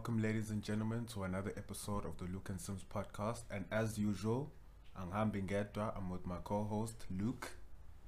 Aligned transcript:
Welcome, 0.00 0.22
ladies 0.22 0.48
and 0.48 0.62
gentlemen, 0.62 1.04
to 1.12 1.24
another 1.24 1.52
episode 1.58 2.06
of 2.06 2.16
the 2.16 2.24
Luke 2.32 2.48
and 2.48 2.58
Sims 2.58 2.82
podcast. 2.90 3.42
And 3.50 3.66
as 3.70 3.98
usual, 3.98 4.50
I'm 4.96 5.10
Hambingedwa. 5.10 5.94
I'm 5.94 6.08
with 6.08 6.26
my 6.26 6.36
co-host 6.42 7.04
Luke. 7.18 7.50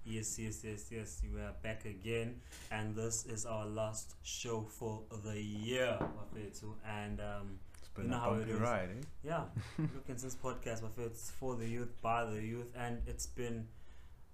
Yes, 0.06 0.38
yes, 0.38 0.62
yes, 0.64 0.86
yes. 0.90 1.20
We 1.30 1.38
are 1.42 1.52
back 1.62 1.84
again, 1.84 2.40
and 2.70 2.96
this 2.96 3.26
is 3.26 3.44
our 3.44 3.66
last 3.66 4.14
show 4.22 4.62
for 4.62 5.02
the 5.22 5.38
year, 5.38 5.98
Bafethu. 6.00 6.72
And 6.88 7.20
um, 7.20 7.58
It's 7.78 7.88
been 7.90 8.04
You 8.04 8.10
know 8.12 8.16
a 8.16 8.20
how 8.20 8.32
it 8.36 8.48
is. 8.48 8.58
ride, 8.58 8.88
eh? 8.98 9.04
yeah, 9.22 9.42
Luke 9.78 10.08
and 10.08 10.18
Sims 10.18 10.36
podcast, 10.42 10.80
Bafethu, 10.80 11.06
it's 11.08 11.30
for 11.30 11.56
the 11.56 11.68
youth, 11.68 11.92
by 12.00 12.24
the 12.24 12.40
youth, 12.42 12.72
and 12.74 13.02
it's 13.06 13.26
been 13.26 13.68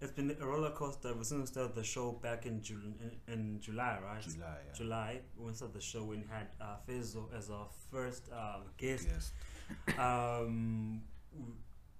it's 0.01 0.13
been 0.13 0.37
a 0.41 0.47
roller 0.47 0.71
coaster 0.71 1.09
ever 1.09 1.25
since 1.25 1.41
we 1.41 1.47
started 1.47 1.75
the 1.75 1.83
show 1.85 2.13
back 2.13 2.47
in 2.47 2.63
Jul- 2.63 2.95
in, 3.27 3.33
in 3.33 3.61
July, 3.61 3.99
right? 4.05 4.23
July. 4.23 4.59
Yeah. 4.67 4.73
July, 4.75 5.21
when 5.37 5.49
we 5.49 5.55
started 5.55 5.75
the 5.77 5.81
show, 5.83 6.05
we 6.05 6.17
had 6.31 6.49
uh, 6.61 6.77
Fezo 6.89 7.25
as 7.37 7.51
our 7.51 7.67
first 7.91 8.29
uh, 8.33 8.59
guest. 8.77 9.09
Yes. 9.11 9.33
um, 9.99 11.03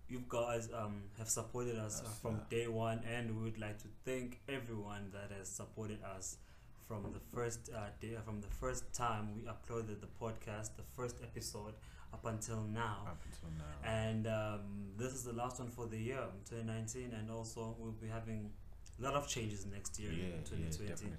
you 0.09 0.23
guys 0.29 0.69
um, 0.75 1.03
have 1.19 1.29
supported 1.29 1.77
us 1.79 2.01
uh, 2.01 2.05
Yes, 2.09 2.19
from 2.23 2.35
yeah. 2.37 2.59
day 2.59 2.67
one, 2.69 3.01
and 3.15 3.37
we 3.37 3.43
would 3.45 3.59
like 3.59 3.79
to 3.79 3.89
thank 4.05 4.41
everyone 4.49 5.11
that 5.13 5.37
has 5.37 5.49
supported 5.49 5.99
us 6.17 6.39
from 6.87 7.03
the 7.13 7.21
first 7.35 7.69
uh, 7.75 7.81
day, 8.01 8.17
from 8.25 8.41
the 8.41 8.47
first 8.49 8.91
time 8.95 9.35
we 9.35 9.43
uploaded 9.43 10.01
the 10.01 10.09
podcast, 10.21 10.71
the 10.77 10.85
first 10.97 11.17
episode 11.23 11.75
up 12.13 12.25
until 12.25 12.63
now. 12.73 12.99
Up 13.07 13.21
until 13.25 13.51
now. 13.59 13.89
And 13.91 14.27
um, 14.27 14.61
this 14.97 15.13
is 15.13 15.25
the 15.25 15.33
last 15.33 15.59
one 15.61 15.71
for 15.71 15.87
the 15.87 15.99
year, 15.99 16.21
2019, 16.49 17.13
and 17.19 17.31
also 17.31 17.77
we'll 17.79 17.93
be 17.93 18.09
having 18.09 18.51
a 18.99 19.03
lot 19.03 19.15
of 19.15 19.29
changes 19.29 19.67
next 19.67 19.99
year 19.99 20.11
yeah, 20.11 20.25
in 20.25 20.31
yeah, 20.31 20.71
2020. 20.71 20.89
definitely. 20.89 21.17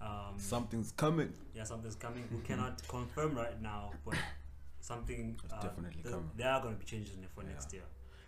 um, 0.00 0.34
Something's 0.38 0.92
coming. 0.92 1.32
yeah, 1.54 1.64
something's 1.64 1.96
coming. 1.96 2.24
We 2.32 2.40
cannot 2.42 2.86
confirm 2.88 3.34
right 3.34 3.60
now, 3.60 3.92
but 4.04 4.14
something 4.80 5.38
uh, 5.52 5.60
definitely 5.62 6.02
th- 6.02 6.12
coming. 6.14 6.30
There 6.36 6.50
are 6.50 6.60
going 6.62 6.74
to 6.74 6.78
be 6.80 6.86
changes 6.86 7.16
for 7.34 7.42
Yeah. 7.42 7.48
next 7.50 7.72
year. 7.72 7.82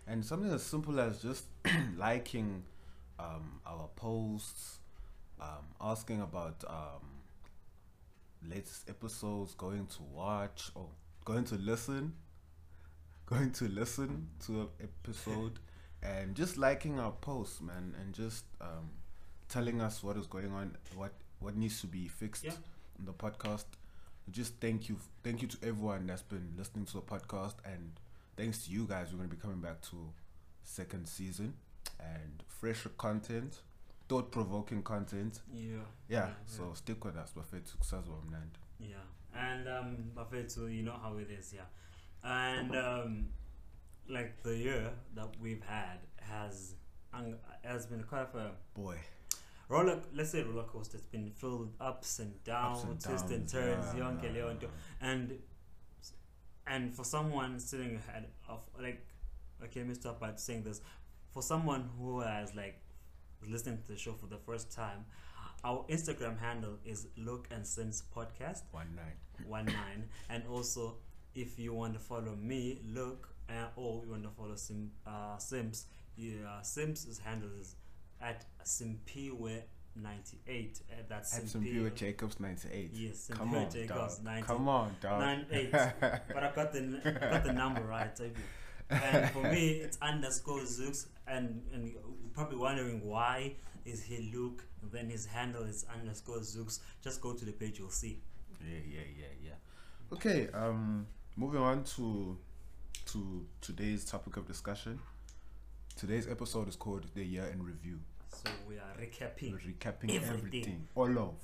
And 0.07 0.25
something 0.25 0.51
as 0.51 0.63
simple 0.63 0.99
as 0.99 1.21
just 1.21 1.45
liking 1.97 2.63
um, 3.19 3.61
our 3.65 3.87
posts, 3.95 4.79
um, 5.39 5.65
asking 5.79 6.21
about 6.21 6.63
um, 6.67 7.05
latest 8.47 8.89
episodes, 8.89 9.53
going 9.55 9.85
to 9.87 10.01
watch 10.11 10.71
or 10.75 10.87
going 11.25 11.43
to 11.45 11.55
listen, 11.55 12.13
going 13.25 13.51
to 13.53 13.67
listen 13.67 14.27
to 14.45 14.61
an 14.61 14.67
episode, 14.81 15.59
and 16.01 16.35
just 16.35 16.57
liking 16.57 16.99
our 16.99 17.11
posts, 17.11 17.61
man, 17.61 17.93
and 17.99 18.13
just 18.13 18.45
um, 18.61 18.89
telling 19.47 19.81
us 19.81 20.01
what 20.03 20.17
is 20.17 20.27
going 20.27 20.51
on, 20.51 20.75
what 20.95 21.13
what 21.39 21.55
needs 21.55 21.79
to 21.81 21.87
be 21.87 22.07
fixed 22.07 22.43
Yeah. 22.43 22.51
in 22.97 23.05
the 23.05 23.13
podcast. 23.13 23.65
Just 24.29 24.53
thank 24.59 24.89
you, 24.89 24.97
thank 25.23 25.41
you 25.41 25.47
to 25.47 25.57
everyone 25.63 26.05
that's 26.07 26.21
been 26.21 26.53
listening 26.57 26.85
to 26.85 26.93
the 26.93 27.01
podcast, 27.01 27.55
and 27.65 27.93
thanks 28.37 28.65
to 28.65 28.71
you 28.71 28.85
guys, 28.85 29.07
we're 29.11 29.17
gonna 29.17 29.29
be 29.29 29.37
coming 29.37 29.61
back 29.61 29.81
to 29.89 30.11
second 30.63 31.07
season 31.07 31.53
and 31.99 32.43
fresher 32.47 32.89
content, 32.89 33.59
thought 34.07 34.31
provoking 34.31 34.83
content. 34.83 35.39
Yeah. 35.51 35.77
Yeah, 36.07 36.29
so 36.45 36.73
stick 36.73 37.03
with 37.05 37.15
us. 37.17 37.31
Buffet 37.31 37.67
successful, 37.67 38.23
man. 38.29 38.51
Yeah. 38.79 38.95
And 39.35 39.67
um, 39.67 39.97
Buffet, 40.15 40.55
you 40.69 40.83
know 40.83 40.95
how 41.01 41.17
it 41.17 41.29
is, 41.31 41.53
yeah. 41.55 41.61
And 42.23 42.75
um, 42.75 43.25
like 44.09 44.41
the 44.43 44.55
year 44.57 44.91
that 45.15 45.29
we've 45.39 45.63
had 45.63 45.99
has 46.17 46.75
has 47.63 47.85
been 47.87 48.03
quite 48.03 48.21
of 48.21 48.35
a 48.35 48.51
Boy, 48.73 48.97
roller. 49.67 49.99
Let's 50.13 50.31
say 50.31 50.43
roller 50.43 50.63
coaster. 50.63 50.97
It's 50.97 51.05
been 51.07 51.31
filled 51.31 51.59
with 51.61 51.69
ups 51.79 52.19
and 52.19 52.43
downs, 52.43 52.83
ups 52.83 52.89
and 52.89 53.01
twists 53.01 53.31
and 53.31 53.47
turns, 53.49 53.85
yeah, 53.95 54.01
yonke 54.03 54.23
yeah, 54.23 54.31
leonto. 54.31 54.67
yeah. 55.01 55.09
and 55.09 55.39
and 56.67 56.95
for 56.95 57.03
someone 57.03 57.59
sitting 57.59 57.95
ahead 57.95 58.25
of 58.47 58.59
like 58.81 59.05
okay 59.63 59.79
let 59.81 59.89
me 59.89 59.95
start 59.95 60.19
by 60.19 60.31
saying 60.35 60.63
this 60.63 60.81
for 61.33 61.41
someone 61.41 61.89
who 61.97 62.19
has 62.21 62.53
like 62.55 62.79
listening 63.47 63.77
to 63.85 63.91
the 63.93 63.97
show 63.97 64.13
for 64.13 64.27
the 64.27 64.37
first 64.37 64.71
time 64.71 65.05
our 65.63 65.83
instagram 65.89 66.39
handle 66.39 66.77
is 66.85 67.07
luke 67.17 67.47
and 67.51 67.65
sims 67.65 68.03
podcast 68.15 68.61
one 68.71 68.87
nine. 68.95 69.47
one 69.47 69.65
nine 69.65 70.07
and 70.29 70.43
also 70.49 70.95
if 71.35 71.59
you 71.59 71.73
want 71.73 71.93
to 71.93 71.99
follow 71.99 72.35
me 72.35 72.79
Luke 72.93 73.29
uh, 73.49 73.53
or 73.75 74.03
you 74.05 74.11
want 74.11 74.23
to 74.23 74.29
follow 74.29 74.55
sim 74.55 74.91
uh 75.05 75.37
sims 75.37 75.85
yeah 76.15 76.61
sims 76.61 77.19
handle 77.23 77.49
is 77.59 77.75
at 78.21 78.45
simpiwe 78.63 79.61
98 79.95 80.79
uh, 80.91 80.95
that's 81.09 81.33
Had 81.35 81.49
some 81.49 81.61
Simpiwe- 81.61 81.93
Jacobs 81.95 82.39
ninety 82.39 82.69
eight. 82.71 82.91
yes 82.93 83.29
Come 83.33 83.49
Simpiwe 83.51 83.65
on, 83.65 83.71
Jacobs 83.71 84.15
dog. 84.17 84.25
90 84.25 84.47
Come 84.47 84.69
on, 84.69 84.95
dog. 85.01 85.19
nine 85.19 85.45
eight. 85.51 85.71
but 86.31 86.43
I 86.43 86.51
got 86.55 86.71
the 86.71 87.01
I 87.05 87.31
got 87.31 87.43
the 87.43 87.53
number 87.53 87.81
right. 87.81 88.17
And 88.89 89.29
for 89.31 89.43
me, 89.43 89.69
it's 89.81 89.97
underscore 90.01 90.61
Zooks, 90.61 91.07
and 91.27 91.61
and 91.73 91.87
you're 91.89 92.01
probably 92.33 92.57
wondering 92.57 93.05
why 93.05 93.55
is 93.85 94.03
he 94.03 94.31
Luke? 94.33 94.63
Then 94.83 95.09
his 95.09 95.25
handle 95.25 95.63
is 95.63 95.85
underscore 95.93 96.39
Zooks. 96.39 96.79
Just 97.03 97.21
go 97.21 97.33
to 97.33 97.45
the 97.45 97.51
page, 97.51 97.79
you'll 97.79 97.89
see. 97.89 98.21
Yeah, 98.61 98.79
yeah, 98.87 99.01
yeah, 99.17 99.25
yeah. 99.43 100.13
Okay, 100.13 100.47
um, 100.53 101.05
moving 101.35 101.61
on 101.61 101.83
to 101.95 102.37
to 103.07 103.45
today's 103.61 104.05
topic 104.05 104.37
of 104.37 104.47
discussion. 104.47 104.99
Today's 105.95 106.27
episode 106.27 106.67
is 106.67 106.75
called 106.75 107.05
"The 107.13 107.23
Year 107.23 107.45
in 107.53 107.63
Review." 107.63 107.99
So 108.29 108.51
we 108.67 108.75
are 108.75 108.95
recapping 108.99 109.51
We're 109.51 109.57
recapping 109.73 110.15
Everything. 110.15 110.37
everything, 110.37 110.87
all 110.95 111.17
of 111.17 111.35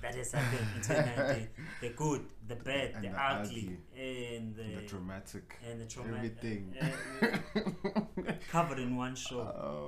that 0.00 0.14
has 0.14 0.32
happened 0.32 0.66
in 0.76 0.82
2019. 0.82 1.48
the 1.80 1.88
good, 1.90 2.24
the 2.46 2.54
bad, 2.56 2.92
And 2.94 3.04
the, 3.04 3.08
the 3.08 3.22
ugly, 3.22 3.78
and 3.96 4.54
the, 4.54 4.80
the 4.80 4.86
dramatic, 4.86 5.56
and 5.68 5.80
the 5.80 5.86
trauma. 5.86 6.16
everything. 6.16 6.74
covered 8.50 8.78
in 8.78 8.96
one 8.96 9.14
show. 9.14 9.40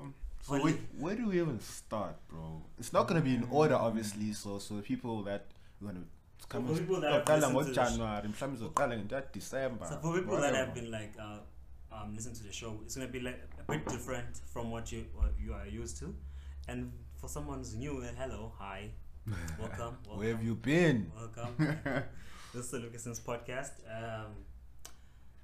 Um, 0.03 0.15
so 0.51 0.57
Only- 0.57 0.73
where, 0.73 0.81
where 0.99 1.17
do 1.17 1.29
we 1.29 1.41
even 1.41 1.61
start, 1.61 2.17
bro? 2.29 2.63
It's 2.79 2.93
not 2.93 3.07
gonna 3.09 3.21
be 3.21 3.35
in 3.35 3.47
order, 3.51 3.75
obviously. 3.77 4.33
So, 4.33 4.59
so 4.59 4.77
the 4.77 4.83
people 4.83 5.23
that 5.25 5.47
we're 5.81 5.89
gonna 5.93 6.05
come 6.49 6.67
for 6.67 6.73
in- 6.73 6.79
people 6.81 7.01
that 7.01 7.13
have 7.13 7.25
Qala 7.25 7.55
listened 7.55 7.75
to 7.75 7.81
the 7.81 7.85
sh- 7.87 7.99
ngoJanuary, 7.99 8.29
mhlawumbe 8.35 8.57
izaqala 8.59 8.95
nge- 9.09 9.33
December. 9.33 9.87
So 9.87 9.99
for 10.03 10.19
people 10.19 10.41
that 10.41 10.55
have 10.55 10.75
been 10.75 10.91
like 10.91 11.13
uh, 11.19 11.39
um, 11.93 12.15
listening 12.15 12.37
to 12.37 12.43
the 12.43 12.53
show, 12.53 12.81
it's 12.85 12.97
gonna 12.97 13.09
be 13.09 13.21
like 13.21 13.41
a 13.59 13.73
bit 13.73 13.87
different 13.89 14.37
from 14.53 14.71
what 14.71 14.91
you 14.93 15.07
what 15.15 15.33
you 15.39 15.55
are 15.55 15.67
used 15.67 15.99
to, 15.99 16.15
and 16.69 16.93
for 17.21 17.29
someone 17.29 17.59
who's 17.59 17.75
new, 17.75 17.99
uh, 18.03 18.09
hello, 18.19 18.53
hi, 18.59 18.91
welcome, 19.27 19.39
welcome, 19.61 19.97
Where 20.19 20.31
have 20.35 20.43
you 20.43 20.55
been? 20.55 21.13
welcome. 21.17 21.55
this 22.55 22.65
is 22.65 22.71
the 22.71 22.79
Lucason's 22.79 23.21
podcast. 23.21 23.73
Um, 23.89 24.33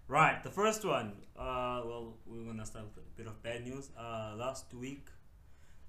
right, 0.09 0.43
the 0.43 0.51
first 0.51 0.85
one. 0.85 1.13
Uh, 1.39 1.83
well, 1.85 2.15
we're 2.27 2.45
gonna 2.45 2.67
start 2.67 2.87
with 2.87 3.05
a 3.05 3.17
bit 3.17 3.27
of 3.27 3.43
bad 3.43 3.65
news. 3.65 3.91
Uh, 3.99 4.35
last 4.37 4.73
week. 4.75 5.07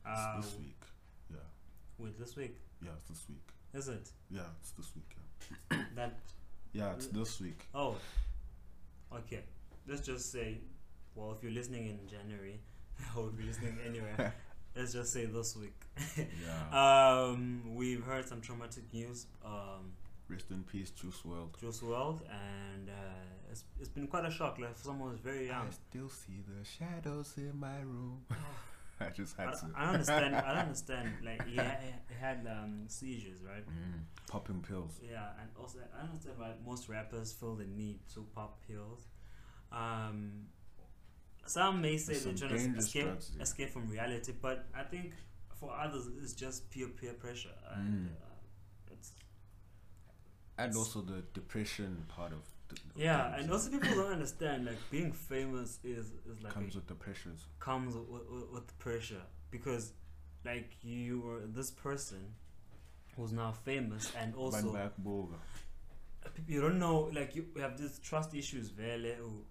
It's 0.05 0.19
Uh, 0.19 0.41
this 0.41 0.55
week. 0.57 0.81
Yeah, 1.29 1.37
Wait, 1.97 2.17
this 2.17 2.35
week 2.35 2.57
yeah, 2.81 2.91
it's 2.95 3.03
this 3.09 3.25
week. 3.29 3.49
is 3.73 3.87
it 3.89 4.11
Yeah, 4.29 4.41
it's 4.61 4.71
this 4.71 4.91
week. 4.95 5.15
Yeah, 5.71 5.83
that? 5.95 6.19
yeah 6.73 6.93
it's 6.93 7.07
this 7.07 7.39
week. 7.41 7.65
Oh, 7.73 7.95
okay. 9.13 9.43
Let's 9.87 10.01
just 10.05 10.31
say, 10.31 10.59
well, 11.15 11.31
if 11.31 11.43
you're 11.43 11.51
listening 11.51 11.87
in 11.87 11.99
January, 12.07 12.59
I 13.15 13.19
would 13.19 13.33
you're 13.37 13.47
listening 13.47 13.77
anywhere, 13.85 14.33
let's 14.75 14.93
just 14.93 15.11
say 15.13 15.25
this 15.25 15.55
week. 15.57 15.79
Yeah. 16.17 17.21
um, 17.31 17.75
we've 17.75 18.03
heard 18.03 18.27
some 18.27 18.41
traumatic 18.41 18.83
news. 18.93 19.27
Um, 19.43 19.93
Rest 20.29 20.51
in 20.51 20.63
peace, 20.63 20.89
Juice 20.91 21.21
WRLD. 21.25 21.59
Juice 21.59 21.79
WRLD, 21.79 22.21
and 22.29 22.89
uh, 22.89 22.93
it's, 23.57 23.63
it's 23.79 23.89
been 23.89 24.07
quite 24.07 24.25
a 24.25 24.31
shock. 24.31 24.57
Like 24.59 24.75
for 24.77 24.83
someone 24.83 25.11
who's 25.11 25.19
very 25.19 25.47
young. 25.47 25.67
I 25.67 25.71
still 25.71 26.09
see 26.09 26.41
the 26.47 26.63
shadows 26.65 27.33
in 27.37 27.59
my 27.59 27.79
room. 27.79 28.21
I 28.99 29.09
just 29.09 29.39
I, 29.39 29.43
had 29.43 29.53
to. 29.53 29.65
I 29.75 29.81
don't 29.85 29.93
understand. 29.93 30.35
I 30.35 30.41
don't 30.49 30.57
understand. 30.67 31.09
Like 31.23 31.47
he 31.47 31.55
had, 31.55 31.77
he 32.09 32.15
had 32.19 32.47
um, 32.49 32.85
seizures, 32.87 33.39
right? 33.43 33.65
Mm, 33.67 34.01
popping 34.27 34.61
pills. 34.67 34.99
Yeah, 35.03 35.27
and 35.39 35.49
also 35.59 35.79
I 35.99 36.03
understand 36.05 36.35
why 36.39 36.51
most 36.65 36.89
rappers 36.89 37.31
feel 37.33 37.55
the 37.55 37.65
need 37.65 37.99
to 38.15 38.25
pop 38.35 38.59
pills. 38.67 39.05
Um, 39.71 40.47
some 41.45 41.81
may 41.81 41.97
say 41.97 42.13
There's 42.13 42.39
they're 42.39 42.49
trying 42.49 42.73
to 42.73 42.79
escape 42.79 43.05
drugs, 43.05 43.31
yeah. 43.35 43.43
escape 43.43 43.69
from 43.69 43.87
reality, 43.89 44.33
but 44.41 44.65
I 44.75 44.83
think 44.83 45.13
for 45.59 45.71
others 45.73 46.07
it's 46.21 46.33
just 46.33 46.69
pure 46.71 46.89
peer 46.89 47.13
pressure, 47.13 47.53
and 47.75 48.09
Mm. 48.09 48.11
uh, 48.11 48.91
it's 48.93 49.11
And 50.57 50.75
also 50.75 51.01
the 51.01 51.23
depression 51.33 52.05
part 52.07 52.31
of. 52.33 52.39
Yeah, 52.95 53.35
and 53.35 53.51
also 53.51 53.69
people 53.69 53.95
don't 53.95 54.11
understand 54.11 54.65
like 54.65 54.77
being 54.89 55.11
famous 55.11 55.79
is 55.83 56.07
is 56.31 56.41
like 56.43 56.53
comes 56.53 56.75
a, 56.75 56.79
with 56.79 56.87
the 56.87 56.95
pressures. 56.95 57.45
comes 57.59 57.95
with, 57.95 58.07
with, 58.53 58.79
pressure 58.79 59.21
because 59.51 59.93
like 60.45 60.71
you 60.81 61.21
were 61.21 61.41
this 61.45 61.71
person 61.71 62.33
who's 63.15 63.31
now 63.31 63.51
famous 63.51 64.11
and 64.19 64.35
also 64.35 64.75
you 66.47 66.61
don't 66.61 66.79
know 66.79 67.09
like 67.13 67.35
you 67.35 67.45
have 67.59 67.77
these 67.77 67.99
trust 67.99 68.33
issues 68.35 68.69
vele 68.69 69.13
who 69.19 69.43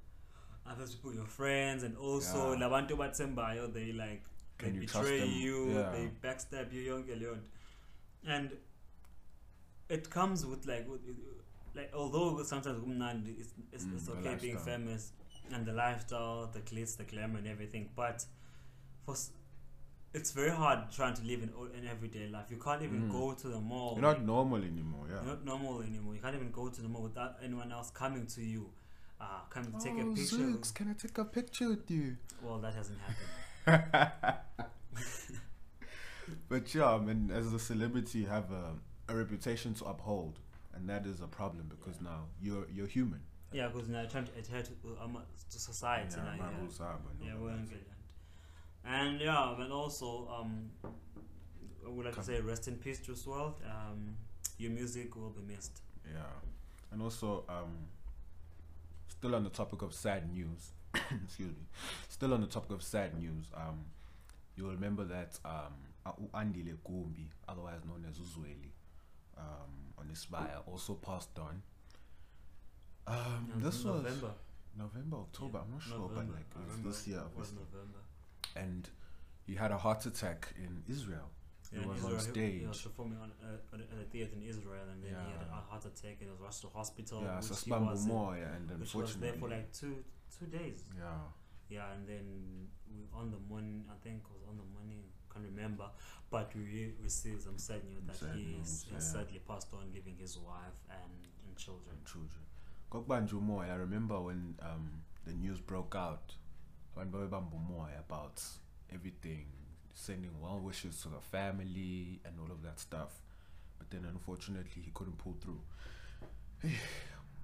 other 0.67 0.87
people 0.87 1.15
your 1.15 1.25
friends 1.25 1.83
and 1.83 1.97
also 1.97 2.53
Yeah. 2.53 2.61
labantu 2.69 3.73
they 3.73 3.93
like 3.93 4.23
they 4.59 4.65
Can 4.65 4.75
you 4.75 4.81
betray 4.81 5.21
them? 5.21 5.31
you 5.31 5.71
Yeah. 5.75 5.91
they 5.93 6.11
backstab 6.25 6.73
you 6.73 6.83
yonke 6.93 7.15
leyo 7.21 7.39
and 8.27 8.51
it 9.89 10.11
comes 10.11 10.45
with 10.45 10.67
like 10.67 10.89
with, 10.89 11.01
like 11.77 11.91
although 11.95 12.43
sometimes 12.43 12.79
kumnandi, 12.83 13.39
it's 13.41 13.53
it's, 13.73 13.85
Mm, 13.85 13.97
it's 13.97 14.09
okay 14.09 14.37
being 14.41 14.59
famous 14.59 15.13
and 15.53 15.65
the 15.67 15.73
lifestyle, 15.73 16.51
the 16.53 16.61
glitz, 16.61 16.97
the 16.97 17.05
glamour, 17.05 17.39
and 17.39 17.47
everything, 17.47 17.89
but 17.95 18.25
for 19.05 19.15
it's 20.15 20.31
very 20.31 20.51
hard 20.51 20.91
trying 20.91 21.15
to 21.15 21.23
live 21.23 21.43
in 21.43 21.51
o- 21.59 21.69
in 21.79 21.87
everyday 21.87 22.27
life. 22.29 22.47
You 22.51 22.57
can't 22.57 22.83
even 22.83 23.03
Mm. 23.03 23.13
go 23.13 23.35
to 23.35 23.49
the 23.49 23.61
mall. 23.61 23.93
You're 23.95 24.03
not 24.15 24.23
normal 24.25 24.63
anymore. 24.73 25.07
Yeah. 25.09 25.17
You're 25.17 25.35
not 25.35 25.45
normal 25.45 25.83
anymore. 25.83 26.15
You 26.15 26.21
can't 26.23 26.35
even 26.35 26.51
go 26.51 26.69
to 26.69 26.81
the 26.83 26.89
mall 26.89 27.03
without 27.03 27.37
anyone 27.43 27.71
else 27.71 27.91
coming 27.91 28.27
to 28.29 28.41
you, 28.43 28.71
uh, 29.21 29.41
coming 29.51 29.73
to 29.73 29.79
take 29.79 29.95
oh, 29.99 30.13
a 30.13 30.15
picture. 30.15 30.37
Zooks, 30.37 30.73
can 30.75 30.89
I 30.91 30.95
take 30.95 31.19
a 31.19 31.25
picture 31.25 31.69
with 31.69 31.91
you? 31.91 32.17
Well, 32.43 32.59
that 32.61 32.75
hasn't 32.75 32.99
happened. 33.07 34.39
But 36.49 36.75
yeah, 36.75 36.87
I 36.95 36.99
mean, 36.99 37.31
as 37.31 37.53
a 37.53 37.59
celebrity, 37.59 38.21
you 38.21 38.27
have 38.27 38.51
a, 38.51 38.75
a 39.09 39.15
reputation 39.15 39.75
to 39.75 39.85
uphold, 39.85 40.39
and 40.77 40.89
that 40.89 41.07
is 41.07 41.21
a 41.21 41.27
problem 41.27 41.67
because 41.69 41.97
Yeah. 42.01 42.11
now 42.11 42.27
you're 42.41 42.67
you're 42.71 42.87
human. 42.87 43.21
Yeah, 43.53 43.69
because 43.69 43.89
now 43.89 44.05
trying 44.07 44.27
to 44.27 44.33
adhere 44.39 44.63
to, 44.63 44.73
um, 45.03 45.19
to 45.51 45.59
society. 45.59 46.17
Yeah, 46.17 46.25
now, 46.25 46.51
yeah. 46.51 46.67
but 46.79 47.27
Yeah, 47.27 47.35
we're 47.39 47.51
in. 47.51 47.69
And 48.85 49.21
yeah, 49.21 49.55
but 49.57 49.71
also, 49.71 50.29
um, 50.29 50.71
I 50.85 51.89
would 51.89 52.05
like 52.07 52.15
Come. 52.15 52.25
to 52.25 52.31
say 52.33 52.41
rest 52.41 52.69
in 52.69 52.77
peace, 52.77 53.01
Juice 53.01 53.25
WRLD. 53.25 53.55
Um, 53.65 54.17
your 54.59 54.71
music 54.73 55.15
will 55.17 55.31
be 55.31 55.43
missed. 55.43 55.81
Yeah, 56.13 56.21
and 56.93 57.01
also, 57.03 57.45
um, 57.49 57.87
still 59.09 59.35
on 59.35 59.45
the 59.45 59.51
topic 59.51 59.83
of 59.83 59.95
sad 59.95 60.33
news. 60.33 60.73
excuse 61.25 61.51
me. 61.51 61.65
Still 62.09 62.33
on 62.35 62.41
the 62.41 62.47
topic 62.47 62.71
of 62.71 62.83
sad 62.83 63.19
news. 63.19 63.47
Um, 63.55 63.85
you'll 64.57 64.71
remember 64.71 65.05
that 65.05 65.39
um, 65.45 65.75
Andile 66.35 66.77
Gumbi, 66.89 67.27
otherwise 67.49 67.81
known 67.87 68.05
as 68.09 68.19
Uzweli, 68.19 68.71
um, 69.37 69.93
on 69.99 70.07
Isibaya, 70.13 70.63
also 70.67 70.95
passed 70.95 71.39
on. 71.39 71.63
Um, 73.07 73.51
this 73.57 73.85
was 73.85 74.03
November. 74.03 74.31
November, 74.77 75.17
October. 75.19 75.59
Yeah, 75.59 75.65
I'm 75.65 75.71
not 75.73 75.83
sure, 75.83 75.99
November. 75.99 76.23
but 76.27 76.35
like 76.35 76.51
it 76.67 76.85
was 76.85 76.97
this 76.97 77.09
year, 77.09 77.21
obviously. 77.25 77.59
November. 77.59 77.99
And 78.57 78.89
he 79.47 79.55
had 79.55 79.71
a 79.71 79.79
heart 79.79 80.05
attack 80.07 80.53
in 80.57 80.83
Israel. 80.89 81.31
Yeah, 81.73 81.81
He 81.81 81.87
was 81.89 81.99
Israel, 81.99 82.47
on 82.47 82.53
He, 82.61 82.67
was 82.67 82.83
performing 82.83 83.19
on, 83.19 83.33
uh, 83.43 83.75
at 83.75 83.81
a 84.01 84.05
theater 84.11 84.33
in 84.37 84.43
Israel, 84.43 84.85
and 84.93 85.03
then 85.03 85.11
he 85.27 85.33
had 85.33 85.49
a 85.49 85.61
heart 85.71 85.85
attack 85.85 86.17
and 86.21 86.31
was 86.31 86.41
rushed 86.41 86.63
to 86.63 86.69
hospital. 86.69 87.23
yeah, 87.23 87.37
which 87.41 87.61
he 87.65 87.71
was 87.73 88.05
in- 88.07 88.13
Moya, 88.13 88.49
and 88.57 88.81
which 88.81 88.95
was 88.95 89.17
there 89.17 89.33
for 89.35 89.49
like 89.49 89.73
two 89.73 90.05
two 90.39 90.47
days. 90.47 90.85
yeah, 90.99 91.05
Yeah, 91.69 91.93
and 91.95 92.07
then 92.07 92.25
we, 92.91 93.07
on 93.13 93.31
the 93.31 93.39
morning, 93.49 93.85
I 93.91 93.97
think 94.05 94.23
it 94.25 94.31
was 94.33 94.43
on 94.49 94.57
the 94.57 94.69
morning, 94.77 95.03
can't 95.37 95.55
remember, 95.55 95.85
but 96.31 96.51
we 96.55 96.63
re- 96.63 96.95
received 97.03 97.43
some 97.43 97.59
sad 97.59 97.85
news 97.85 98.03
that 98.07 98.17
Sad 98.17 98.35
he 98.35 98.57
news, 98.57 98.87
yeah. 98.93 98.99
sadly 98.99 99.41
passed 99.47 99.69
on, 99.73 99.91
leaving 99.95 100.17
his 100.19 100.39
wife 100.39 100.79
and, 100.91 101.13
and 101.47 101.57
children. 101.57 101.97
and 101.97 102.05
children. 102.07 102.43
Kokbanju 102.91 103.71
I 103.71 103.75
remember 103.75 104.21
when 104.21 104.55
um, 104.63 104.91
the 105.27 105.33
news 105.35 105.61
broke 105.61 105.95
out, 105.95 106.35
when 106.95 107.09
about 107.99 108.43
everything, 108.93 109.47
sending 109.95 110.31
well 110.41 110.61
wishes 110.61 111.01
to 111.03 111.09
the 111.09 111.21
family 111.21 112.21
and 112.25 112.35
all 112.41 112.51
of 112.51 112.63
that 112.63 112.79
stuff. 112.81 113.21
But 113.79 113.91
then 113.91 114.07
unfortunately, 114.09 114.83
he 114.83 114.91
couldn't 114.95 115.19
pull 115.19 115.37
through. 115.41 115.61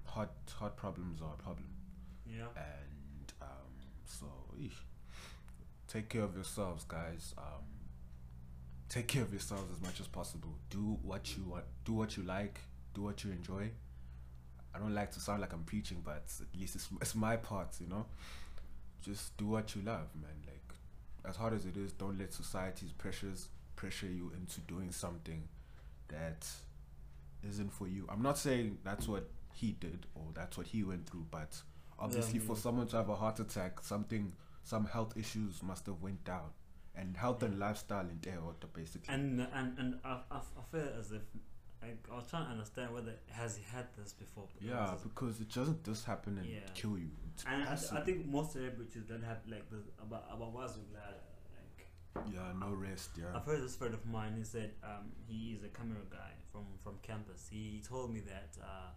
heart, 0.05 0.31
heart 0.59 0.75
problems 0.77 1.21
are 1.21 1.33
a 1.33 1.43
problem. 1.43 1.67
Yeah. 2.25 2.45
and 2.55 3.33
um, 3.41 3.73
so 4.05 4.25
eesh, 4.59 4.79
take 5.87 6.09
care 6.09 6.23
of 6.23 6.33
yourselves 6.33 6.83
guys 6.87 7.35
um, 7.37 7.65
take 8.89 9.07
care 9.07 9.21
of 9.23 9.31
yourselves 9.31 9.71
as 9.71 9.81
much 9.81 9.99
as 9.99 10.07
possible. 10.07 10.57
Do 10.69 10.97
what 11.01 11.35
you 11.37 11.43
want 11.43 11.65
do 11.85 11.93
what 11.93 12.17
you 12.17 12.23
like 12.23 12.59
do 12.93 13.01
what 13.01 13.23
you 13.23 13.31
enjoy. 13.31 13.71
I 14.75 14.79
don't 14.79 14.95
like 14.95 15.11
to 15.11 15.19
sound 15.19 15.41
like 15.41 15.53
i'm 15.53 15.63
preaching 15.63 16.01
but 16.03 16.23
at 16.41 16.59
least 16.59 16.75
it's, 16.75 16.89
it's 17.01 17.15
my 17.15 17.35
part 17.37 17.75
you 17.79 17.87
know? 17.87 18.05
Just 19.03 19.35
do 19.37 19.47
what 19.47 19.75
you 19.75 19.81
love 19.81 20.07
man. 20.15 20.31
Like 20.45 20.75
as 21.29 21.35
hard 21.35 21.53
as 21.53 21.65
it 21.65 21.77
is 21.77 21.91
don't 21.91 22.17
let 22.17 22.33
society's 22.33 22.91
pressures 22.91 23.49
pressure 23.75 24.07
you 24.07 24.31
into 24.35 24.61
doing 24.61 24.91
something 24.91 25.43
that 26.09 26.47
isn't 27.47 27.73
for 27.73 27.87
you. 27.87 28.07
I'm 28.09 28.21
not 28.21 28.37
saying 28.37 28.77
that's 28.83 29.07
what 29.07 29.29
he 29.53 29.73
did 29.73 30.05
or 30.15 30.23
that's 30.33 30.57
what 30.57 30.67
he 30.67 30.83
went 30.83 31.07
through 31.07 31.27
but 31.29 31.61
obviously 31.99 32.39
I 32.39 32.43
for 32.43 32.55
someone 32.55 32.87
to 32.87 32.97
have 32.97 33.09
a 33.09 33.15
heart 33.15 33.39
attack 33.39 33.81
something 33.81 34.33
some 34.63 34.85
health 34.85 35.15
issues 35.17 35.61
must 35.61 35.85
have 35.85 36.01
went 36.01 36.23
down 36.23 36.49
and 36.95 37.17
health 37.17 37.41
and 37.43 37.57
lifestyle 37.59 38.01
in 38.07 38.19
there 38.21 38.39
basically 38.73 39.13
And 39.13 39.39
and 39.53 39.77
and 39.79 39.99
I, 40.05 40.19
I, 40.31 40.37
I 40.37 40.61
feel 40.71 40.89
as 40.99 41.11
if 41.11 41.21
like, 41.81 41.97
I 42.11 42.15
was 42.15 42.27
trying 42.29 42.45
to 42.45 42.51
understand 42.51 42.93
whether 42.93 43.13
has 43.31 43.57
he 43.57 43.63
had 43.75 43.87
this 43.97 44.13
before. 44.13 44.47
but 44.53 44.63
yeah 44.67 44.93
because 45.03 45.39
it 45.41 45.51
doesn't 45.53 45.83
just 45.83 46.05
happen 46.05 46.37
and 46.37 46.47
Yeah. 46.47 46.59
kill 46.73 46.97
you 46.97 47.09
It 47.35 47.43
and 47.47 47.63
I, 47.63 47.73
I 47.73 48.01
think 48.01 48.25
most 48.25 48.53
celebrities 48.53 49.03
don't 49.07 49.23
have 49.23 49.39
like 49.47 49.69
this 49.69 49.85
about 50.01 50.25
about 50.31 50.53
Wazugla. 50.55 51.03
Like 51.57 51.87
yeah 52.31 52.53
no 52.59 52.71
rest 52.73 53.09
yeah 53.17 53.35
I've 53.35 53.43
heard 53.45 53.61
this 53.63 53.75
friend 53.75 53.93
of 53.93 54.05
mine. 54.05 54.35
He 54.37 54.43
said 54.43 54.71
um, 54.83 55.11
he 55.27 55.53
is 55.55 55.63
a 55.63 55.69
camera 55.69 56.03
guy 56.11 56.31
from 56.51 56.65
from 56.83 56.93
campus. 57.01 57.47
He 57.51 57.81
told 57.87 58.13
me 58.13 58.21
that 58.21 58.51
uh, 58.61 58.91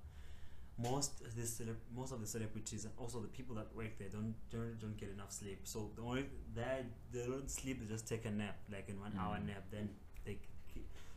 most 0.79 1.21
of 1.25 1.35
the 1.35 1.75
most 1.95 2.13
of 2.13 2.21
the 2.21 2.27
celebrities 2.27 2.85
and 2.85 2.93
also 2.99 3.21
the 3.21 3.29
people 3.29 3.55
that 3.57 3.75
work 3.75 3.97
there 3.99 4.09
don't 4.11 4.35
don't 4.51 4.79
don't 4.79 4.97
get 4.97 5.11
enough 5.11 5.33
sleep. 5.33 5.61
So 5.65 5.91
the 5.97 6.03
only 6.03 6.27
they 6.55 6.85
they 7.13 7.27
don't 7.27 7.51
sleep. 7.51 7.81
They 7.81 7.87
just 7.95 8.07
take 8.07 8.25
a 8.27 8.31
nap, 8.31 8.57
like 8.71 8.89
in 8.89 9.01
one 9.01 9.13
hour 9.19 9.37
Mm. 9.37 9.47
nap. 9.47 9.65
Then 9.71 9.89
they. 10.25 10.39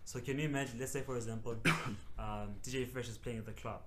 So 0.05 0.19
can 0.21 0.39
you 0.39 0.45
imagine? 0.45 0.79
Let's 0.79 0.91
say 0.93 1.01
for 1.01 1.17
example, 1.17 1.57
um, 2.19 2.55
DJ 2.63 2.87
Fresh 2.87 3.09
is 3.09 3.17
playing 3.17 3.39
at 3.39 3.45
the 3.45 3.51
club. 3.51 3.81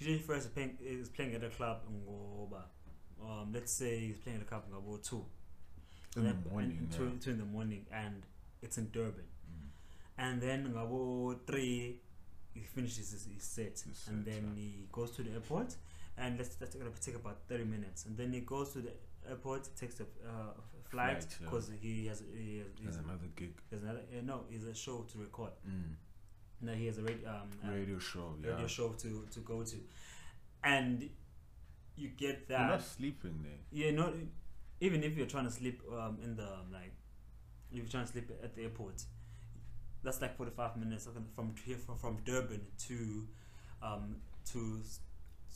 DJ 0.00 0.20
Fresh 0.20 0.40
is 0.40 0.46
playing 0.48 0.76
is 0.82 1.08
playing 1.08 1.34
at 1.34 1.40
the 1.40 1.48
club. 1.48 1.78
ngoba, 1.88 2.62
Um, 3.22 3.50
let's 3.52 3.72
say 3.72 3.98
he's 4.00 4.18
playing 4.18 4.40
at 4.40 4.44
the 4.44 4.48
club 4.50 4.64
about 4.70 5.02
two. 5.02 5.24
in 6.16 6.22
the 6.24 6.34
morning 6.50 6.76
and 6.78 6.88
yeah. 6.92 6.98
two, 6.98 7.10
two 7.20 7.30
in 7.30 7.38
the 7.38 7.44
morning, 7.44 7.86
and 7.90 8.22
it's 8.62 8.76
in 8.78 8.90
Durban. 8.92 9.24
Mm. 9.50 9.68
And 10.18 10.40
then 10.42 10.72
ngabo 10.72 11.44
three, 11.46 11.98
he 12.54 12.60
finishes 12.60 13.10
his, 13.12 13.26
his 13.26 13.42
set, 13.42 13.72
His 13.72 13.84
and 14.08 14.24
set, 14.24 14.24
then 14.24 14.54
yeah. 14.56 14.62
he 14.62 14.86
goes 14.92 15.10
to 15.16 15.22
the 15.22 15.32
airport, 15.32 15.74
and 16.16 16.38
let's 16.38 16.54
that's 16.56 16.74
gonna 16.76 16.90
take 17.00 17.16
about 17.16 17.38
thirty 17.48 17.64
minutes, 17.64 18.06
and 18.06 18.16
then 18.16 18.32
he 18.32 18.40
goes 18.40 18.72
to 18.72 18.78
the 18.80 18.92
airport, 19.28 19.68
takes 19.76 20.00
a 20.00 20.04
uh, 20.04 20.52
flight 20.90 21.22
Flight, 21.22 21.26
yeah. 21.40 21.46
because 21.46 21.70
he 21.80 22.06
has 22.06 22.22
he 22.34 22.62
has, 22.84 22.96
another 22.96 23.28
gig 23.36 23.54
there's 23.70 23.82
another 23.82 24.00
uh, 24.16 24.20
no, 24.24 24.42
he's 24.50 24.64
a 24.64 24.74
show 24.74 25.04
to 25.12 25.18
record. 25.18 25.50
mm. 25.68 25.94
No, 26.60 26.72
he 26.72 26.86
has 26.86 26.98
a 26.98 27.02
radio 27.02 27.28
um 27.28 27.50
uh, 27.66 27.72
radio 27.72 27.98
show 27.98 28.34
yeah 28.42 28.50
radio 28.50 28.66
show 28.66 28.88
to 28.90 29.26
to 29.30 29.40
go 29.40 29.62
to, 29.64 29.76
and 30.62 31.08
you 31.96 32.08
get 32.08 32.48
that 32.48 32.58
you're 32.60 32.68
not 32.68 32.82
sleeping 32.82 33.36
there 33.42 33.58
Yeah, 33.70 33.90
no. 33.92 34.12
Even 34.80 35.02
if 35.02 35.16
you're 35.16 35.26
trying 35.26 35.44
to 35.44 35.50
sleep 35.50 35.80
um, 35.92 36.18
in 36.22 36.36
the 36.36 36.48
like, 36.72 36.92
if 37.70 37.78
you're 37.78 37.86
trying 37.86 38.04
to 38.06 38.12
sleep 38.12 38.30
at 38.42 38.54
the 38.54 38.62
airport, 38.62 39.02
that's 40.04 40.20
like 40.22 40.36
forty-five 40.36 40.76
minutes 40.76 41.08
from 41.34 41.54
here 41.66 41.78
from, 41.78 41.98
from 41.98 42.16
Durban 42.24 42.60
to, 42.88 43.26
um, 43.82 44.16
to 44.52 44.80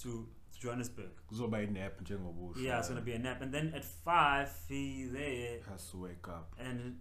to 0.02 0.28
Johannesburg. 0.60 1.10
kuzoba 1.26 1.62
inap 1.62 2.00
njengobusha 2.00 2.60
Yeah, 2.60 2.78
it's 2.80 2.88
gonna 2.88 3.00
be 3.00 3.12
a 3.14 3.18
nap, 3.18 3.42
and 3.42 3.52
then 3.54 3.74
at 3.74 3.84
five 3.84 4.50
he 4.68 5.08
there 5.12 5.60
has 5.70 5.90
to 5.90 5.98
wake 6.00 6.28
up 6.28 6.54
and 6.58 6.96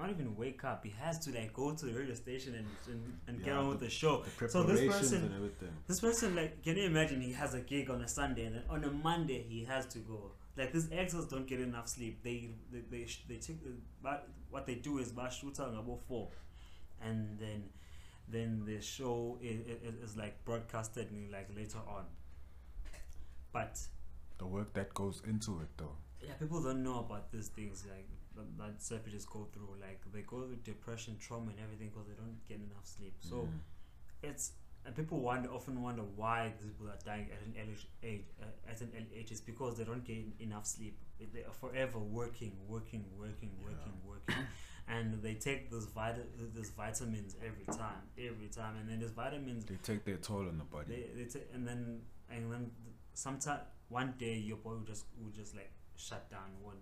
not 0.00 0.10
even 0.10 0.34
wake 0.36 0.64
up. 0.64 0.84
He 0.84 0.90
has 1.04 1.18
to 1.18 1.30
like 1.30 1.52
go 1.52 1.74
to 1.74 1.86
the 1.86 1.92
radio 1.92 2.14
station 2.14 2.54
and 2.54 2.66
and, 2.88 3.02
and 3.28 3.38
get 3.38 3.46
Yeah, 3.48 3.58
on 3.60 3.68
with 3.68 3.80
the- 3.80 3.84
the 3.86 3.90
show. 3.90 4.24
the 4.38 4.48
So 4.48 4.62
this 4.62 4.80
person- 4.80 5.50
This 5.86 6.00
person, 6.00 6.34
like, 6.34 6.62
can 6.62 6.76
you 6.76 6.84
imagine? 6.84 7.20
He 7.20 7.32
has 7.32 7.54
a 7.54 7.60
gig 7.60 7.90
on 7.90 8.00
a 8.02 8.08
Sunday, 8.08 8.46
and 8.46 8.54
then 8.56 8.64
on 8.70 8.84
a 8.84 8.90
Monday 8.90 9.42
he 9.42 9.64
has 9.64 9.86
to 9.88 9.98
go. 9.98 10.32
Like 10.56 10.72
these 10.72 10.90
actors 10.92 11.26
don't 11.28 11.46
get 11.46 11.60
enough 11.60 11.86
sleep. 11.88 12.22
They 12.22 12.54
they 12.72 12.80
they, 12.90 13.06
sh- 13.06 13.24
they 13.28 13.36
take 13.36 13.62
the, 13.62 13.72
but 14.02 14.28
what 14.50 14.66
they 14.66 14.76
do 14.76 14.98
is 14.98 15.12
shooter 15.30 15.64
about 15.64 16.00
four, 16.08 16.30
and 17.02 17.38
then 17.38 17.64
then 18.28 18.62
the 18.64 18.80
show 18.80 19.38
is, 19.42 19.60
is, 19.60 19.94
is 20.10 20.16
like 20.16 20.44
broadcasted 20.44 21.08
like 21.32 21.48
later 21.56 21.78
on. 21.88 22.04
But 23.52 23.78
the 24.38 24.46
work 24.46 24.72
that 24.74 24.94
goes 24.94 25.22
into 25.26 25.60
it 25.60 25.68
though 25.76 25.96
yeah, 26.22 26.34
people 26.38 26.62
don't 26.62 26.82
know 26.82 26.98
about 27.00 27.32
these 27.32 27.48
things 27.48 27.84
like 27.88 28.06
that, 28.36 28.58
that 28.58 28.82
celebrities 28.82 29.24
go 29.24 29.46
through. 29.52 29.76
Like 29.80 30.00
they 30.12 30.20
go 30.20 30.42
through 30.42 30.58
depression, 30.64 31.16
trauma, 31.18 31.50
and 31.50 31.60
everything 31.64 31.88
because 31.88 32.06
they 32.08 32.14
don't 32.14 32.38
get 32.46 32.58
enough 32.58 32.84
sleep. 32.86 33.14
So 33.20 33.36
Mm. 33.36 33.60
it's 34.22 34.52
and 34.86 34.94
people 34.94 35.18
wonder 35.20 35.48
often 35.50 35.82
wonder 35.82 36.02
why 36.16 36.52
these 36.58 36.66
people 36.70 36.88
are 36.88 36.98
dying 37.04 37.28
at 37.32 37.40
an 37.46 37.54
early 37.60 37.76
age 38.02 38.24
uh, 38.42 38.70
at 38.70 38.80
an 38.80 38.90
early 38.96 39.20
age 39.20 39.30
is 39.32 39.40
because 39.40 39.76
they 39.78 39.84
don't 39.84 40.04
get 40.04 40.18
enough 40.40 40.66
sleep 40.66 40.96
they 41.34 41.40
are 41.40 41.52
forever 41.52 41.98
working 41.98 42.52
working 42.68 43.04
working 43.18 43.50
working 43.62 43.94
working 44.06 44.46
and 44.90 45.22
they 45.22 45.34
take 45.34 45.70
those 45.70 45.86
vita- 45.86 46.26
those 46.54 46.70
vitamins 46.70 47.36
every 47.48 47.64
time 47.66 48.02
every 48.18 48.48
time 48.48 48.74
and 48.80 48.88
then 48.88 48.98
those 49.00 49.10
vitamins 49.12 49.64
they 49.64 49.78
take 49.90 50.04
their 50.04 50.16
toll 50.16 50.48
on 50.48 50.58
the 50.58 50.64
body 50.64 50.86
they, 51.16 51.22
they 51.24 51.28
ta- 51.34 51.46
and 51.54 51.66
then 51.68 52.00
and 52.30 52.52
then 52.52 52.70
sometime 53.14 53.60
one 53.88 54.14
day 54.18 54.34
your 54.34 54.56
body 54.58 54.76
will 54.78 54.84
just 54.86 55.04
will 55.22 55.30
just 55.30 55.54
like 55.54 55.70
shut 55.96 56.28
down 56.30 56.50
one 56.62 56.76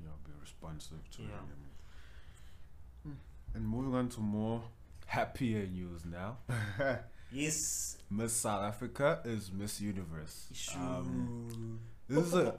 you 0.00 0.06
know 0.06 0.12
be 0.24 0.32
responsive 0.40 1.02
to 1.10 1.22
Yeah. 1.22 1.28
it 1.28 3.08
Hmm. 3.08 3.12
and 3.54 3.66
moving 3.66 3.94
on 3.94 4.08
to 4.10 4.20
more 4.20 4.62
happier 5.06 5.66
news 5.66 6.02
now. 6.04 6.38
Yes. 7.32 7.96
Miss 8.10 8.32
South 8.32 8.64
Africa 8.64 9.20
is 9.24 9.52
Miss 9.52 9.80
Universe. 9.80 10.48
Um, 10.76 11.78
this 12.08 12.26
is 12.26 12.34
a. 12.34 12.52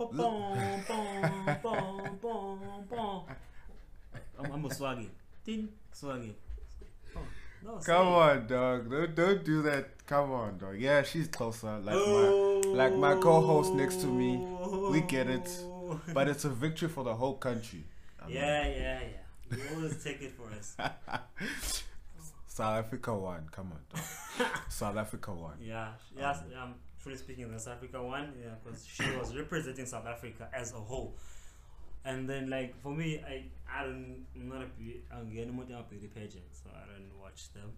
I'm, 4.40 4.52
I'm 4.52 4.66
a 4.66 4.70
swaggy. 4.70 5.08
Tin 5.46 5.70
swaggy. 5.94 6.34
Oh, 7.16 7.20
no, 7.64 7.78
Come 7.78 8.08
on, 8.08 8.48
dog. 8.48 8.90
Don't, 8.90 9.16
don't 9.16 9.44
do 9.46 9.62
that. 9.64 10.06
Come 10.08 10.32
on, 10.32 10.58
dog. 10.58 10.78
Yeah, 10.80 11.04
she's 11.04 11.28
closer. 11.28 11.78
Like 11.80 11.96
my, 11.96 12.02
Oh. 12.02 12.62
like 12.66 12.96
my 12.96 13.16
co-host 13.16 13.74
next 13.74 13.98
to 14.02 14.08
me. 14.08 14.38
We 14.92 15.02
get 15.02 15.28
it. 15.30 15.50
but 16.14 16.28
it's 16.28 16.46
a 16.46 16.50
victory 16.50 16.90
for 16.90 17.04
the 17.04 17.14
whole 17.14 17.36
country. 17.36 17.84
I 18.22 18.28
mean, 18.28 18.36
yeah, 18.38 18.68
yeah, 18.68 19.00
yeah. 19.02 19.58
You 19.58 19.76
always 19.76 20.04
take 20.04 20.22
it 20.22 20.32
for 20.32 20.50
us. 20.58 20.76
South 22.48 22.80
Africa 22.86 23.16
won. 23.16 23.48
Come 23.52 23.72
on, 23.74 23.80
dog. 23.94 24.48
South 24.70 24.98
Africa 24.98 25.32
won. 25.34 25.54
Yeah, 25.62 25.90
yes. 26.18 26.40
Um, 26.62 26.76
truly 27.02 27.18
speaking, 27.18 27.52
the 27.52 27.60
South 27.60 27.76
Africa 27.78 28.02
one, 28.04 28.34
yeah, 28.42 28.50
because 28.64 28.86
she 28.86 29.04
was 29.18 29.36
representing 29.36 29.86
South 29.86 30.06
Africa 30.06 30.50
as 30.54 30.72
a 30.74 30.76
whole. 30.76 31.16
And 32.04 32.28
then, 32.30 32.50
like 32.50 32.76
for 32.82 32.92
me, 32.92 33.20
I 33.26 33.44
I 33.72 33.84
don't 33.84 34.26
I'm 34.36 34.50
not 34.50 34.62
a 34.64 35.16
I'm 35.16 35.32
getting 35.34 35.54
more 35.54 35.66
than 35.66 35.76
a 35.78 35.84
beauty 35.84 36.08
pageant, 36.08 36.46
so 36.52 36.70
I 36.74 36.86
don't 36.92 37.12
watch 37.22 37.54
them. 37.54 37.72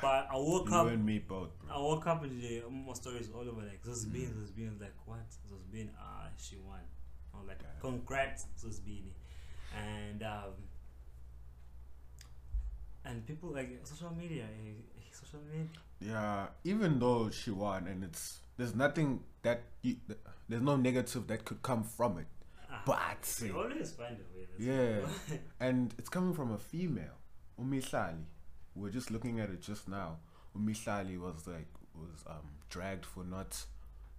But 0.00 0.28
I 0.32 0.36
woke 0.36 0.68
You 0.70 0.76
up. 0.76 0.86
and 0.88 1.04
me 1.04 1.18
both, 1.18 1.50
I 1.68 1.76
woke 1.78 2.06
up 2.06 2.22
and 2.22 2.40
the 2.40 2.62
more 2.70 2.94
stories 2.94 3.28
all 3.34 3.40
over 3.40 3.62
like 3.62 3.82
Zozibini, 3.84 4.28
Zozibini, 4.32 4.80
like 4.80 4.94
what? 5.04 5.18
Zozibini, 5.50 5.88
ah, 6.00 6.28
she 6.36 6.56
won. 6.64 6.78
I 7.34 7.38
was 7.38 7.48
like, 7.48 7.58
Yeah. 7.60 7.80
congrats, 7.80 8.46
Zozibini, 8.62 9.10
and 9.76 10.22
um, 10.22 10.54
and 13.04 13.26
people 13.26 13.50
like 13.50 13.80
social 13.84 14.12
media, 14.14 14.44
eh, 14.44 15.02
social 15.10 15.40
media. 15.50 15.68
Yeah, 16.00 16.46
even 16.64 16.98
though 16.98 17.30
she 17.30 17.50
won, 17.50 17.86
and 17.88 18.04
it's 18.04 18.38
there's 18.56 18.74
nothing 18.74 19.20
that 19.42 19.62
you, 19.82 19.96
there's 20.48 20.62
no 20.62 20.76
negative 20.76 21.26
that 21.26 21.44
could 21.44 21.62
come 21.62 21.82
from 21.84 22.18
it. 22.18 22.26
Ah, 22.70 22.82
But 22.84 23.22
they 23.40 23.50
always 23.50 23.92
find 23.92 24.16
a 24.16 24.36
way. 24.36 24.46
Yeah, 24.58 25.06
and 25.60 25.94
it's 25.98 26.08
coming 26.08 26.34
from 26.34 26.52
a 26.52 26.58
female, 26.58 27.16
Umihlali. 27.60 28.24
We 28.74 28.82
We're 28.82 28.90
just 28.90 29.10
looking 29.10 29.40
at 29.40 29.50
it 29.50 29.60
just 29.60 29.88
now. 29.88 30.18
Umihlali 30.56 31.18
was 31.18 31.46
like 31.46 31.68
was 31.94 32.24
um 32.26 32.48
dragged 32.70 33.04
for 33.06 33.24
not 33.24 33.64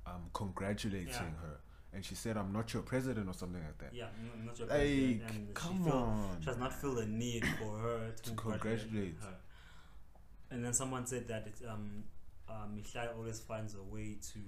um 0.05 0.29
congratulating 0.33 1.07
Yeah. 1.09 1.41
her, 1.43 1.57
and 1.93 2.03
she 2.03 2.15
said, 2.15 2.37
"I'm 2.37 2.51
not 2.51 2.73
your 2.73 2.83
president" 2.83 3.27
or 3.29 3.33
something 3.33 3.61
like 3.61 3.77
that. 3.79 3.93
Yeah, 3.93 4.07
I'm 4.37 4.45
not 4.45 4.57
your 4.59 4.67
Like, 4.67 4.77
president, 4.77 5.23
and 5.31 5.53
come 5.53 5.77
she 5.83 5.89
felt, 5.89 6.03
on. 6.03 6.37
She 6.39 6.45
does 6.45 6.57
not 6.57 6.73
feel 6.73 6.95
the 6.95 7.05
need 7.05 7.45
for 7.59 7.77
her 7.79 8.11
to, 8.15 8.23
To 8.23 8.29
congratulate, 8.31 8.79
congratulate. 8.81 9.15
her. 9.21 9.35
And 10.51 10.65
then 10.65 10.73
someone 10.73 11.05
said 11.05 11.27
that 11.27 11.47
it, 11.47 11.61
um, 11.67 12.03
uh, 12.49 12.65
Michelle 12.75 13.09
always 13.15 13.39
finds 13.39 13.75
a 13.75 13.83
way 13.83 14.17
to 14.33 14.39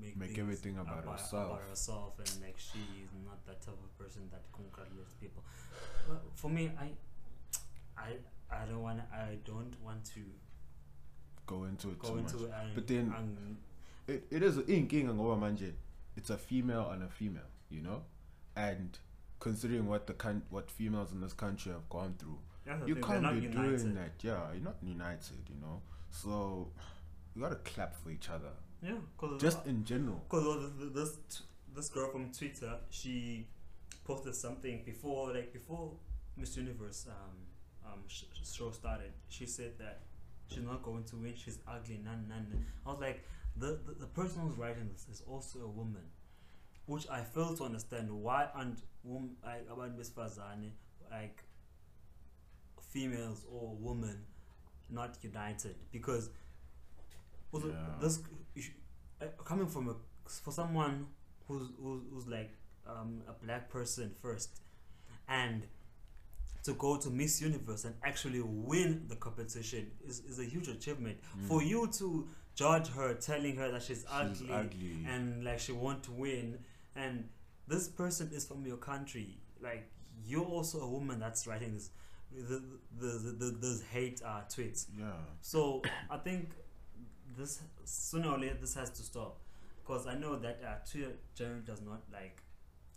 make 0.00 0.16
Make 0.16 0.38
everything 0.38 0.78
about 0.78 1.04
herself. 1.04 1.52
about 1.58 1.68
herself, 1.68 2.18
and 2.18 2.30
like 2.42 2.58
she 2.58 2.78
is 3.02 3.10
not 3.24 3.44
that 3.46 3.60
type 3.62 3.74
of 3.82 3.98
person 3.98 4.22
that 4.30 4.42
congratulates 4.52 5.14
people. 5.20 5.42
Well, 6.08 6.20
for 6.34 6.50
me, 6.50 6.70
I, 6.78 6.90
I, 7.96 8.10
I 8.50 8.64
don't 8.66 8.82
want. 8.82 9.00
I 9.12 9.38
don't 9.44 9.74
want 9.82 10.04
to 10.14 10.20
Go 11.46 11.64
into 11.64 11.88
it 11.90 11.98
go 12.00 12.08
too 12.08 12.14
much. 12.22 12.32
into. 12.32 12.44
Um, 12.46 12.70
But 12.74 12.86
then- 12.88 13.14
um, 13.16 13.56
it, 14.08 14.26
it 14.30 14.42
is 14.42 14.58
inking 14.68 15.06
ngoba 15.08 15.36
manje 15.38 15.72
it's 16.16 16.30
a 16.30 16.38
female 16.38 16.90
and 16.90 17.02
a 17.02 17.08
female 17.08 17.50
you 17.70 17.82
know 17.82 18.02
and 18.54 18.96
considering 19.40 19.86
what 19.88 20.06
the 20.06 20.12
coun- 20.14 20.42
what 20.50 20.70
females 20.70 21.12
in 21.12 21.20
this 21.20 21.32
country 21.32 21.72
have 21.72 21.88
gone 21.88 22.14
through 22.18 22.38
you 22.86 22.94
can't 22.96 23.22
be 23.34 23.40
united. 23.48 23.52
doing 23.82 23.94
that 23.94 24.12
yeah 24.22 24.52
you're 24.52 24.62
not 24.62 24.76
united 24.82 25.38
you 25.48 25.56
know 25.60 25.82
so 26.10 26.68
you 27.36 27.42
gotta 27.42 27.56
clap 27.56 27.94
for 28.02 28.10
each 28.10 28.28
other 28.30 28.50
Yeah, 28.82 28.92
because 29.16 29.40
just 29.40 29.66
in 29.66 29.84
general 29.84 30.22
Because 30.28 30.70
this 30.94 31.18
this 31.74 31.88
girl 31.90 32.10
from 32.10 32.32
Twitter, 32.32 32.78
she 32.88 33.46
posted 34.04 34.34
something 34.34 34.82
before 34.84 35.34
like 35.34 35.52
before 35.52 35.92
Miss 36.36 36.56
Universe 36.56 37.06
um 37.10 37.36
um 37.92 38.00
sh- 38.08 38.24
show 38.50 38.70
started. 38.70 39.12
She 39.28 39.44
said 39.46 39.72
that 39.78 40.00
she's 40.48 40.62
not 40.64 40.82
going 40.82 41.04
to 41.04 41.16
win. 41.16 41.34
She's 41.36 41.58
ugly. 41.68 42.00
None, 42.02 42.26
none. 42.28 42.46
none. 42.50 42.64
I 42.86 42.90
was 42.90 43.00
like, 43.00 43.24
the, 43.58 43.78
the 43.86 43.92
the 44.00 44.06
person 44.06 44.40
who's 44.42 44.56
writing 44.56 44.88
this 44.90 45.06
is 45.12 45.22
also 45.28 45.60
a 45.60 45.68
woman, 45.68 46.06
which 46.86 47.06
I 47.10 47.20
fail 47.22 47.54
to 47.56 47.64
understand. 47.64 48.10
Why 48.10 48.48
aren't 48.54 48.80
wom- 49.04 49.36
like 49.44 49.66
about 49.70 49.96
Miss 49.98 50.08
Fazane 50.10 50.70
like 51.10 51.42
females 52.80 53.44
or 53.50 53.76
women 53.78 54.18
not 54.90 55.18
united? 55.22 55.76
Because 55.92 56.30
also, 57.52 57.68
Yeah. 57.68 57.74
this 58.00 58.20
uh, 59.20 59.26
coming 59.44 59.66
from 59.66 59.88
a 59.88 59.94
for 60.28 60.52
someone 60.52 61.06
who's 61.48 61.68
who's, 61.80 62.02
who's 62.12 62.26
like 62.26 62.52
um, 62.86 63.22
a 63.28 63.32
black 63.44 63.68
person 63.70 64.12
first 64.20 64.60
and 65.28 65.62
to 66.64 66.72
go 66.74 66.96
to 66.96 67.10
Miss 67.10 67.40
Universe 67.40 67.84
and 67.84 67.94
actually 68.02 68.40
win 68.42 69.04
the 69.08 69.14
competition 69.16 69.88
is, 70.04 70.18
is 70.20 70.38
a 70.40 70.44
huge 70.44 70.66
achievement. 70.68 71.16
For 71.48 71.62
you 71.62 71.86
to 71.98 72.26
judge 72.56 72.88
her, 72.88 73.14
telling 73.14 73.54
her 73.56 73.70
that 73.70 73.82
she's, 73.84 74.04
Mm. 74.04 74.28
She's 74.36 74.42
ugly, 74.42 74.54
ugly. 74.54 75.06
and 75.08 75.44
like 75.44 75.60
she 75.60 75.70
won't 75.72 76.08
win, 76.08 76.58
and 76.96 77.28
this 77.68 77.86
person 77.88 78.30
is 78.32 78.44
from 78.46 78.66
your 78.66 78.78
country, 78.78 79.38
like 79.60 79.88
you're 80.24 80.44
also 80.44 80.80
a 80.80 80.88
woman 80.88 81.20
that's 81.20 81.46
writing 81.46 81.74
this, 81.74 81.90
the 82.32 82.60
the 82.98 83.06
the, 83.06 83.30
the, 83.38 83.50
those 83.60 83.82
hate 83.92 84.20
uh, 84.24 84.40
tweets. 84.52 84.86
yeah 84.98 85.12
So 85.40 85.82
I 86.10 86.16
think 86.18 86.50
this 87.36 87.60
sooner 87.84 88.28
or 88.30 88.38
later 88.38 88.56
this 88.60 88.74
has 88.74 88.90
to 88.90 89.02
stop 89.02 89.38
because 89.82 90.06
I 90.06 90.14
know 90.14 90.36
that 90.36 90.60
uh, 90.64 90.74
Twitter 90.90 91.12
generally 91.34 91.62
does 91.66 91.80
not 91.82 92.02
like 92.12 92.42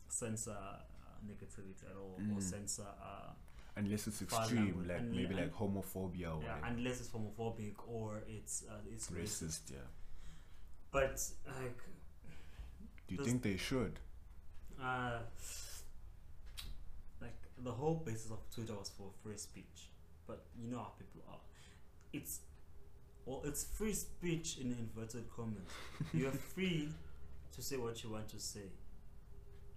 censor 0.07 0.51
uh, 0.51 0.79
negativity 1.27 1.83
at 1.89 1.95
all 1.97 2.15
or 2.17 2.39
Mm. 2.39 2.41
censor 2.41 2.87
uh, 3.01 3.31
unless 3.75 4.07
it's 4.07 4.21
extreme 4.21 4.85
like 4.87 4.99
And- 4.99 5.11
maybe 5.11 5.33
like 5.35 5.53
homophobia 5.53 6.35
or 6.35 6.41
yeah, 6.43 6.55
whatever. 6.55 6.65
unless 6.67 6.99
it's 7.01 7.09
homophobic 7.09 7.75
or 7.87 8.21
it's 8.27 8.63
uh, 8.69 8.73
it's 8.93 9.09
racist. 9.09 9.43
racist 9.43 9.71
yeah 9.71 9.87
But 10.91 11.21
like 11.61 11.79
do 13.07 13.15
you 13.15 13.23
think 13.23 13.41
they 13.41 13.57
should 13.57 13.99
uh, 14.81 15.19
like 17.21 17.37
the 17.63 17.71
whole 17.71 17.95
basis 17.95 18.31
of 18.31 18.39
Twitter 18.53 18.73
was 18.73 18.89
for 18.89 19.09
free 19.23 19.37
speech, 19.37 19.89
but 20.27 20.45
you 20.57 20.69
know 20.71 20.77
how 20.79 20.93
people 20.97 21.21
are. 21.29 21.39
It's 22.13 22.39
well, 23.29 23.41
it's 23.45 23.63
free 23.63 23.93
speech 23.93 24.57
in 24.59 24.71
inverted 24.71 25.25
commas. 25.35 25.67
You're 26.13 26.31
free 26.31 26.89
to 27.55 27.61
say 27.61 27.77
what 27.77 28.03
you 28.03 28.09
want 28.11 28.27
to 28.29 28.39
say, 28.39 28.67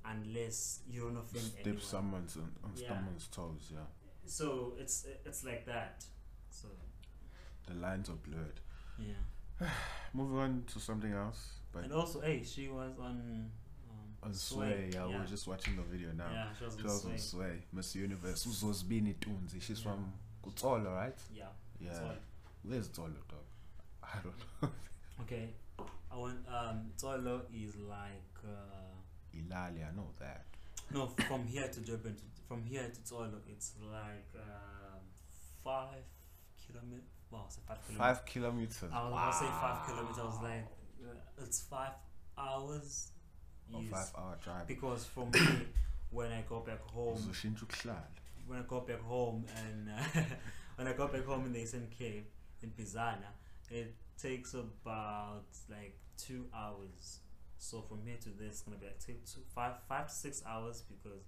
unless 0.04 0.80
you 0.90 1.02
don't 1.02 1.16
offend 1.16 1.44
step 1.44 1.60
anyone. 1.66 1.82
someone's 1.82 2.36
on, 2.36 2.50
on 2.64 2.70
Yeah. 2.76 2.88
someone's 2.88 3.26
toes 3.28 3.70
yeah 3.72 3.86
So 4.26 4.74
it's 4.78 5.06
it's 5.24 5.44
like 5.44 5.66
that. 5.66 6.04
So 6.50 6.68
the 7.66 7.74
lines 7.74 8.08
are 8.08 8.14
blurred 8.28 8.60
yeah, 8.98 9.68
moving 10.14 10.38
on 10.38 10.64
to 10.72 10.78
something 10.80 11.12
else 11.12 11.40
but 11.72 11.84
and 11.84 11.92
also, 11.92 12.20
hey, 12.20 12.42
she 12.44 12.68
was 12.68 12.92
on 12.98 13.50
um, 13.90 14.06
on 14.22 14.34
sway 14.34 14.90
yeah, 14.92 15.06
we 15.06 15.12
yeah. 15.12 15.18
were 15.20 15.26
just 15.26 15.46
watching 15.48 15.76
the 15.76 15.82
video 15.82 16.10
now 16.12 16.30
yeah, 16.32 16.46
she 16.58 16.64
was 16.64 16.74
She 16.76 16.80
on 16.82 16.86
was 16.88 17.00
sway. 17.02 17.12
on 17.12 17.18
Sway, 17.18 17.52
Miss 17.72 17.94
Universe. 17.96 18.46
Uzozbini 18.46 19.14
Tunzi. 19.16 19.60
She's 19.62 19.78
Yeah. 19.84 19.92
from 19.92 20.12
Kutsolo, 20.44 20.94
right? 20.94 21.18
Yeah, 21.34 21.44
Yeah. 21.80 21.94
Sway. 21.98 22.18
Where's 22.64 22.88
Tsolo, 22.88 23.14
dog? 23.28 23.41
I 24.12 24.16
don't 24.22 24.34
know. 24.62 24.68
Okay, 25.22 25.50
I 26.10 26.16
want 26.16 26.38
um 26.48 26.90
Tsolo 26.96 27.42
is 27.54 27.76
like 27.76 28.36
uh 28.44 29.36
Ilali, 29.36 29.80
I 29.86 29.94
know 29.94 30.08
that. 30.18 30.44
no 30.92 31.06
from 31.28 31.46
here 31.46 31.68
to 31.68 31.80
Durban 31.80 32.14
to, 32.16 32.22
from 32.48 32.64
here 32.64 32.82
to 32.82 33.00
Tsolo 33.00 33.38
it's 33.48 33.72
like 33.90 34.28
um 34.34 35.00
five 35.64 36.04
kilometers. 36.66 37.04
Wow, 37.30 37.44
it's 37.46 37.58
five 37.66 37.78
kilometers. 37.86 37.98
Five 37.98 38.26
kilometers. 38.26 38.82
I 38.92 39.02
was 39.04 39.12
gonna 39.12 39.32
say 39.32 39.46
five 39.60 39.86
kilometers. 39.86 40.18
I 40.18 40.24
was 40.24 40.42
like, 40.42 40.66
uh, 41.04 41.44
it's 41.44 41.60
five 41.62 41.92
hours. 42.36 43.12
Yes. 43.70 43.90
five 43.90 44.12
hour 44.18 44.38
drive. 44.42 44.66
Because 44.66 45.04
for 45.04 45.26
me, 45.32 45.40
when 46.10 46.30
I 46.32 46.42
go 46.48 46.60
back 46.60 46.82
home, 46.90 47.16
when 48.46 48.58
I 48.58 48.62
go 48.68 48.80
back 48.80 49.00
home 49.02 49.44
and 49.56 49.88
uh, 49.88 50.20
when 50.76 50.88
I 50.88 50.92
go 50.92 51.08
back 51.08 51.24
home 51.24 51.46
in 51.46 51.52
the 51.52 51.60
Eastern 51.60 51.88
Cape 51.96 52.28
in 52.62 52.70
Pisana, 52.70 53.32
it 53.70 53.94
takes 54.20 54.54
about 54.54 55.44
like 55.68 55.96
two 56.16 56.46
hours. 56.54 57.20
So 57.58 57.80
from 57.82 58.00
here 58.04 58.16
to 58.22 58.28
there, 58.30 58.48
it's 58.48 58.62
gonna 58.62 58.76
be 58.78 58.86
like 58.86 58.98
two, 59.04 59.14
two, 59.24 59.40
five, 59.54 59.74
five 59.88 60.08
to 60.08 60.14
six 60.14 60.42
hours 60.46 60.82
because, 60.82 61.22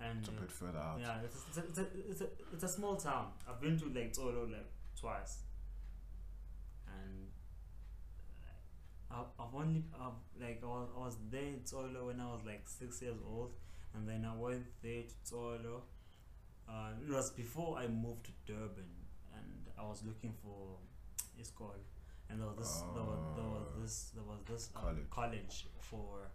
and 0.00 0.18
It's 0.20 0.28
a 0.28 0.32
bit 0.32 0.50
further 0.50 0.78
out. 0.78 0.98
yeah, 1.00 1.16
it's, 1.24 1.36
it's, 1.48 1.58
a, 1.58 1.60
it's, 1.68 1.78
a, 1.78 1.86
it's, 2.10 2.20
a, 2.22 2.26
it's 2.54 2.62
a 2.64 2.68
small 2.68 2.96
town. 2.96 3.26
I've 3.48 3.60
been 3.60 3.78
to 3.78 3.86
like 3.86 4.12
Tsolo 4.12 4.50
like 4.50 4.66
twice, 4.98 5.38
and 6.86 7.28
I've, 9.10 9.26
I've 9.38 9.54
only 9.54 9.82
I've, 10.00 10.12
like 10.40 10.60
I 10.62 10.66
was, 10.66 10.88
I 10.96 11.00
was 11.04 11.16
there 11.30 11.42
in 11.42 11.60
Tsolo 11.64 12.06
when 12.06 12.20
I 12.20 12.26
was 12.26 12.40
like 12.46 12.62
six 12.66 13.02
years 13.02 13.16
old, 13.26 13.52
and 13.94 14.08
then 14.08 14.24
I 14.30 14.34
went 14.36 14.64
there 14.82 15.02
to 15.02 15.14
Tsolo. 15.34 15.82
Uh, 16.68 16.90
it 17.02 17.10
was 17.12 17.30
before 17.30 17.78
I 17.78 17.86
moved 17.88 18.26
to 18.26 18.32
Durban, 18.46 18.90
and 19.34 19.66
I 19.78 19.82
was 19.82 20.02
looking 20.06 20.34
for 20.42 20.76
it's 21.38 21.50
called, 21.50 21.76
and 22.30 22.40
there 22.40 22.46
was 22.48 22.56
this 22.58 22.82
there 22.94 23.02
was, 23.04 23.20
there 23.36 23.44
was 23.44 23.68
Oh. 23.76 23.80
this 23.80 24.10
there 24.14 24.24
was 24.24 24.40
this 24.46 24.70
um, 24.76 24.82
College. 24.82 25.10
college 25.10 25.66
for 25.80 26.28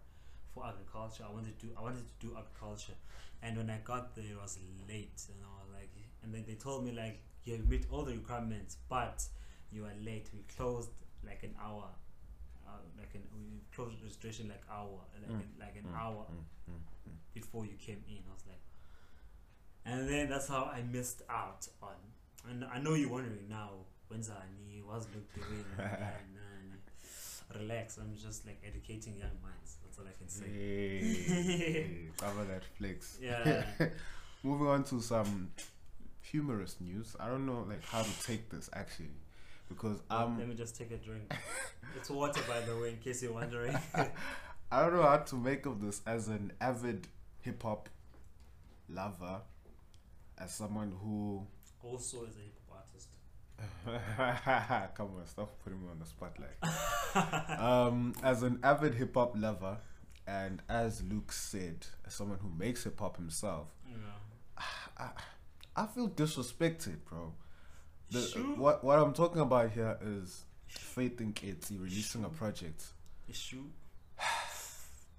for 0.54 0.66
agriculture. 0.66 1.24
I 1.28 1.32
wanted 1.32 1.58
to 1.58 1.66
do 1.66 1.72
I 1.78 1.82
wanted 1.82 2.04
to 2.06 2.26
do 2.26 2.36
agriculture, 2.36 2.94
and 3.42 3.56
when 3.56 3.70
I 3.70 3.78
got 3.84 4.14
there, 4.14 4.24
it 4.24 4.36
was 4.40 4.58
late, 4.88 5.20
and 5.28 5.38
I 5.44 5.48
was 5.60 5.68
like, 5.72 5.90
and 6.22 6.32
then 6.34 6.44
they 6.46 6.54
told 6.54 6.84
me 6.84 6.92
like 6.92 7.20
you 7.44 7.56
have 7.56 7.68
met 7.68 7.84
all 7.90 8.04
the 8.04 8.12
requirements, 8.14 8.76
but 8.88 9.22
you 9.70 9.84
are 9.84 9.92
late. 10.02 10.30
We 10.32 10.40
closed 10.56 10.90
like 11.24 11.42
an 11.42 11.54
hour. 11.60 11.88
Uh, 12.66 12.78
like 12.98 13.14
an, 13.14 13.22
we 13.36 13.60
closed 13.74 14.00
registration 14.02 14.48
like 14.48 14.62
hour 14.70 14.98
like 15.20 15.30
Mm, 15.30 15.42
like 15.60 15.76
an 15.76 15.84
mm, 15.92 15.98
hour 16.00 16.24
Mm, 16.32 16.72
mm, 16.72 16.78
mm. 17.10 17.12
before 17.34 17.66
you 17.66 17.74
came 17.78 18.02
in. 18.08 18.22
I 18.28 18.32
was 18.32 18.44
like, 18.48 18.62
and 19.84 20.08
then 20.08 20.28
that's 20.30 20.48
how 20.48 20.64
I 20.64 20.82
missed 20.82 21.22
out 21.28 21.68
on. 21.82 21.96
And 22.48 22.64
I 22.64 22.78
know 22.78 22.94
you're 22.94 23.10
wondering 23.10 23.48
now, 23.48 23.70
when's 24.08 24.30
Ani? 24.30 24.82
What's 24.84 25.06
Luke 25.14 25.28
doing? 25.34 25.64
relax. 27.58 27.98
I'm 27.98 28.14
just 28.16 28.46
like 28.46 28.60
educating 28.66 29.16
young 29.16 29.30
minds. 29.42 29.76
That's 29.82 29.98
all 29.98 30.04
I 30.06 30.16
can 30.18 30.28
say. 30.28 30.46
Hey, 30.46 32.08
cover 32.18 32.44
that 32.44 32.64
flex. 32.76 33.18
Yeah. 33.22 33.64
Moving 34.42 34.66
on 34.66 34.84
to 34.84 35.00
some 35.00 35.50
humorous 36.20 36.76
news. 36.80 37.16
I 37.20 37.28
don't 37.28 37.46
know 37.46 37.64
like 37.68 37.84
how 37.84 38.02
to 38.02 38.22
take 38.26 38.50
this 38.50 38.68
actually, 38.72 39.14
because 39.68 40.00
um. 40.10 40.36
Let 40.36 40.44
um 40.44 40.48
me 40.48 40.54
just 40.54 40.76
take 40.76 40.90
a 40.90 40.96
drink. 40.96 41.32
it's 41.96 42.10
water, 42.10 42.40
by 42.48 42.60
the 42.60 42.76
way, 42.76 42.90
in 42.90 42.96
case 42.98 43.22
you're 43.22 43.32
wondering. 43.32 43.76
I 44.72 44.80
don't 44.82 44.94
know 44.94 45.02
how 45.02 45.18
to 45.18 45.36
make 45.36 45.66
of 45.66 45.80
this 45.80 46.00
as 46.06 46.28
an 46.28 46.52
avid 46.60 47.06
hip 47.42 47.62
hop 47.62 47.88
lover, 48.88 49.40
as 50.38 50.52
someone 50.54 50.92
who 51.02 51.46
also, 51.82 52.24
is 52.24 52.36
a 52.36 52.40
hip 52.40 52.54
hop 52.63 52.63
artist. 52.63 52.63
come 54.96 55.08
on, 55.16 55.26
stop 55.26 55.50
putting 55.62 55.80
me 55.80 55.86
on 55.90 55.98
the 55.98 56.06
spotlight. 56.06 57.60
um, 57.60 58.12
as 58.22 58.42
an 58.42 58.58
avid 58.62 58.94
hip 58.94 59.14
hop 59.14 59.34
lover, 59.36 59.78
and 60.26 60.62
as 60.68 61.02
Luke 61.02 61.32
said, 61.32 61.86
as 62.06 62.14
someone 62.14 62.38
who 62.40 62.50
makes 62.56 62.84
hip 62.84 62.98
hop 62.98 63.16
himself, 63.16 63.68
Yeah. 63.88 63.96
I, 64.98 65.10
I 65.76 65.86
feel 65.86 66.08
disrespected, 66.08 66.96
bro. 67.08 67.32
The, 68.10 68.20
Sure. 68.20 68.42
What 68.56 68.84
what 68.84 68.98
I'm 68.98 69.12
talking 69.12 69.40
about 69.40 69.70
here 69.72 69.98
is 70.02 70.44
Faith 70.68 71.16
Nketsi 71.18 71.80
releasing 71.80 72.24
a 72.24 72.28
project. 72.28 72.84
Issue. 73.28 73.64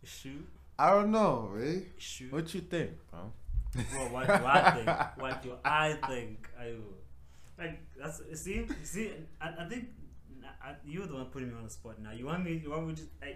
Issue. 0.04 0.44
I 0.78 0.90
don't 0.92 1.12
know, 1.12 1.56
eh? 1.60 1.80
Issue. 1.98 2.28
What 2.30 2.54
you 2.54 2.62
think, 2.62 2.92
bro? 3.10 3.32
Well, 3.94 4.10
what 4.10 4.28
do 4.28 4.34
I 4.34 4.72
think? 4.72 4.90
What 5.18 5.44
do 5.44 5.54
I 5.66 5.94
think? 6.08 6.48
I 6.60 6.74
like 7.57 7.79
that's 8.00 8.21
see 8.33 8.67
see. 8.83 9.12
I, 9.41 9.65
I 9.65 9.69
think 9.69 9.89
I, 10.63 10.74
you're 10.85 11.07
the 11.07 11.13
one 11.13 11.25
putting 11.25 11.50
me 11.50 11.55
on 11.57 11.63
the 11.63 11.69
spot 11.69 12.00
now. 12.00 12.12
You 12.12 12.25
want 12.25 12.43
me? 12.43 12.62
You 12.63 12.71
want 12.71 12.88
me 12.88 12.95
to? 12.95 13.03
I, 13.21 13.35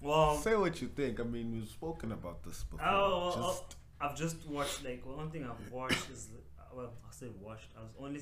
well, 0.00 0.36
Say 0.36 0.54
what 0.56 0.80
you 0.82 0.88
think. 0.88 1.20
I 1.20 1.22
mean, 1.22 1.52
we've 1.52 1.68
spoken 1.68 2.12
about 2.12 2.42
this 2.44 2.64
before. 2.64 2.86
oh, 2.86 2.94
oh, 2.94 3.32
oh 3.34 3.36
Just 3.36 3.64
oh, 4.00 4.06
I've 4.06 4.16
just 4.16 4.46
watched 4.46 4.84
like 4.84 5.04
one 5.04 5.30
thing 5.30 5.44
I've 5.44 5.72
watched 5.72 6.10
is 6.10 6.28
well 6.74 6.92
I 7.06 7.12
say 7.12 7.28
watched. 7.40 7.68
I 7.78 7.82
was 7.82 7.92
only 7.98 8.20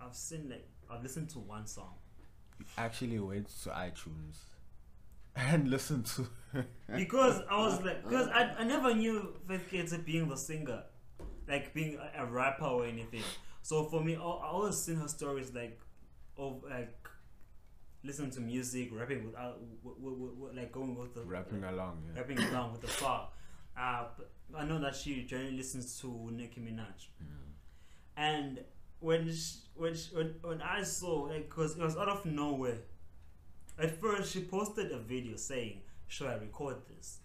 I've 0.00 0.14
seen 0.14 0.50
like 0.50 0.68
I've 0.90 1.02
listened 1.02 1.30
to 1.30 1.38
one 1.38 1.66
song. 1.66 1.94
actually 2.76 3.18
went 3.18 3.48
to 3.62 3.70
iTunes 3.70 4.36
and 5.36 5.68
listened 5.70 6.06
to. 6.06 6.26
because 6.96 7.40
I 7.50 7.56
was 7.58 7.82
like, 7.82 8.04
because 8.04 8.28
I, 8.28 8.54
I 8.58 8.64
never 8.64 8.94
knew 8.94 9.34
Faith 9.48 9.62
Nketsi 9.70 10.04
being 10.04 10.28
the 10.28 10.36
singer, 10.36 10.82
like 11.48 11.74
being 11.74 11.98
a, 11.98 12.22
a 12.22 12.26
rapper 12.26 12.64
or 12.66 12.86
anything. 12.86 13.22
So 13.68 13.84
for 13.84 14.00
me, 14.04 14.14
I, 14.14 14.20
I 14.20 14.46
always 14.56 14.76
seen 14.76 14.96
her 14.96 15.08
stories 15.08 15.50
like, 15.54 15.80
of 16.36 16.62
like, 16.68 17.08
listening 18.02 18.30
to 18.32 18.40
music, 18.40 18.90
rapping 18.92 19.24
without, 19.24 19.54
w- 19.82 19.96
w- 20.00 20.16
w- 20.16 20.34
w- 20.38 20.52
like 20.60 20.70
going 20.70 20.94
with 20.94 21.14
the 21.14 21.22
rapping 21.22 21.64
along. 21.64 22.02
Yeah. 22.06 22.20
rapping 22.20 22.38
along 22.50 22.72
with 22.72 22.82
the 22.82 22.88
song. 22.88 23.28
Uh, 23.74 24.04
I 24.54 24.64
know 24.66 24.78
that 24.80 24.94
she 24.94 25.24
generally 25.24 25.56
listens 25.56 25.98
to 26.00 26.08
Nicki 26.30 26.60
Minaj, 26.60 27.08
and 28.16 28.60
when 29.00 29.26
she, 29.32 29.56
when, 29.74 29.94
she, 29.94 30.14
when 30.14 30.34
when 30.42 30.60
I 30.62 30.82
saw 30.82 31.22
like, 31.22 31.48
cause 31.48 31.76
it 31.78 31.82
was 31.82 31.96
out 31.96 32.08
of 32.08 32.24
nowhere. 32.26 32.78
At 33.78 33.98
first, 34.00 34.32
she 34.32 34.40
posted 34.44 34.92
a 34.92 34.98
video 34.98 35.36
saying, 35.36 35.80
"Should 36.06 36.28
I 36.28 36.34
record 36.34 36.76
this?" 36.88 37.18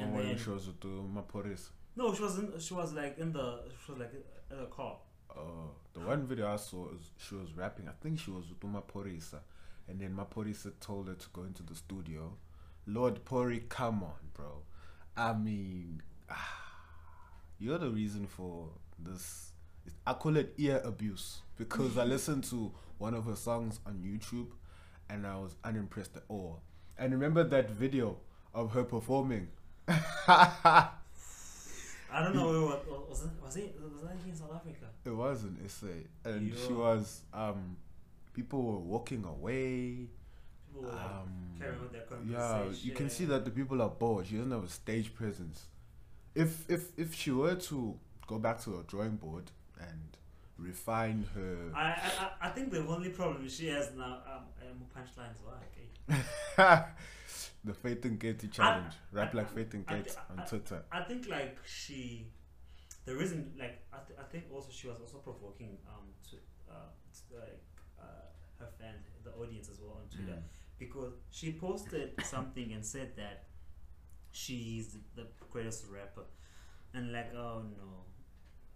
And 0.00 0.14
when 0.14 0.26
it 0.26 0.38
shows 0.40 0.66
it 0.68 0.80
to 0.80 0.88
Maporis. 1.14 1.68
no, 1.94 2.12
she 2.14 2.22
was 2.22 2.38
in, 2.38 2.58
she 2.58 2.74
was 2.74 2.92
like 2.94 3.18
in 3.18 3.32
the 3.32 3.60
she 3.84 3.92
was 3.92 4.00
like 4.00 4.12
in 4.50 4.56
the 4.58 4.66
car. 4.66 4.96
Uh, 5.36 5.68
the 5.92 6.00
one 6.00 6.26
video 6.26 6.52
I 6.52 6.56
saw 6.56 6.88
is 6.90 7.10
she 7.18 7.34
was 7.34 7.52
rapping. 7.54 7.88
I 7.88 7.92
think 8.02 8.18
she 8.18 8.30
was 8.30 8.44
with 8.48 8.60
Maphorisa, 8.60 9.40
and 9.88 10.00
then 10.00 10.16
Maphorisa 10.16 10.72
told 10.80 11.08
her 11.08 11.14
to 11.14 11.26
go 11.32 11.42
into 11.42 11.62
the 11.62 11.74
studio. 11.74 12.34
Lord 12.86 13.24
Pori, 13.24 13.68
come 13.68 14.02
on, 14.02 14.30
bro. 14.34 14.62
I 15.16 15.32
mean, 15.32 16.02
you're 17.58 17.78
the 17.78 17.90
reason 17.90 18.26
for 18.26 18.68
this. 18.98 19.52
I 20.06 20.14
call 20.14 20.36
it 20.36 20.54
ear 20.58 20.80
abuse 20.84 21.40
because 21.56 21.98
I 21.98 22.04
listened 22.14 22.44
to 22.44 22.72
one 22.98 23.14
of 23.14 23.24
her 23.24 23.36
songs 23.36 23.80
on 23.86 23.94
YouTube, 23.94 24.48
and 25.08 25.26
I 25.26 25.36
was 25.36 25.56
unimpressed 25.64 26.16
at 26.16 26.24
all. 26.28 26.60
And 26.98 27.12
remember 27.12 27.44
that 27.44 27.70
video 27.70 28.18
of 28.54 28.72
her 28.72 28.84
performing. 28.84 29.48
I 32.12 32.22
don't 32.22 32.34
know 32.36 32.66
what 32.66 33.08
was 33.10 33.24
it 33.24 33.30
was 33.42 33.56
it 33.56 33.76
was 33.80 34.02
that 34.02 34.16
in 34.26 34.34
South 34.36 34.54
Africa? 34.54 34.86
It 35.04 35.10
was 35.10 35.44
an 35.44 35.58
essay, 35.64 36.06
and 36.24 36.52
she 36.56 36.72
was. 36.72 37.22
Um, 37.32 37.76
people 38.32 38.62
were 38.62 38.78
walking 38.78 39.24
away. 39.24 40.08
People 40.68 40.82
were 40.82 40.90
Um, 40.90 41.56
their 41.58 41.74
yeah, 42.28 42.64
you 42.82 42.92
can 42.92 43.08
see 43.10 43.24
that 43.26 43.44
the 43.44 43.50
people 43.50 43.80
are 43.82 43.88
bored. 43.88 44.26
She 44.26 44.36
doesn't 44.36 44.50
have 44.52 44.64
a 44.64 44.68
stage 44.68 45.14
presence. 45.14 45.66
If 46.34 46.68
if 46.70 46.98
if 46.98 47.14
she 47.14 47.30
were 47.30 47.54
to 47.54 47.98
go 48.26 48.38
back 48.38 48.60
to 48.64 48.76
her 48.76 48.82
drawing 48.82 49.16
board 49.16 49.50
and 49.80 50.16
refine 50.58 51.26
her, 51.34 51.72
I, 51.74 51.86
I 51.88 52.48
I- 52.48 52.50
think 52.50 52.70
the 52.72 52.86
only 52.86 53.10
problem 53.10 53.48
she 53.48 53.68
has 53.68 53.90
now 53.96 54.20
um, 54.26 54.44
um 54.62 54.86
punchlines 54.94 55.38
were 55.44 55.58
okay. 55.66 56.82
the 57.66 57.74
Faith 57.74 58.04
and 58.04 58.18
Katie 58.20 58.48
challenge, 58.48 58.94
rap 59.12 59.34
like 59.34 59.50
Faith 59.54 59.74
and 59.74 59.84
I- 59.88 59.92
Kate 59.94 60.16
I- 60.16 60.32
on 60.40 60.46
Twitter. 60.46 60.82
I 60.92 61.02
think 61.02 61.28
like 61.28 61.58
she, 61.66 62.28
the 63.04 63.14
reason 63.14 63.52
like 63.58 63.76
I, 63.92 63.98
th- 64.06 64.18
I 64.18 64.24
think 64.32 64.44
also 64.52 64.68
she 64.70 64.86
was 64.88 64.98
also 65.00 65.18
provoking 65.18 65.72
um 65.92 66.06
to 66.30 66.36
uh 66.70 66.90
to, 67.16 67.40
like 67.40 67.62
uh 68.00 68.04
her 68.60 68.68
fans 68.78 69.04
the 69.24 69.32
audience 69.42 69.68
as 69.68 69.80
well 69.80 69.98
on 70.02 70.08
Twitter 70.16 70.38
Mm. 70.38 70.78
because 70.78 71.12
she 71.30 71.52
posted 71.52 72.12
something 72.24 72.72
and 72.72 72.84
said 72.84 73.08
that 73.16 73.44
she's 74.30 74.98
the 75.14 75.26
greatest 75.50 75.84
rapper 75.90 76.24
and 76.94 77.12
like 77.12 77.34
oh 77.34 77.62
no 77.78 77.88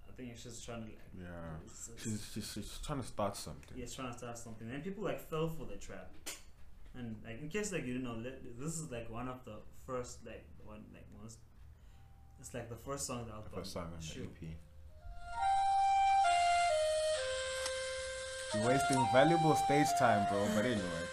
I 0.09 0.13
think 0.17 0.37
she's 0.37 0.61
trying 0.61 0.83
to 0.83 0.87
like 0.87 0.99
Yeah, 1.19 1.29
it's- 1.65 1.89
it's- 1.89 2.03
she's, 2.03 2.31
she's 2.33 2.53
she's 2.53 2.79
trying 2.85 3.01
to 3.01 3.07
start 3.07 3.37
something. 3.37 3.77
yeah, 3.77 3.85
she's 3.85 3.95
trying 3.95 4.13
to 4.13 4.19
start 4.19 4.37
something, 4.39 4.69
and 4.71 4.83
people 4.83 5.05
like 5.05 5.21
fell 5.31 5.49
for 5.49 5.65
the 5.67 5.77
trap. 5.77 6.11
And 6.95 7.17
like 7.25 7.41
in 7.41 7.49
case 7.49 7.73
like 7.73 7.87
you 7.87 7.95
didn't 7.95 8.05
know, 8.05 8.23
this 8.59 8.75
is 8.79 8.91
like 8.91 9.09
one 9.11 9.29
of 9.29 9.45
the 9.45 9.57
first 9.87 10.19
like 10.27 10.45
one 10.65 10.85
like 10.93 11.07
most. 11.23 11.39
It's 12.41 12.53
like 12.55 12.69
the 12.69 12.77
first 12.77 13.07
song 13.07 13.27
that 13.27 13.35
i 13.35 13.41
the 13.43 13.51
first 13.51 13.73
song 13.73 13.85
on 13.95 14.01
the 14.01 14.23
EP. 14.23 14.57
You're 18.55 18.67
wasting 18.67 19.07
valuable 19.13 19.55
stage 19.55 19.87
time, 19.99 20.27
bro. 20.31 20.47
But 20.57 20.65
anyway. 20.65 21.05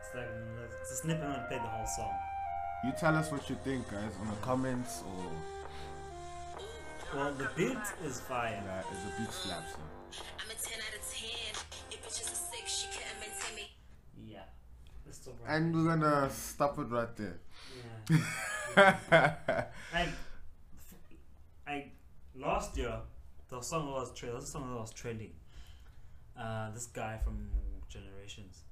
It's 0.00 0.14
like 0.14 0.28
it's 0.80 0.92
a 0.92 0.96
snippet 0.96 1.24
and 1.24 1.48
play 1.48 1.56
the 1.56 1.62
whole 1.62 1.86
song. 1.86 2.14
You 2.84 2.92
tell 2.98 3.16
us 3.16 3.30
what 3.32 3.48
you 3.48 3.56
think, 3.64 3.88
guys, 3.90 4.12
on 4.20 4.28
the 4.28 4.36
comments 4.36 5.02
or 5.06 5.30
Well, 7.14 7.32
the 7.34 7.48
beat 7.56 7.78
is 8.04 8.20
fire. 8.20 8.62
yeah, 8.64 8.80
is 8.92 9.04
the 9.04 9.12
beat 9.22 9.32
slaps. 9.32 9.74
I'm 10.38 10.50
a 10.50 10.54
10 10.54 10.78
out 10.80 10.91
still 15.22 15.34
yeah. 15.42 15.54
And 15.56 15.74
we're 15.74 15.84
gonna 15.96 16.30
stop 16.30 16.78
it 16.78 16.88
right 16.90 17.16
there. 17.16 17.38
yeah. 18.10 18.16
like, 19.92 20.08
f- 20.08 20.94
like 21.66 21.90
last 22.34 22.76
year, 22.76 22.96
the 23.48 23.60
song 23.60 23.86
that 23.86 23.92
was 23.92 24.12
tra- 24.14 24.32
the 24.32 24.44
song 24.46 24.70
that 24.72 24.80
was 24.80 24.92
trending. 24.92 25.32
Uh, 26.38 26.70
this 26.72 26.86
guy 26.86 27.18
from 27.22 27.48
Generations. 27.88 28.62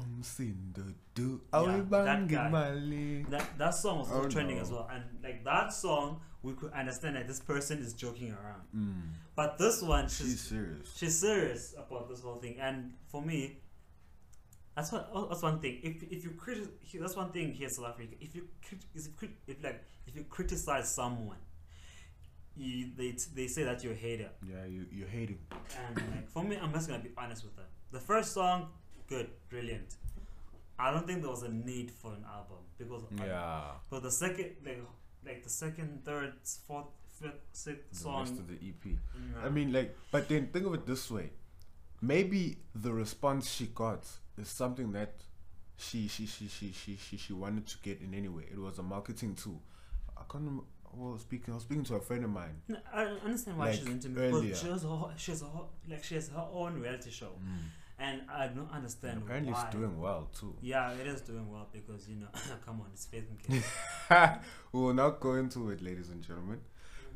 Umsindo 0.00 0.94
do 1.14 1.40
Yeah, 1.52 1.82
that 1.90 2.26
guy. 2.28 2.48
mali. 2.48 3.22
That 3.28 3.58
that 3.58 3.70
song 3.74 4.00
was 4.00 4.08
Oh, 4.10 4.26
trending 4.28 4.56
no. 4.56 4.62
as 4.62 4.70
well, 4.70 4.88
and 4.92 5.04
like 5.22 5.44
that 5.44 5.72
song, 5.72 6.20
we 6.42 6.54
could 6.54 6.72
understand 6.72 7.14
that 7.16 7.28
this 7.28 7.40
person 7.40 7.78
is 7.78 7.92
joking 7.92 8.32
around. 8.32 8.62
Mm, 8.74 9.02
But 9.36 9.58
this 9.58 9.82
one, 9.82 10.08
she's 10.08 10.26
she's 10.30 10.40
serious. 10.40 10.96
she's 10.96 11.18
serious 11.20 11.74
about 11.78 12.08
this 12.08 12.20
whole 12.22 12.36
thing, 12.40 12.58
and 12.58 12.94
for 13.08 13.22
me, 13.22 13.58
that's 14.74 14.90
what 14.92 15.10
oh, 15.12 15.26
that's 15.28 15.42
one 15.42 15.60
thing. 15.60 15.80
If 15.82 16.02
if 16.10 16.24
you 16.24 16.30
criti- 16.30 16.68
that's 17.00 17.16
one 17.16 17.30
thing 17.32 17.52
here 17.52 17.68
in 17.68 17.74
South 17.74 17.88
Africa. 17.90 18.14
If 18.20 18.34
you 18.34 18.48
if, 18.94 19.08
if 19.46 19.62
like 19.62 19.84
if 20.06 20.16
you 20.16 20.24
criticize 20.24 20.92
someone, 20.94 21.36
you, 22.56 22.88
they 22.96 23.14
they 23.34 23.46
say 23.46 23.64
that 23.64 23.82
you're 23.82 23.92
a 23.94 23.96
hater, 23.96 24.30
Yeah, 24.46 24.64
you 24.66 24.86
you're 24.90 25.08
hating. 25.08 25.38
and 25.86 25.96
like 25.96 26.28
for 26.28 26.42
me, 26.44 26.56
I'm 26.60 26.72
just 26.72 26.88
gonna 26.88 27.02
be 27.02 27.10
honest 27.16 27.44
with 27.44 27.56
them. 27.56 27.66
The 27.90 28.00
first 28.00 28.32
song, 28.32 28.68
good, 29.08 29.28
brilliant. 29.48 29.94
I 30.78 30.90
don't 30.90 31.06
think 31.06 31.20
there 31.22 31.30
was 31.30 31.42
a 31.42 31.50
need 31.50 31.90
for 31.90 32.12
an 32.12 32.24
album 32.30 32.58
because 32.78 33.02
I- 33.20 33.26
Yeah. 33.26 33.64
but 33.90 34.02
the 34.02 34.10
second 34.10 34.56
like 34.64 34.82
like 35.24 35.42
the 35.44 35.50
second, 35.50 36.04
third, 36.04 36.32
fourth, 36.66 36.86
fifth, 37.20 37.40
sixth 37.52 37.90
The 37.90 37.96
song. 37.96 38.20
rest 38.20 38.32
of 38.38 38.48
the 38.48 38.54
EP. 38.68 38.98
I 39.44 39.48
mean, 39.48 39.72
like, 39.72 39.96
but 40.10 40.28
then 40.28 40.48
think 40.48 40.66
of 40.66 40.74
it 40.74 40.84
this 40.86 41.10
way: 41.10 41.30
maybe 42.00 42.56
the 42.74 42.92
response 42.92 43.48
she 43.50 43.66
got 43.66 44.04
is 44.38 44.48
something 44.48 44.92
that 44.92 45.14
she 45.76 46.08
she 46.08 46.26
she 46.26 46.48
she 46.48 46.72
she 46.72 46.96
she, 46.96 47.16
she 47.16 47.32
wanted 47.32 47.66
to 47.66 47.78
get 47.82 48.00
in 48.00 48.14
anyway. 48.14 48.44
It 48.50 48.58
was 48.58 48.78
a 48.78 48.82
marketing 48.82 49.34
tool. 49.34 49.60
I 50.16 50.20
can't. 50.30 50.44
Remember, 50.44 50.64
well, 50.94 51.18
speaking, 51.18 51.52
I 51.52 51.56
was 51.56 51.64
speaking 51.64 51.84
to 51.84 51.94
a 51.96 52.00
friend 52.00 52.24
of 52.24 52.30
mine. 52.30 52.60
No, 52.68 52.76
I 52.92 53.04
understand 53.24 53.56
why 53.58 53.66
Like, 53.70 53.78
she's 53.78 53.86
into 53.88 54.08
me, 54.10 54.52
she 54.54 54.66
has, 54.68 54.82
her, 54.82 54.98
she 55.16 55.30
has 55.32 55.40
her, 55.40 55.48
like 55.88 56.04
she 56.04 56.14
has 56.16 56.28
her 56.28 56.46
own 56.52 56.78
reality 56.80 57.10
show, 57.10 57.30
mm. 57.42 57.56
and 57.98 58.20
I 58.30 58.48
don't 58.48 58.58
And 58.66 58.70
understand 58.70 59.22
apparently, 59.24 59.52
why. 59.54 59.62
it's 59.64 59.74
doing 59.74 59.98
well 59.98 60.28
too. 60.38 60.54
Yeah, 60.60 60.92
it 60.92 61.06
is 61.06 61.22
doing 61.22 61.50
well 61.50 61.66
because 61.72 62.08
you 62.08 62.16
know, 62.16 62.26
come 62.66 62.82
on, 62.82 62.88
it's 62.92 63.06
Faith 63.06 63.24
and 63.30 63.42
Kid. 64.08 64.40
we 64.72 64.80
will 64.80 64.92
not 64.94 65.18
go 65.20 65.34
into 65.36 65.70
it, 65.70 65.82
ladies 65.82 66.10
and 66.10 66.22
gentlemen. 66.22 66.60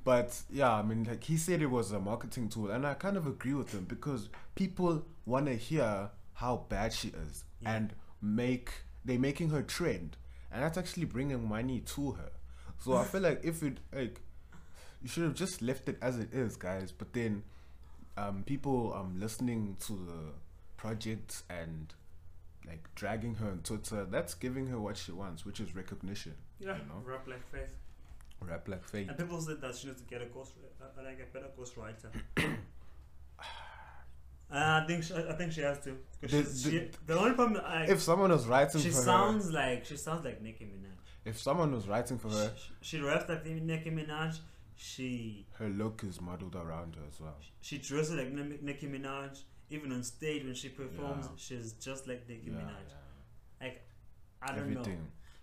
But 0.04 0.40
yeah, 0.50 0.72
I 0.72 0.82
mean, 0.82 1.04
like 1.04 1.24
he 1.24 1.36
said, 1.36 1.60
it 1.60 1.66
was 1.70 1.92
a 1.92 2.00
marketing 2.00 2.48
tool, 2.48 2.70
and 2.70 2.86
I 2.86 2.94
kind 2.94 3.16
of 3.18 3.26
agree 3.26 3.54
with 3.54 3.72
him 3.72 3.84
because 3.84 4.30
people 4.54 5.04
want 5.26 5.46
to 5.46 5.54
hear 5.54 6.10
how 6.36 6.64
bad 6.68 6.92
she 6.92 7.08
is 7.08 7.44
Yeah. 7.60 7.74
and 7.74 7.94
make 8.22 8.70
they're 9.04 9.18
making 9.18 9.50
her 9.50 9.62
trend, 9.62 10.16
and 10.50 10.62
that's 10.62 10.76
actually 10.78 11.04
bringing 11.06 11.46
money 11.48 11.80
to 11.80 12.12
her. 12.12 12.30
So 12.78 12.94
I 12.96 13.04
feel 13.04 13.20
like 13.22 13.40
if 13.44 13.62
it 13.62 13.78
like 13.92 14.20
you 15.02 15.08
should 15.08 15.22
have 15.24 15.34
just 15.34 15.62
left 15.62 15.88
it 15.88 15.98
as 16.02 16.18
it 16.18 16.32
is, 16.32 16.56
guys. 16.56 16.90
But 16.92 17.12
then, 17.12 17.42
um, 18.16 18.42
people 18.44 18.92
um 18.94 19.18
listening 19.20 19.76
to 19.86 19.92
the 19.92 20.32
project 20.76 21.42
and 21.48 21.92
like 22.66 22.88
dragging 22.94 23.34
her 23.36 23.50
on 23.50 23.60
Twitter, 23.62 24.04
that's 24.04 24.34
giving 24.34 24.66
her 24.66 24.78
what 24.80 24.96
she 24.96 25.12
wants, 25.12 25.44
which 25.46 25.60
is 25.60 25.74
recognition. 25.76 26.34
Yeah, 26.58 26.76
You 26.78 26.84
know? 26.88 27.02
rap 27.04 27.26
like 27.28 27.46
Faith. 27.52 27.76
Rap 28.40 28.68
like 28.68 28.84
fate. 28.84 29.08
And 29.08 29.16
people 29.16 29.40
said 29.40 29.60
that 29.62 29.74
she 29.76 29.86
needs 29.86 30.02
to 30.02 30.06
get 30.08 30.20
a 30.20 30.26
ghost, 30.26 30.52
uh, 30.82 31.02
like 31.02 31.18
a 31.20 31.32
better 31.32 31.48
ghostwriter. 31.58 32.10
Uh, 34.50 34.80
I 34.82 34.86
think 34.86 35.02
she, 35.02 35.12
I 35.14 35.32
think 35.32 35.52
she 35.52 35.60
has 35.62 35.80
to. 35.80 35.96
The- 36.20 36.28
she's- 36.28 36.62
the- 36.62 36.70
she, 36.70 36.90
the 37.06 37.18
only 37.18 37.32
problem, 37.34 37.62
I, 37.64 37.84
If 37.84 38.00
someone 38.00 38.30
was 38.30 38.46
writing 38.46 38.80
she 38.80 38.90
for 38.90 38.94
sounds 38.96 39.50
like 39.52 39.84
she 39.84 39.96
sounds 39.96 40.24
like 40.24 40.40
Nicki 40.40 40.64
Minaj. 40.64 40.94
if 41.24 41.40
someone 41.40 41.72
was 41.72 41.88
writing 41.88 42.18
for 42.18 42.28
her, 42.30 42.52
She, 42.56 42.98
she 42.98 43.00
raps 43.00 43.28
like 43.28 43.44
Nicki 43.44 43.90
Minaj. 43.90 44.38
She 44.76 45.46
her 45.58 45.68
look 45.68 46.04
is 46.04 46.20
modeled 46.20 46.54
around 46.54 46.94
her 46.96 47.02
as 47.08 47.20
well. 47.20 47.36
she 47.60 47.78
dresses 47.78 48.14
like 48.14 48.30
Ni- 48.32 48.58
Nicki 48.62 48.86
Minaj. 48.86 49.42
Even 49.68 49.90
on 49.90 50.04
stage 50.04 50.44
when 50.44 50.54
she 50.54 50.68
performs, 50.68 51.24
Yeah. 51.26 51.32
she's 51.36 51.72
just 51.72 52.06
like 52.06 52.28
Nicki 52.28 52.50
Yeah, 52.52 52.58
Minaj. 52.58 52.88
yeah. 53.62 53.70
I 54.42 54.54
don't 54.54 54.70
know. 54.70 54.84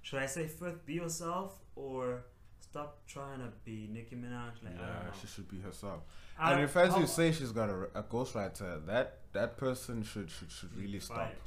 Should 0.01 0.19
I 0.19 0.27
say 0.27 0.47
first 0.47 0.85
be 0.85 0.93
yourself 0.93 1.59
or 1.75 2.25
stop 2.73 2.97
trying 3.07 3.39
to 3.39 3.49
be 3.65 3.87
Nicki 3.95 4.15
Minaj? 4.15 4.55
Like 4.63 4.73
I 4.75 4.77
don't 4.77 4.87
yeah, 4.87 5.03
know. 5.05 5.19
she 5.21 5.27
should 5.27 5.47
be 5.47 5.59
herself. 5.59 6.01
I- 6.39 6.53
and 6.53 6.63
if 6.63 6.75
as 6.75 6.97
you 6.97 7.05
say 7.05 7.31
she's 7.31 7.51
got 7.51 7.69
a, 7.69 7.79
a 8.01 8.03
ghostwriter, 8.03 8.83
that 8.87 9.07
that 9.33 9.57
person 9.57 10.03
should 10.03 10.29
should, 10.35 10.51
should 10.51 10.75
really 10.75 10.99
stop. 10.99 11.17
Fired. 11.17 11.37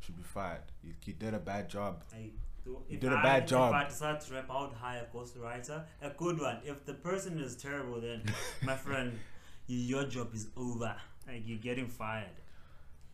Should 0.00 0.16
be 0.16 0.22
fired. 0.22 0.66
You, 0.82 0.92
you 1.06 1.14
did 1.14 1.32
a 1.32 1.38
bad 1.38 1.70
job. 1.70 2.02
I 2.12 2.30
do, 2.64 2.78
if 2.90 3.00
did 3.00 3.12
a 3.12 3.16
I, 3.16 3.22
bad 3.22 3.48
job. 3.48 3.70
If 3.70 3.80
I 3.80 3.84
decide 3.88 4.20
to 4.20 4.34
rap 4.34 4.50
out, 4.50 4.74
hire 4.74 5.06
a 5.10 5.16
ghostwriter, 5.16 5.84
a 6.02 6.10
good 6.10 6.38
one. 6.38 6.58
If 6.64 6.84
the 6.84 6.92
person 6.92 7.38
is 7.38 7.56
terrible, 7.56 8.00
then 8.02 8.22
my 8.62 8.76
friend, 8.76 9.18
your 9.66 10.04
job 10.04 10.34
is 10.34 10.48
over. 10.56 10.94
Like 11.26 11.42
you're 11.46 11.64
getting 11.70 11.88
fired. 11.88 12.36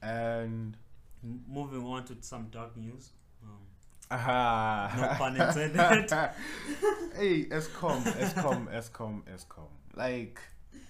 And 0.02 0.76
M- 1.22 1.44
moving 1.48 1.84
on 1.84 2.04
to 2.06 2.16
some 2.20 2.46
dark 2.50 2.76
news. 2.76 3.10
Aha. 4.10 4.92
no 4.96 5.08
pun 5.18 5.36
intended. 5.36 6.10
hey, 7.16 7.44
Eskom, 7.46 8.02
Eskom, 8.02 8.66
Eskom, 8.68 9.22
Eskom. 9.34 9.68
Like, 9.94 10.40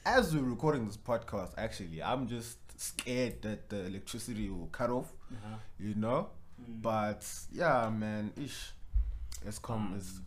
as 0.07 0.35
we're 0.35 0.43
recording 0.43 0.87
this 0.87 0.97
podcast, 0.97 1.51
actually, 1.59 2.03
I'm 2.03 2.27
just 2.29 2.57
scared 2.81 3.43
that 3.43 3.69
the 3.69 3.85
electricity 3.87 4.49
will 4.49 4.69
cut 4.73 4.91
off. 4.91 5.13
uh-huh. 5.33 5.57
You 5.79 5.95
know. 5.97 6.29
Mm. 6.61 6.83
But 6.83 7.29
yeah, 7.53 7.91
man, 7.91 8.33
ish. 8.43 8.73
Eskom 9.47 9.97
is 9.97 10.21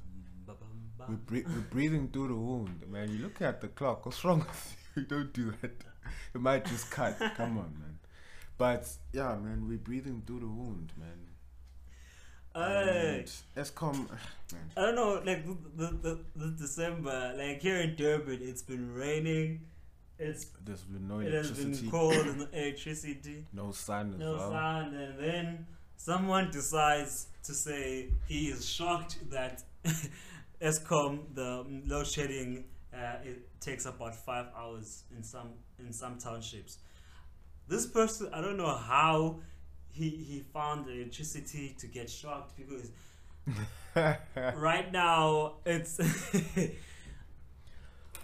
Ba- 0.45 0.53
bum, 0.53 0.69
ba. 0.97 1.05
we're, 1.09 1.15
bre- 1.15 1.47
we're 1.47 1.61
breathing 1.69 2.09
through 2.09 2.27
the 2.29 2.35
wound, 2.35 2.81
man. 2.91 3.09
You 3.11 3.23
look 3.23 3.41
at 3.41 3.61
the 3.61 3.67
clock. 3.69 4.05
What's 4.05 4.23
wrong 4.25 4.39
with 4.39 4.75
you? 4.95 5.03
Don't 5.03 5.31
do 5.33 5.53
that. 5.61 5.71
It 6.33 6.41
might 6.41 6.65
just 6.65 6.89
cut. 6.91 7.17
Come 7.37 7.57
on, 7.57 7.73
man. 7.79 7.97
But 8.57 8.87
yeah, 9.13 9.35
man, 9.35 9.67
we're 9.67 9.77
breathing 9.77 10.21
through 10.25 10.41
the 10.41 10.47
wound, 10.47 10.93
man. 10.97 11.27
Hey. 12.55 13.25
And 13.55 13.65
Eskom, 13.65 14.09
man. 14.51 14.71
I 14.77 14.81
don't 14.81 14.95
know, 14.95 15.21
like 15.25 15.45
the, 15.75 15.87
the, 16.01 16.19
the, 16.35 16.51
December, 16.51 17.33
like 17.37 17.61
here 17.61 17.77
in 17.77 17.95
Durban, 17.95 18.39
it's 18.41 18.61
been 18.61 18.93
raining. 18.93 19.61
It's 20.19 20.45
There's 20.63 20.81
been 20.81 21.07
no 21.07 21.19
it 21.19 21.33
has 21.33 21.49
electricity, 21.49 21.81
been 21.81 21.91
cold 21.91 22.13
and 22.13 22.39
no 22.39 22.47
electricity, 22.53 23.45
no 23.51 23.71
sun 23.71 24.13
as 24.13 24.19
no 24.19 24.33
well. 24.33 24.51
sun, 24.51 24.93
and 24.93 25.19
then 25.19 25.65
someone 25.97 26.51
decides 26.51 27.27
to 27.43 27.53
say 27.53 28.09
he 28.27 28.47
is 28.47 28.69
shocked 28.69 29.17
that 29.31 29.63
Eskom 30.61 31.33
the 31.33 31.65
load 31.87 32.05
shedding 32.05 32.65
uh, 32.93 33.15
it 33.23 33.59
takes 33.59 33.85
about 33.85 34.15
five 34.15 34.45
hours 34.55 35.03
in 35.17 35.23
some 35.23 35.49
in 35.79 35.91
some 35.91 36.17
townships. 36.19 36.77
This 37.67 37.87
person, 37.87 38.29
I 38.33 38.41
don't 38.41 38.57
know 38.57 38.75
how 38.75 39.39
he 39.93 40.09
he 40.09 40.43
found 40.53 40.89
electricity 40.89 41.75
to 41.79 41.87
get 41.87 42.09
shocked 42.09 42.53
because 42.57 42.91
right 44.55 44.91
now 44.91 45.53
it's 45.65 45.99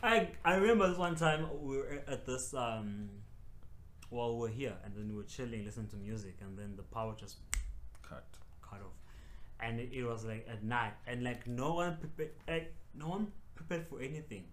I 0.03 0.29
I 0.45 0.55
remember 0.55 0.87
this 0.89 0.97
one 0.97 1.15
time 1.15 1.47
we 1.61 1.77
were 1.77 2.01
at 2.07 2.25
this 2.25 2.53
um 2.53 3.09
well 4.09 4.35
we 4.35 4.41
we're 4.41 4.47
here 4.55 4.73
and 4.83 4.95
then 4.95 5.09
we 5.09 5.15
were 5.15 5.23
chilling 5.35 5.65
listening 5.65 5.87
to 5.89 5.97
music 5.97 6.37
and 6.41 6.57
then 6.57 6.75
the 6.75 6.83
power 6.83 7.15
just 7.19 7.37
Cut. 8.01 8.25
cut 8.61 8.79
off 8.81 8.93
and 9.59 9.79
it, 9.79 9.89
it 9.93 10.03
was 10.03 10.25
like 10.25 10.47
at 10.49 10.63
night 10.63 10.93
and 11.05 11.23
like 11.23 11.45
no 11.47 11.73
one 11.75 11.97
prepared 11.97 12.31
like 12.47 12.73
no 12.95 13.09
one 13.09 13.27
prepared 13.55 13.85
for 13.87 13.99
anything 14.01 14.45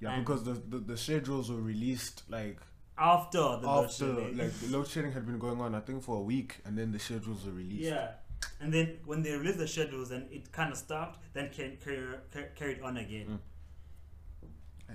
Yeah, 0.00 0.12
And- 0.14 0.24
because 0.26 0.44
the, 0.44 0.54
the 0.54 0.78
the 0.78 0.96
schedules 0.96 1.50
were 1.50 1.60
released 1.62 2.24
like 2.28 2.58
after 2.98 3.38
the 3.38 3.66
load 3.66 3.84
after 3.84 3.96
shedding. 4.14 4.36
like 4.38 4.52
the 4.60 4.68
load 4.68 4.86
shedding 4.88 5.12
had 5.12 5.24
been 5.26 5.38
going 5.38 5.60
on, 5.60 5.74
I 5.74 5.80
think 5.80 6.02
for 6.02 6.16
a 6.16 6.20
week, 6.22 6.56
and 6.64 6.76
then 6.76 6.92
the 6.92 6.98
schedules 6.98 7.44
were 7.44 7.52
released. 7.52 7.82
yeah 7.90 8.08
and 8.60 8.72
then 8.72 8.96
when 9.04 9.20
they 9.22 9.32
released 9.32 9.58
the 9.58 9.66
schedules 9.66 10.10
and 10.12 10.30
it 10.30 10.52
kind 10.52 10.70
of 10.70 10.78
stopped 10.78 11.18
then 11.34 11.50
can 11.50 11.76
car- 11.84 12.22
carried 12.54 12.80
on 12.82 12.96
again 12.96 13.26
Mm. 13.28 13.38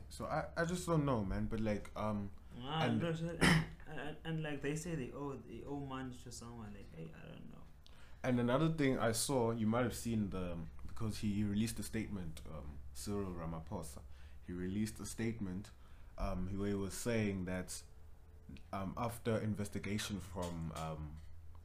So 0.09 0.25
I, 0.25 0.45
I 0.57 0.65
just 0.65 0.85
don't 0.87 1.05
know, 1.05 1.23
man. 1.23 1.47
But 1.49 1.59
like 1.59 1.89
um 1.95 2.29
Ah, 2.65 2.83
And- 2.85 3.03
and, 3.03 3.19
and, 3.41 4.15
and 4.25 4.43
like 4.43 4.61
they 4.61 4.75
say 4.75 4.95
they 4.95 5.11
owe 5.15 5.33
they 5.49 5.61
owe 5.67 5.79
money 5.79 6.15
to 6.23 6.31
someone 6.31 6.67
like 6.73 6.87
hey 6.95 7.11
I 7.15 7.27
don't 7.27 7.51
know 7.51 7.63
and 8.23 8.39
another 8.39 8.69
thing 8.69 8.97
I 8.99 9.11
saw, 9.11 9.51
you 9.51 9.67
might 9.67 9.83
have 9.83 9.95
seen 9.95 10.29
the 10.29 10.55
because 10.87 11.17
he, 11.17 11.33
he 11.33 11.43
released 11.43 11.77
a 11.79 11.83
statement, 11.83 12.39
um, 12.49 12.77
Cyril 12.93 13.33
Ramaphosa. 13.41 13.99
He 14.47 14.53
released 14.53 14.97
a 15.01 15.05
statement 15.05 15.71
um, 16.17 16.47
where 16.55 16.69
he 16.69 16.73
was 16.75 16.93
saying 16.93 17.45
that 17.45 17.73
um, 18.71 18.93
after 18.97 19.37
investigation 19.37 20.19
from 20.33 20.71
um, 20.75 21.09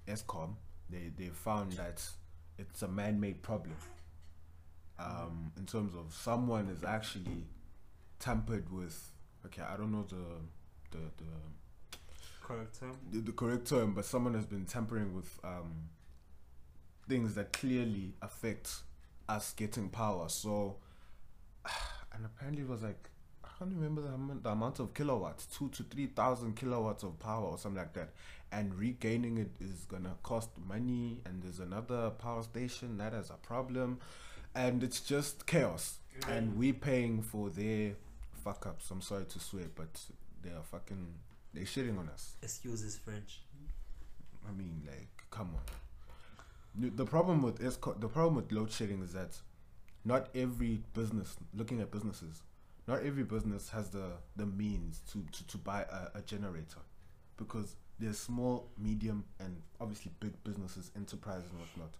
Eskom, 0.07 0.55
they, 0.91 1.11
they 1.17 1.29
found 1.29 1.73
that 1.73 2.03
it's 2.59 2.83
a 2.83 2.89
man-made 2.89 3.43
problem. 3.43 3.77
Um, 4.99 5.53
in 5.57 5.65
terms 5.65 5.95
of 5.95 6.13
someone 6.13 6.69
is 6.69 6.83
actually 6.83 7.45
tampered 8.19 8.71
with. 8.73 9.13
Okay, 9.47 9.63
I 9.63 9.77
don't 9.77 9.93
know 9.93 10.05
the 10.09 10.17
the 10.91 11.05
the 11.19 11.99
correct 12.43 12.81
term 12.81 12.97
the, 13.13 13.21
the 13.21 13.33
correct 13.33 13.69
term, 13.69 13.95
but 13.95 14.05
someone 14.05 14.35
has 14.35 14.45
been 14.45 14.65
tampering 14.65 15.15
with 15.15 15.39
um, 15.45 15.89
things 17.09 17.35
that 17.35 17.53
clearly 17.53 18.15
affect 18.23 18.75
us 19.29 19.53
getting 19.53 19.89
power. 19.89 20.29
So, 20.29 20.77
and 22.13 22.25
apparently 22.27 22.63
it 22.63 22.69
was 22.69 22.83
like 22.83 23.09
can't 23.59 23.73
remember 23.75 24.03
the 24.03 24.09
amount, 24.09 24.43
the 24.45 24.51
amount 24.51 24.79
of 24.79 24.95
kilowatts, 24.95 25.47
two 25.47 25.69
to 25.71 25.83
three 25.85 26.07
thousand 26.07 26.57
kilowatts 26.57 27.03
of 27.03 27.19
power 27.19 27.45
or 27.45 27.59
something 27.59 27.79
like 27.81 27.93
that. 27.95 28.11
And 28.53 28.75
regaining 28.75 29.39
it 29.39 29.51
is 29.61 29.85
gonna 29.89 30.15
cost 30.23 30.51
money, 30.67 31.21
and 31.27 31.43
there's 31.43 31.59
another 31.61 32.11
power 32.11 32.43
station 32.43 32.97
that 32.99 33.13
has 33.13 33.31
a 33.31 33.35
problem, 33.35 33.99
and 34.55 34.83
it's 34.83 35.01
just 35.01 35.47
chaos. 35.47 35.99
And 36.29 36.57
we're 36.57 36.73
paying 36.73 37.23
for 37.23 37.51
their 37.51 37.95
fuck 38.45 38.67
ups. 38.67 38.91
I'm 38.91 39.03
sorry 39.03 39.25
to 39.27 39.39
swear, 39.41 39.65
but 39.75 40.01
they 40.43 40.51
are 40.51 40.63
fucking 40.63 41.15
they're 41.55 41.65
shitting 41.65 41.99
on 41.99 42.09
us. 42.09 42.37
excuse 42.43 42.81
his 42.81 42.97
French 42.97 43.41
I 44.49 44.53
mean, 44.53 44.83
like, 44.87 45.09
come 45.31 45.51
on. 45.55 45.63
The- 46.75 46.91
The 46.91 47.05
problem 47.05 47.43
with 47.43 47.61
ESCO, 47.61 48.01
the 48.01 48.09
problem 48.09 48.37
with 48.37 48.51
load 48.53 48.71
shedding 48.73 49.03
is 49.03 49.13
that 49.13 49.39
not 50.05 50.29
every 50.35 50.83
business, 50.95 51.37
looking 51.55 51.81
at 51.81 51.91
businesses, 51.91 52.43
not 52.89 53.03
every 53.05 53.23
business 53.23 53.69
has 53.71 53.91
the 53.91 54.07
the 54.37 54.47
means 54.47 55.01
to 55.13 55.25
to, 55.33 55.47
to 55.47 55.59
buy 55.59 55.83
a, 55.83 56.19
a 56.19 56.23
generator 56.23 56.81
because 57.37 57.77
there's 58.01 58.19
small 58.19 58.71
medium 58.79 59.25
and 59.41 59.61
obviously 59.81 60.11
big 60.21 60.33
businesses 60.45 60.91
enterprises 60.97 61.51
and 61.51 61.61
whatnot 61.61 61.95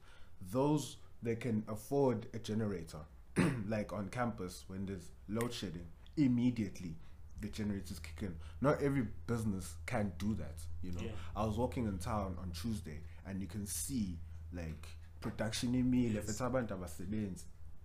those 0.53 0.97
they 1.23 1.37
can 1.37 1.63
afford 1.69 2.27
a 2.35 2.39
generator 2.39 2.99
like 3.69 3.93
on 3.93 4.09
campus 4.09 4.65
when 4.69 4.87
there's 4.87 5.11
load 5.29 5.53
shedding 5.53 5.87
immediately 6.17 6.95
the 7.41 7.49
generators 7.49 7.99
kick 8.01 8.23
in 8.23 8.35
not 8.61 8.83
every 8.83 9.07
business 9.27 9.75
can 9.87 10.13
do 10.19 10.35
that 10.35 10.57
you 10.83 10.91
know 10.93 11.01
Yeah. 11.05 11.11
i 11.37 11.45
was 11.45 11.57
walking 11.57 11.87
in 11.87 11.99
town 11.99 12.37
on 12.43 12.51
tuesday 12.51 13.01
and 13.27 13.41
you 13.41 13.47
can 13.47 13.67
see 13.67 14.19
like 14.53 14.89
production 15.21 15.73
imile 15.75 16.15
Yes. 16.15 16.27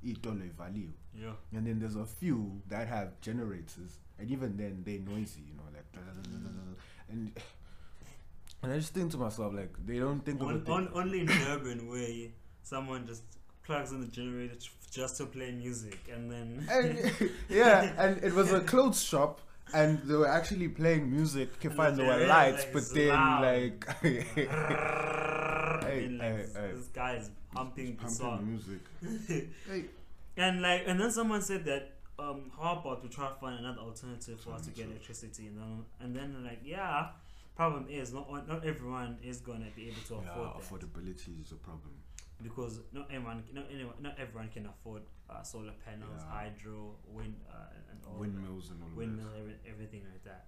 Abasebenzi 0.04 0.12
itolo 0.12 0.46
ivaliwe 0.46 0.94
Yeah. 1.16 1.36
and 1.56 1.66
then 1.68 1.80
there's 1.80 1.96
a 1.96 2.06
few 2.06 2.62
that 2.70 2.88
have 2.88 3.12
generators 3.22 4.00
and 4.20 4.32
even 4.32 4.58
then 4.58 4.84
they're 4.84 5.00
noisy 5.00 5.42
you 5.42 5.54
know 5.54 5.64
like 5.72 5.86
and 7.10 7.32
and 8.64 8.74
i 8.74 8.78
just 8.78 8.94
think 8.94 9.12
to 9.12 9.18
myself 9.18 9.54
like 9.54 9.70
they 9.86 10.00
don't 10.00 10.26
think 10.26 10.42
of 10.42 10.48
On, 10.48 10.56
it 10.56 10.70
on, 10.70 10.90
only 10.94 11.20
in 11.20 11.28
Durban 11.28 11.88
where 11.88 12.30
someone 12.64 13.06
just 13.06 13.24
plugs 13.64 13.92
in 13.92 14.02
the 14.02 14.08
generator 14.08 14.56
just 14.92 15.18
to 15.18 15.26
play 15.26 15.52
music 15.52 16.00
and 16.12 16.32
then 16.32 16.68
and, 16.72 17.12
yeah 17.50 17.94
and 17.98 18.24
it 18.24 18.34
was 18.34 18.52
a 18.52 18.62
clothes 18.62 19.02
shop 19.04 19.40
and 19.74 20.00
they 20.04 20.16
were 20.16 20.28
actually 20.28 20.68
playing 20.68 21.10
music 21.12 21.50
fine 21.76 21.96
the 21.96 22.04
there 22.04 22.20
were 22.20 22.28
lights 22.28 22.66
but 22.74 22.84
then 22.94 23.10
loud. 23.10 23.42
like 23.42 23.88
Hey, 25.84 26.04
Hey, 26.04 26.08
like, 26.10 26.54
hey, 26.56 26.72
this, 26.74 26.88
guy 26.88 27.16
is 27.16 27.30
pumping 27.52 27.98
the 28.02 28.10
song. 28.10 28.48
music 28.50 28.80
And 30.38 30.62
like, 30.62 30.84
and 30.88 31.00
then 31.00 31.12
someone 31.12 31.42
said 31.42 31.66
that, 31.66 31.92
um, 32.18 32.52
how 32.60 32.80
about 32.80 33.04
we 33.04 33.10
try 33.10 33.30
to 33.30 33.36
find 33.36 33.60
another 33.60 33.82
alternative 33.82 34.40
for 34.40 34.54
us 34.54 34.66
to 34.66 34.72
get 34.72 34.88
electricity? 34.88 35.48
And 35.48 35.58
then, 35.60 35.86
and 36.00 36.16
then 36.16 36.44
like, 36.44 36.62
yeah. 36.64 37.10
Problem 37.56 37.86
is, 37.88 38.12
not 38.12 38.32
not 38.48 38.66
everyone 38.66 39.20
is 39.24 39.40
gonna 39.40 39.68
be 39.76 39.84
able 39.84 40.02
to 40.08 40.16
afford 40.16 40.50
that 40.50 40.56
affordability 40.60 41.40
is 41.40 41.52
a 41.52 41.56
problem 41.56 41.94
because 42.44 42.80
not 42.92 43.08
everyone, 43.12 43.44
not 43.54 43.66
anyone, 43.74 43.96
not 44.02 44.16
everyone 44.20 44.50
can 44.50 44.66
afford 44.68 45.02
uh, 45.30 45.42
solar 45.44 45.74
panels, 45.86 46.22
Yeah. 46.22 46.32
hydro, 46.32 46.96
wind, 47.08 47.36
uh, 47.50 47.54
and 47.90 48.00
all 48.06 48.14
that. 48.14 48.20
windmills 48.20 48.70
and 48.72 48.84
all 48.84 48.90
windmill, 48.96 49.30
every, 49.40 49.56
everything 49.68 50.04
like 50.12 50.24
that. 50.26 50.46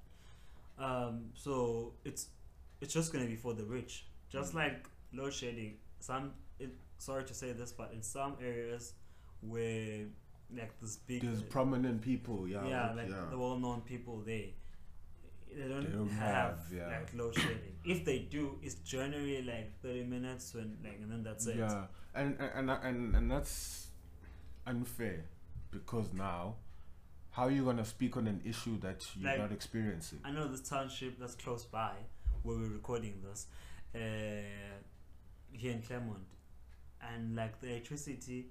Um, 0.78 1.32
so 1.34 1.94
it's 2.04 2.28
it's 2.82 2.94
just 2.94 3.14
gonna 3.14 3.26
be 3.26 3.36
for 3.38 3.54
the 3.54 3.64
rich, 3.64 4.06
just 4.30 4.52
Mm. 4.54 4.56
like 4.56 4.88
load 5.14 5.34
shedding. 5.34 5.78
Some, 6.00 6.34
it, 6.60 6.72
sorry 6.98 7.24
to 7.24 7.34
say 7.34 7.52
this, 7.54 7.72
but 7.72 7.92
in 7.94 8.02
some 8.04 8.36
areas 8.42 8.94
where 9.42 10.06
like 10.54 10.80
this 10.82 10.98
big, 10.98 11.22
that 11.22 11.28
there's 11.28 11.42
uh, 11.42 11.46
prominent 11.50 12.02
people 12.02 12.48
yeah 12.48 12.68
yeah, 12.68 12.88
like, 12.90 12.98
like 12.98 13.10
yeah. 13.10 13.26
the 13.32 13.38
well-known 13.38 13.82
people, 13.82 14.22
they 14.22 14.54
they 15.54 15.68
don't, 15.68 15.92
don't 15.92 16.10
have, 16.10 16.58
have, 16.60 16.60
yeah. 16.76 16.88
like 16.88 17.14
load 17.14 17.36
shedding. 17.36 17.76
if 17.86 18.04
they 18.06 18.20
do, 18.20 18.58
it's 18.62 18.76
generally 18.76 19.42
like 19.42 19.80
thirty 19.82 20.04
minutes 20.04 20.54
when 20.54 20.78
like, 20.84 21.00
and 21.02 21.12
then 21.12 21.24
that's 21.24 21.46
it. 21.48 21.58
Yeah, 21.58 21.86
and 22.14 22.38
and 22.40 22.70
and 22.70 23.16
and, 23.16 23.32
that's 23.32 23.88
unfair 24.68 25.26
because 25.72 26.12
now, 26.14 26.56
how 27.32 27.44
are 27.44 27.52
you 27.52 27.64
gonna 27.66 27.86
speak 27.86 28.18
on 28.18 28.28
an 28.28 28.42
issue 28.46 28.80
that 28.80 29.04
you're 29.16 29.30
Like- 29.32 29.40
not 29.40 29.52
experiencing? 29.52 30.20
I 30.24 30.32
know 30.32 30.48
the 30.48 30.58
township 30.62 31.20
that's 31.20 31.36
close 31.36 31.66
by 31.66 31.94
where 32.44 32.58
we're 32.58 32.70
recording 32.70 33.22
this, 33.24 33.48
uh, 33.94 33.98
here 35.52 35.72
in 35.72 35.82
Claremont, 35.82 36.26
and 37.02 37.36
like 37.36 37.60
the 37.62 37.70
electricity 37.70 38.48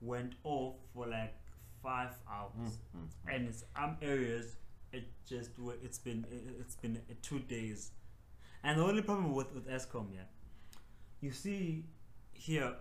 went 0.00 0.34
off 0.44 0.74
for 0.92 1.06
like 1.06 1.34
five 1.82 2.10
hours, 2.30 2.78
Mm, 2.96 3.08
and 3.32 3.46
in 3.46 3.52
some 3.52 3.96
areas 4.02 4.56
it 4.98 5.04
just 5.26 5.50
it's 5.82 5.98
been 5.98 6.24
it- 6.30 6.56
it's 6.60 6.76
been 6.76 6.96
uh, 6.96 7.14
two 7.22 7.40
days, 7.40 7.90
and 8.62 8.78
the 8.78 8.84
only 8.84 9.02
problem 9.02 9.32
with 9.32 9.52
with 9.54 9.66
Eskom, 9.68 10.06
yeah, 10.14 10.28
you 11.20 11.30
see 11.32 11.84
here. 12.32 12.72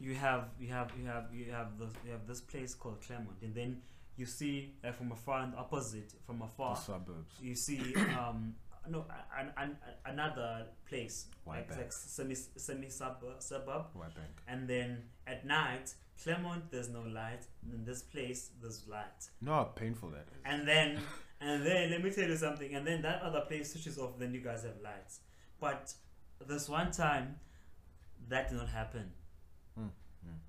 You 0.00 0.14
have 0.16 0.48
you 0.58 0.68
have 0.68 0.90
you 0.98 1.06
have 1.06 1.26
you 1.32 1.50
have 1.52 1.78
this 1.78 1.88
you 2.04 2.10
have 2.12 2.26
this 2.26 2.40
place 2.40 2.74
called 2.74 3.00
Claremont, 3.00 3.36
and 3.42 3.54
then 3.54 3.80
you 4.16 4.26
see 4.26 4.74
like 4.82 4.94
from 4.96 5.12
afar 5.12 5.42
and 5.44 5.54
opposite 5.56 6.12
from 6.26 6.42
afar 6.42 6.74
The 6.74 6.80
suburbs. 6.82 7.34
you 7.40 7.54
see 7.54 7.94
um 8.18 8.54
no 8.88 9.06
an, 9.38 9.50
an, 9.56 9.76
another 10.04 10.66
place 10.88 11.26
White 11.44 11.70
like, 11.70 11.78
like 11.78 11.92
semi 11.92 12.34
semi 12.34 12.88
suburb, 12.90 13.40
suburb 13.40 13.84
White 13.94 14.14
Bank. 14.14 14.30
and 14.48 14.68
then 14.68 15.04
at 15.26 15.46
night 15.46 15.94
Claremont 16.22 16.70
there's 16.70 16.88
no 16.88 17.02
light. 17.02 17.44
In 17.72 17.84
this 17.84 18.02
place 18.02 18.50
there's 18.60 18.86
light. 18.88 19.28
No, 19.40 19.52
how 19.52 19.64
painful 19.64 20.10
that 20.10 20.26
is. 20.32 20.40
and 20.44 20.66
then 20.66 20.98
and 21.40 21.64
then 21.66 21.90
let 21.90 22.02
me 22.02 22.10
tell 22.10 22.28
you 22.28 22.36
something. 22.36 22.74
And 22.74 22.86
then 22.86 23.02
that 23.02 23.20
other 23.22 23.40
place 23.42 23.72
switches 23.72 23.98
off 23.98 24.18
then 24.18 24.32
you 24.34 24.40
guys 24.40 24.62
have 24.64 24.80
lights. 24.82 25.20
But 25.60 25.92
this 26.46 26.68
one 26.68 26.90
time 26.90 27.36
that 28.28 28.48
did 28.48 28.56
not 28.58 28.68
happen. 28.68 29.10
Mm, 29.78 29.90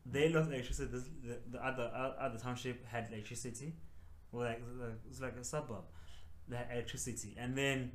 they 0.06 0.30
lost 0.30 0.50
electricity. 0.50 0.90
This, 0.92 1.04
the, 1.24 1.40
the 1.52 1.66
other 1.66 1.92
uh, 1.94 2.14
other 2.24 2.38
township 2.38 2.86
had 2.86 3.08
electricity. 3.12 3.74
Well, 4.32 4.46
like 4.48 4.62
like- 4.80 5.00
it's 5.10 5.20
like 5.22 5.36
a 5.36 5.44
suburb 5.44 5.84
they 6.48 6.58
had 6.58 6.68
electricity. 6.72 7.36
And 7.38 7.58
then 7.58 7.92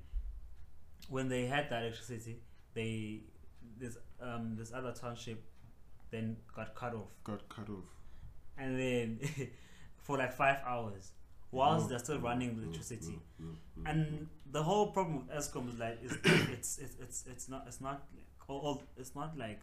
when 1.08 1.28
they 1.28 1.46
had 1.46 1.70
that 1.70 1.82
electricity 1.82 2.40
they 2.74 3.22
this 3.78 3.96
um 4.20 4.56
this 4.58 4.72
other 4.72 4.92
township 4.92 5.42
then 6.10 6.36
got 6.54 6.74
cut 6.74 6.94
off 6.94 7.08
Got 7.24 7.48
cut 7.48 7.68
off. 7.70 7.84
and 8.58 8.78
then 8.78 9.18
for 9.98 10.18
like 10.18 10.32
five 10.32 10.58
hours 10.66 11.12
whilst 11.52 11.88
they're 11.88 11.98
still 11.98 12.18
running 12.20 12.56
electricity 12.62 13.18
and 13.86 14.28
the 14.52 14.62
whole 14.62 14.88
problem 14.88 15.18
with 15.26 15.36
Eskom 15.36 15.68
is 15.72 15.78
like 15.78 15.98
is 16.02 16.12
it's, 16.24 16.78
it's 16.78 16.96
it's 17.00 17.24
it's 17.30 17.48
not 17.48 17.64
it's 17.66 17.80
not 17.80 18.02
like, 18.14 18.24
all, 18.48 18.82
it's 18.96 19.14
not 19.14 19.36
like 19.38 19.60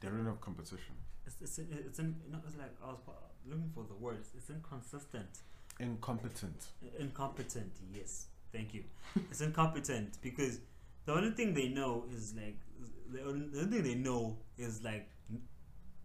They 0.00 0.08
don't 0.08 0.24
have 0.26 0.40
competition. 0.40 0.94
it's 1.26 1.36
it's 1.40 1.58
it's, 1.58 1.98
in, 1.98 2.16
you 2.26 2.32
know, 2.32 2.40
it's 2.46 2.56
like 2.56 2.74
I 2.84 2.88
was 2.88 2.98
looking 3.46 3.70
for 3.74 3.84
the 3.84 3.94
words 3.94 4.28
it's 4.36 4.50
inconsistent 4.50 5.38
Incompetent. 5.80 6.66
incompetent 6.98 7.72
yes 7.92 8.26
thank 8.52 8.74
you 8.74 8.84
it's 9.30 9.40
incompetent 9.40 10.18
because 10.22 10.60
the 11.06 11.12
only 11.12 11.30
thing 11.30 11.54
they 11.54 11.68
know 11.68 12.04
is 12.14 12.34
like 12.36 12.58
the 13.12 13.22
only, 13.24 13.48
the 13.48 13.60
only 13.62 13.72
thing 13.72 13.82
they 13.82 13.94
know 13.96 14.36
is 14.58 14.82
like 14.84 15.08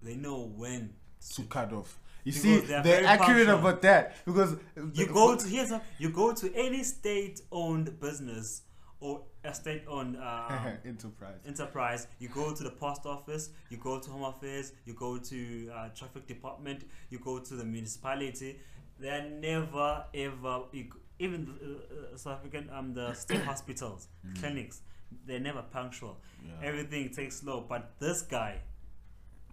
they 0.02 0.16
know 0.16 0.52
when 0.56 0.94
To 1.36 1.44
cut 1.44 1.74
off. 1.74 2.00
You 2.24 2.32
Because 2.34 2.42
see, 2.44 2.60
they 2.60 2.74
are 2.74 2.84
they're 2.84 3.06
accurate 3.06 3.48
about 3.50 3.82
that 3.84 4.16
because 4.26 4.58
you 4.94 5.06
go 5.08 5.36
to 5.36 5.48
here's 5.48 5.72
a, 5.72 5.82
you 5.98 6.10
go 6.10 6.34
to 6.34 6.54
any 6.56 6.84
state-owned 6.84 8.00
business 8.00 8.64
or 9.00 9.22
a 9.44 9.54
state-owned 9.54 10.18
uh, 10.18 10.72
enterprise. 10.86 11.40
enterprise 11.46 12.08
you 12.20 12.28
go 12.30 12.54
to 12.54 12.64
the 12.64 12.70
post 12.72 13.06
office 13.06 13.50
you 13.70 13.78
go 13.78 14.00
to 14.00 14.10
home 14.10 14.24
affairs 14.24 14.74
you 14.86 14.94
go 14.94 15.18
to 15.18 15.70
uh, 15.74 15.90
traffic 15.90 16.28
department 16.28 16.84
you 17.10 17.20
go 17.20 17.40
to 17.40 17.54
the 17.56 17.64
municipality 17.64 18.60
they're 19.00 19.30
never 19.30 20.04
ever 20.14 20.64
you, 20.74 20.86
even 21.20 21.46
the, 21.46 22.14
uh, 22.14 22.18
south 22.18 22.40
african 22.40 22.70
um 22.72 22.94
the 22.94 23.14
state 23.26 23.42
hospitals 23.44 24.08
clinics 24.40 24.82
they're 25.26 25.40
never 25.40 25.62
punctual 25.62 26.18
Yeah. 26.46 26.68
everything 26.70 27.10
takes 27.10 27.38
slow 27.38 27.62
but 27.62 27.92
this 28.00 28.22
guy 28.24 28.60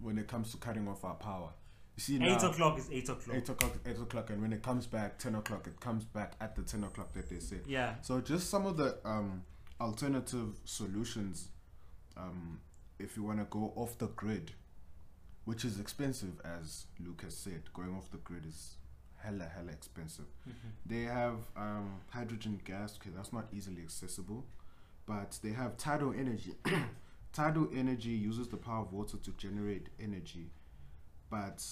when 0.05 0.19
it 0.19 0.29
comes 0.29 0.51
to 0.53 0.57
cutting 0.59 0.87
off 0.89 1.05
our 1.05 1.15
power, 1.15 1.51
you 1.97 2.03
see 2.03 2.17
8 2.17 2.21
now. 2.21 2.51
o'clock 2.51 2.79
is 2.79 2.89
8 2.91 3.09
o'clock 3.09 3.37
Eight 3.37 3.49
o'clock, 3.49 3.73
eight 3.87 3.99
o'clock, 3.99 4.31
and 4.31 4.43
when 4.43 4.53
it 4.53 4.63
comes 4.63 4.87
back, 4.87 5.19
ten 5.19 5.35
o'clock, 5.37 5.67
it 5.67 5.79
comes 5.81 6.05
back 6.05 6.35
at 6.41 6.55
the 6.57 6.63
ten 6.63 6.83
o'clock 6.85 7.13
that 7.15 7.29
they 7.31 7.39
say. 7.39 7.59
yeah 7.67 7.95
So 8.03 8.21
just 8.21 8.51
some 8.51 8.67
of 8.67 8.77
the 8.77 8.97
um, 9.05 9.43
alternative 9.81 10.55
solutions, 10.65 11.49
um, 12.17 12.61
if 12.99 13.17
you 13.17 13.23
want 13.23 13.39
to 13.39 13.45
go 13.47 13.73
off 13.77 13.97
the 13.99 14.09
grid, 14.09 14.53
which 15.45 15.65
is 15.65 15.79
expensive, 15.79 16.35
as 16.45 16.87
Luke 17.05 17.23
has 17.23 17.37
said, 17.37 17.63
going 17.73 17.95
off 17.95 18.11
the 18.11 18.19
grid 18.19 18.45
is 18.47 18.77
hella 19.23 19.45
hella 19.55 19.71
expensive. 19.73 20.27
They 20.85 21.03
have 21.03 21.37
um, 21.57 22.01
hydrogen 22.11 22.61
gas. 22.65 22.99
Okay, 23.01 23.11
that's 23.17 23.33
not 23.33 23.47
easily 23.57 23.83
accessible, 23.83 24.45
but 25.07 25.39
they 25.43 25.51
have 25.53 25.77
tidal 25.77 26.13
energy. 26.13 26.55
tidal 27.35 27.69
energy 27.75 28.11
uses 28.11 28.49
the 28.49 28.57
power 28.57 28.83
of 28.83 28.93
water 28.93 29.17
to 29.17 29.33
generate 29.33 29.89
energy, 30.01 30.53
but 31.29 31.65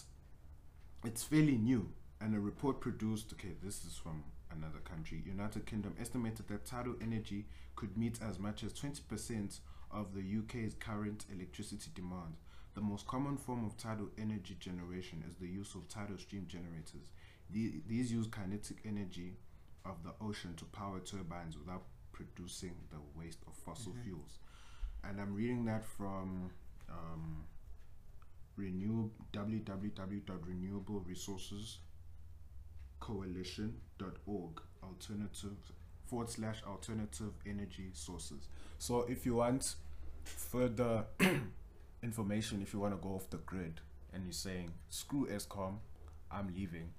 it's 1.04 1.22
fairly 1.22 1.56
new. 1.56 1.88
And 2.20 2.34
a 2.34 2.40
report 2.40 2.80
produced, 2.80 3.32
okay, 3.32 3.54
this 3.62 3.84
is 3.84 3.96
from 3.96 4.24
another 4.50 4.80
country, 4.80 5.22
United 5.24 5.64
Kingdom, 5.66 5.94
estimated 6.00 6.48
that 6.48 6.66
tidal 6.66 6.96
energy 7.00 7.46
could 7.76 7.96
meet 7.96 8.18
as 8.20 8.38
much 8.38 8.64
as 8.64 8.72
20% 8.72 9.60
of 9.92 10.14
the 10.14 10.38
UK's 10.38 10.74
current 10.74 11.26
electricity 11.32 11.90
demand. 11.94 12.34
The 12.74 12.80
most 12.80 13.06
common 13.06 13.36
form 13.36 13.64
of 13.64 13.76
tidal 13.76 14.08
energy 14.18 14.56
generation 14.58 15.22
is 15.28 15.36
the 15.36 15.46
use 15.46 15.74
of 15.74 15.88
tidal 15.88 16.18
stream 16.18 16.46
generators. 16.48 17.10
The, 17.50 17.74
these 17.86 18.12
use 18.12 18.26
kinetic 18.26 18.78
energy 18.84 19.36
of 19.84 20.02
the 20.02 20.14
ocean 20.20 20.54
to 20.56 20.64
power 20.66 21.00
turbines 21.00 21.56
without 21.56 21.82
producing 22.12 22.74
the 22.90 22.98
waste 23.18 23.40
of 23.46 23.54
fossil 23.54 23.92
mm-hmm. 23.92 24.02
fuels. 24.02 24.38
And 25.04 25.20
I'm 25.20 25.34
reading 25.34 25.64
that 25.66 25.84
from 25.84 26.50
um, 26.90 27.44
renew 28.56 29.10
www.renewableresources 29.32 31.76
coalition.org 33.02 34.62
alternative 34.84 35.56
forward 36.06 36.30
slash 36.30 36.62
alternative 36.66 37.32
energy 37.44 37.90
sources. 37.92 38.48
So 38.78 39.02
if 39.08 39.26
you 39.26 39.36
want 39.36 39.74
further 40.24 41.04
information, 42.02 42.62
if 42.62 42.72
you 42.72 42.78
want 42.78 42.94
to 42.94 43.02
go 43.02 43.14
off 43.14 43.28
the 43.30 43.38
grid 43.38 43.80
and 44.12 44.24
you're 44.24 44.32
saying 44.32 44.70
screw 44.88 45.26
Eskom, 45.26 45.78
I'm 46.30 46.54
leaving, 46.54 46.90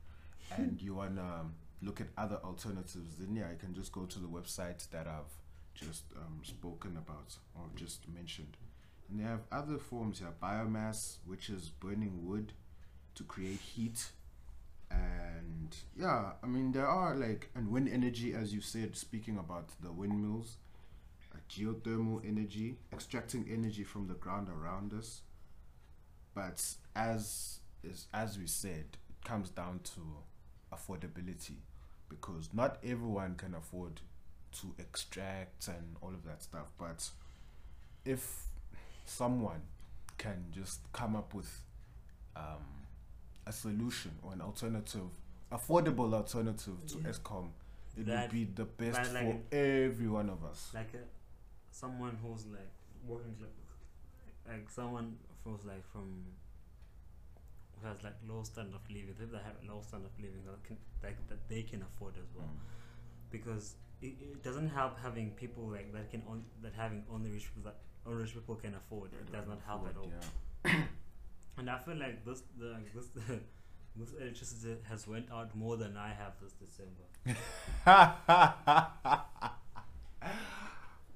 and 0.58 0.82
you 0.82 0.96
want 0.96 1.16
to 1.16 1.46
look 1.82 2.02
at 2.02 2.08
other 2.18 2.40
alternatives, 2.44 3.16
then 3.18 3.36
yeah, 3.36 3.50
you 3.52 3.58
can 3.58 3.74
just 3.74 3.92
go 3.92 4.06
to 4.06 4.20
the 4.20 4.28
website 4.28 4.90
that 4.92 5.08
I've 5.08 5.34
just 5.74 6.04
um, 6.16 6.42
spoken 6.44 6.98
about 6.98 7.38
or 7.56 7.66
just 7.76 8.08
mentioned. 8.14 8.58
And 9.10 9.20
they 9.20 9.24
have 9.24 9.42
other 9.52 9.78
forms 9.78 10.20
here 10.20 10.34
biomass, 10.42 11.18
which 11.26 11.50
is 11.50 11.70
burning 11.70 12.26
wood 12.26 12.54
to 13.16 13.24
create 13.24 13.60
heat. 13.60 14.12
And 14.90 15.76
yeah, 15.96 16.34
I 16.42 16.48
mean, 16.48 16.72
there 16.72 16.88
are 16.88 17.16
like, 17.16 17.50
and 17.56 17.70
wind 17.70 17.90
energy, 17.92 18.34
as 18.34 18.54
you 18.54 18.62
said, 18.62 18.96
speaking 18.96 19.38
about 19.38 19.70
the 19.82 19.92
windmills, 19.92 20.58
uh, 21.34 21.38
geothermal 21.50 22.22
energy, 22.28 22.78
extracting 22.92 23.48
energy 23.52 23.84
from 23.84 24.08
the 24.08 24.14
ground 24.14 24.50
around 24.50 24.94
us. 24.94 25.22
But 26.36 26.64
as 26.96 27.60
is 27.84 28.08
as 28.14 28.40
we 28.40 28.48
said, 28.48 28.98
it 29.10 29.26
comes 29.28 29.50
down 29.50 29.82
to 29.96 30.02
affordability 30.74 31.58
because 32.10 32.50
not 32.54 32.78
everyone 32.84 33.36
can 33.36 33.54
afford 33.54 34.02
to 34.62 34.74
extract 34.80 35.68
and 35.68 35.96
all 36.02 36.10
of 36.10 36.24
that 36.26 36.44
stuff. 36.44 36.68
But 36.80 37.10
if 38.06 38.44
someone 39.06 39.62
can 40.18 40.46
just 40.52 40.80
come 40.94 41.16
up 41.16 41.34
with 41.34 41.50
um, 42.36 42.64
a 43.46 43.52
solution 43.52 44.12
or 44.24 44.34
an 44.34 44.42
alternative, 44.42 45.10
affordable 45.52 46.14
alternative 46.14 46.78
to 46.88 46.96
mm. 46.96 47.04
Yeah. 47.04 47.12
Eskom, 47.12 47.50
it 47.98 48.06
That- 48.06 48.24
would 48.24 48.32
be 48.32 48.46
the 48.46 48.66
best 48.66 49.14
like 49.14 49.24
for 49.24 49.56
every 49.56 50.08
one 50.08 50.30
of 50.30 50.44
us. 50.44 50.72
like 50.74 50.94
a, 50.94 51.04
someone 51.72 52.18
who's 52.22 52.46
like 52.48 52.72
working 53.08 53.36
like, 54.48 54.70
someone 54.70 55.18
who's 55.44 55.66
like 55.66 55.86
from 55.92 56.26
who 57.82 57.88
has 57.88 58.04
like 58.04 58.16
low 58.28 58.44
standard 58.44 58.76
of 58.76 58.90
living 58.90 59.16
If 59.22 59.32
they 59.32 59.38
have 59.38 59.56
low 59.68 59.82
standard 59.82 60.08
of 60.08 60.20
living 60.20 60.44
that 60.46 60.64
can 60.64 60.78
like 61.02 61.18
that 61.28 61.48
they 61.50 61.64
can 61.64 61.82
afford 61.82 62.16
as 62.18 62.30
well 62.36 62.48
mm. 62.48 63.32
because 63.32 63.76
it, 64.04 64.14
it 64.34 64.44
doesn't 64.44 64.70
help 64.70 65.00
having 65.00 65.32
people 65.32 65.64
like 65.76 65.92
that 65.94 66.10
can 66.12 66.22
on, 66.28 66.44
that 66.62 66.74
having 66.76 67.04
only 67.14 67.32
rich 67.32 67.46
people 67.54 67.64
that 67.70 67.78
only 68.06 68.22
rich 68.24 68.34
people 68.34 68.56
can 68.56 68.76
afford 68.76 69.10
it 69.14 69.32
does 69.32 69.48
not 69.48 69.60
help 69.66 69.88
at 69.90 69.96
all 69.98 70.12
Yeah. 70.66 70.74
and 71.58 71.70
I 71.70 71.78
feel 71.80 71.96
like 72.06 72.24
this 72.26 72.42
the 72.60 72.66
like 72.78 72.94
this 72.94 73.08
this 73.96 74.12
electricity 74.20 74.76
has 74.90 75.08
went 75.08 75.32
out 75.32 75.56
more 75.56 75.78
than 75.78 75.96
I 75.98 76.10
have 76.22 76.34
this 76.42 76.54
December 76.64 77.06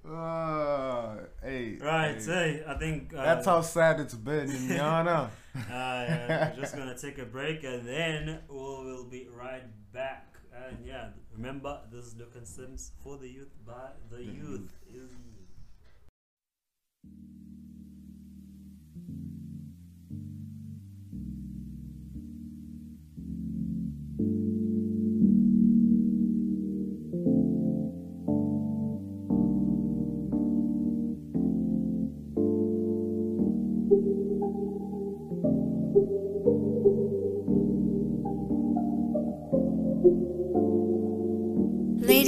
Uh, 0.10 1.17
hey, 1.43 1.78
right 1.82 2.13
hey. 2.15 2.19
say 2.21 2.63
I 2.65 2.76
think 2.76 3.13
uh, 3.13 3.26
That's 3.26 3.45
how 3.45 3.60
sad 3.60 4.00
it's 4.00 4.13
been, 4.13 4.47
Yana. 4.80 5.26
Uh, 5.28 5.30
yeah, 5.69 6.52
we're 6.56 6.62
just 6.62 6.78
gonna 6.78 6.97
take 6.97 7.17
a 7.17 7.26
break 7.26 7.65
and 7.65 7.86
then 7.86 8.39
we'll, 8.47 8.86
we'll 8.86 9.04
be 9.04 9.28
right 9.36 9.63
back. 9.91 10.34
And 10.56 10.78
yeah, 10.86 11.10
remember 11.38 11.80
this 11.91 12.06
is 12.06 12.15
Luke 12.17 12.34
and 12.36 12.47
Sims 12.47 12.91
for 13.04 13.17
the 13.17 13.28
youth 13.28 13.54
by 13.65 13.91
the 14.10 14.17
mm-hmm. 14.17 14.52
youth. 14.52 14.73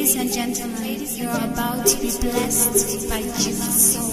Ladies 0.09 0.37
and 0.39 0.57
gentlemen, 0.57 0.99
you 1.17 1.29
are 1.29 1.51
about 1.51 1.85
to 1.85 1.95
be 1.97 2.09
blessed 2.19 3.07
by 3.09 3.21
Jesus' 3.21 3.93
soul. 3.93 4.09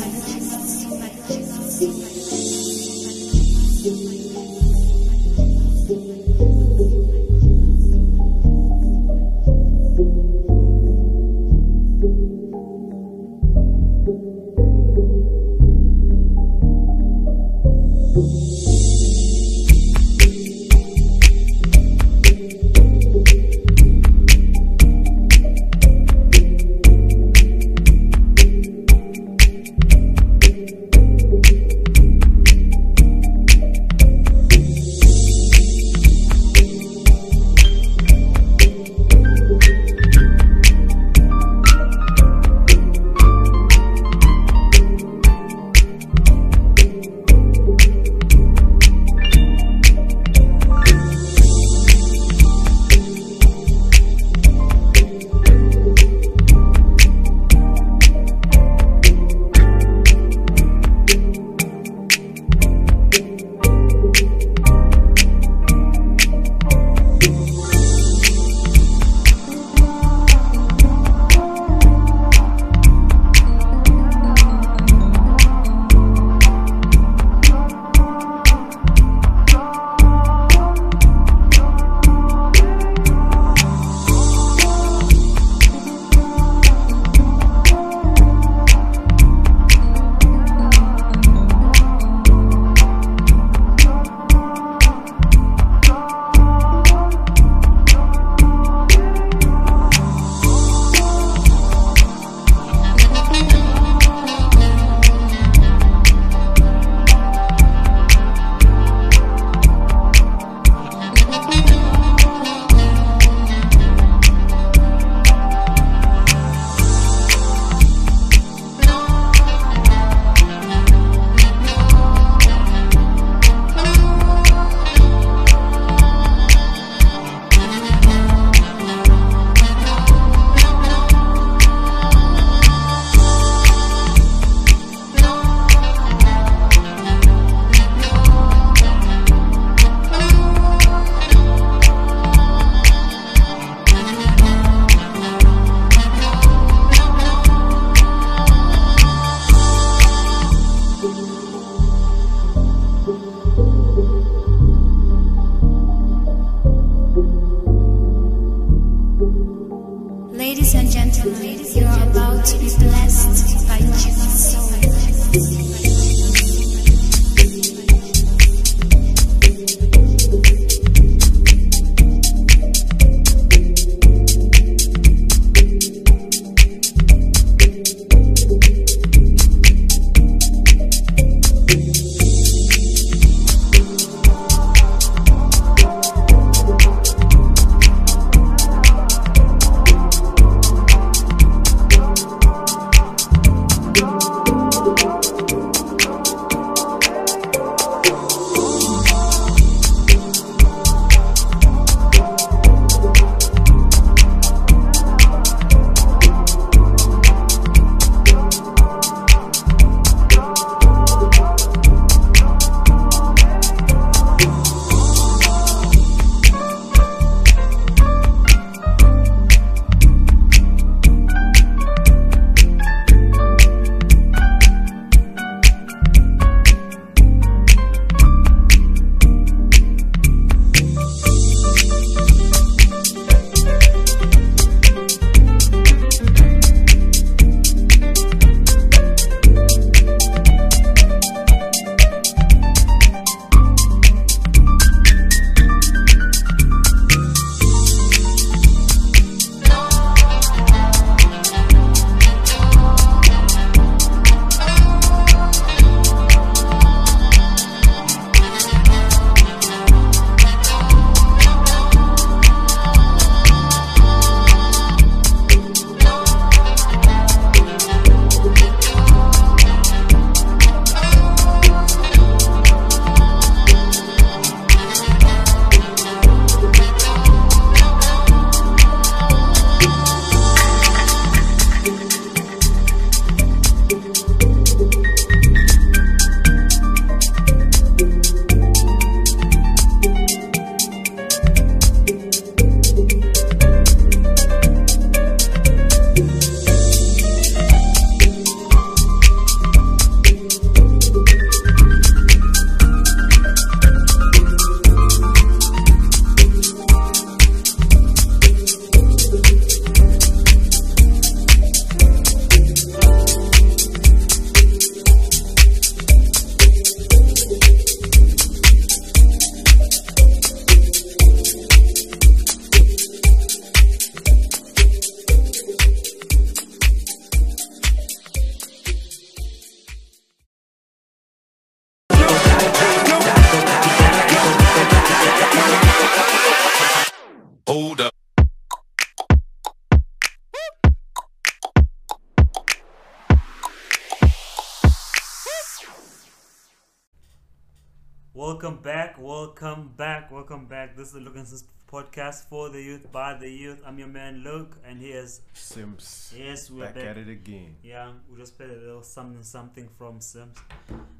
Welcome 350.48 350.66
back. 350.66 350.96
This 350.96 351.08
is 351.08 351.14
the 351.14 351.18
Luke 351.18 351.34
and 351.34 351.48
Sis 351.48 351.64
podcast 351.90 352.44
for 352.48 352.68
the 352.68 352.80
youth, 352.80 353.10
by 353.10 353.34
the 353.34 353.50
youth. 353.50 353.82
I'm 353.84 353.98
your 353.98 354.06
man 354.06 354.44
Luke, 354.44 354.76
and 354.86 355.00
here's 355.00 355.40
Sims. 355.54 356.32
yes, 356.38 356.70
we're 356.70 356.84
Back 356.84 356.94
back. 356.94 357.04
at 357.04 357.18
it 357.18 357.28
again. 357.28 357.74
Yeah, 357.82 358.12
we 358.30 358.38
just 358.38 358.56
played 358.56 358.70
a 358.70 358.76
little 358.76 359.02
something 359.02 359.42
something 359.42 359.88
from 359.98 360.20
Sims. 360.20 360.56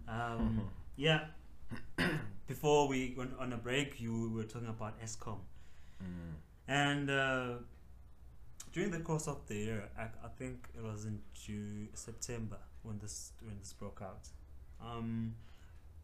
Um, 0.07 0.71
yeah. 0.95 1.25
Before 2.47 2.87
we 2.87 3.15
went 3.19 3.33
on 3.41 3.53
a 3.53 3.57
break, 3.57 4.01
you 4.01 4.31
were 4.33 4.45
talking 4.45 4.69
about 4.69 4.95
Eskom, 5.03 5.39
and 6.69 7.11
uh, 7.11 7.55
during 8.73 8.93
the 8.93 9.01
course 9.01 9.27
of 9.27 9.45
the 9.49 9.57
year, 9.57 9.89
I, 9.99 10.03
I 10.03 10.29
think 10.39 10.69
it 10.79 10.85
was 10.85 11.05
in 11.05 11.19
June, 11.35 11.89
September 11.95 12.59
when 12.85 13.01
this 13.01 13.33
when 13.45 13.59
this 13.59 13.73
broke 13.73 14.03
out. 14.03 14.29
Um, 14.81 15.35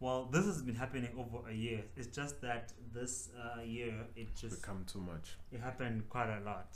well, 0.03 0.21
this 0.35 0.45
has 0.51 0.61
been 0.63 0.75
happening 0.85 1.11
over 1.23 1.39
a 1.49 1.55
year. 1.67 1.81
It's 1.97 2.09
just 2.21 2.41
that 2.43 2.73
this 2.93 3.31
uh, 3.43 3.63
year 3.63 3.95
it 4.17 4.29
just 4.43 4.61
become 4.61 4.85
too 4.93 5.01
much. 5.13 5.27
it 5.55 5.61
happened 5.69 5.99
quite 6.15 6.31
a 6.39 6.41
lot 6.51 6.71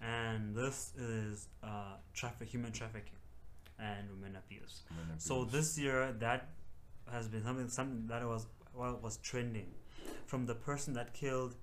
and 0.00 0.54
this 0.54 0.92
is 0.96 1.48
uh, 1.62 1.94
traffic 2.14 2.48
human 2.48 2.72
trafficking 2.72 3.18
and 3.78 4.08
women 4.10 4.36
abuse 4.36 4.82
Women 4.90 5.18
so 5.18 5.44
this 5.44 5.78
year 5.78 6.14
that 6.18 6.48
has 7.10 7.28
been 7.28 7.42
something 7.44 7.68
something 7.68 8.06
that 8.06 8.22
was 8.34 8.46
well 8.74 8.98
was 9.02 9.16
trending 9.18 9.70
from 10.26 10.46
the 10.46 10.54
person 10.54 10.94
that 10.94 11.14
killed 11.14 11.54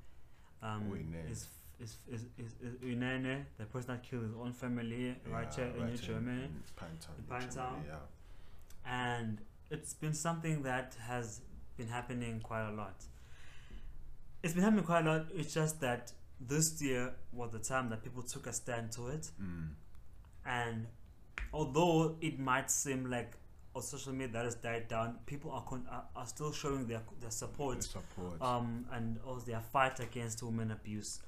um 0.61 0.83
is 1.29 1.47
is 1.79 1.97
is 2.15 2.21
is, 2.37 2.51
the 3.57 3.65
person 3.65 3.89
that 3.93 4.03
killed 4.03 4.23
his 4.23 4.35
own 4.43 4.53
family 4.53 5.15
right 5.29 5.47
Yeah, 5.57 5.65
here 5.65 5.73
in 5.77 5.85
New 5.91 5.97
Germany 5.97 6.43
in 6.43 6.63
Pinetown, 6.79 7.15
In 7.19 7.25
Pinetown. 7.33 7.77
Yeah. 7.87 7.95
and 8.85 9.39
it's 9.69 9.93
been 9.93 10.13
something 10.13 10.63
that 10.63 10.95
has 11.07 11.41
been 11.77 11.87
happening 11.87 12.39
quite 12.41 12.67
a 12.69 12.71
lot. 12.71 13.03
It's 14.43 14.53
been 14.53 14.63
happening 14.63 14.83
quite 14.85 15.05
a 15.05 15.09
lot. 15.09 15.25
It's 15.33 15.53
just 15.53 15.81
that 15.81 16.11
this 16.39 16.81
year 16.81 17.13
was 17.31 17.51
the 17.51 17.59
time 17.59 17.89
that 17.89 18.03
people 18.03 18.21
took 18.23 18.47
a 18.47 18.53
stand 18.53 18.91
to 18.93 19.07
it, 19.07 19.31
Mm. 19.41 19.69
and 20.45 20.87
although 21.53 22.15
it 22.21 22.39
might 22.39 22.69
seem 22.69 23.09
like 23.09 23.37
on 23.75 23.81
social 23.81 24.13
media 24.13 24.29
that 24.33 24.45
has 24.45 24.55
died 24.55 24.87
down, 24.87 25.17
people 25.25 25.51
are 25.51 25.63
con- 25.63 25.87
are, 25.89 26.05
are 26.15 26.25
still 26.27 26.51
showing 26.51 26.87
their 26.87 27.01
their 27.19 27.29
The 27.29 27.35
support, 27.35 27.83
support. 27.83 28.41
um, 28.41 28.85
and 28.91 29.17
also 29.25 29.45
their 29.45 29.61
fight 29.61 29.99
against 29.99 30.43
women 30.43 30.71
abuse. 30.71 31.19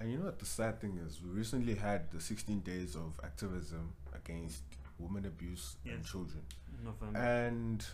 And 0.00 0.10
you 0.10 0.18
know 0.18 0.24
what 0.24 0.38
the 0.38 0.46
sad 0.46 0.80
thing 0.80 0.98
is? 1.06 1.20
We 1.22 1.30
recently 1.30 1.74
had 1.74 2.10
the 2.10 2.20
16 2.20 2.60
days 2.60 2.96
of 2.96 3.20
activism 3.22 3.92
against 4.14 4.62
women 5.02 5.26
abuse 5.26 5.76
and 5.84 6.04
children. 6.04 6.42
November. 6.84 7.18
And 7.18 7.84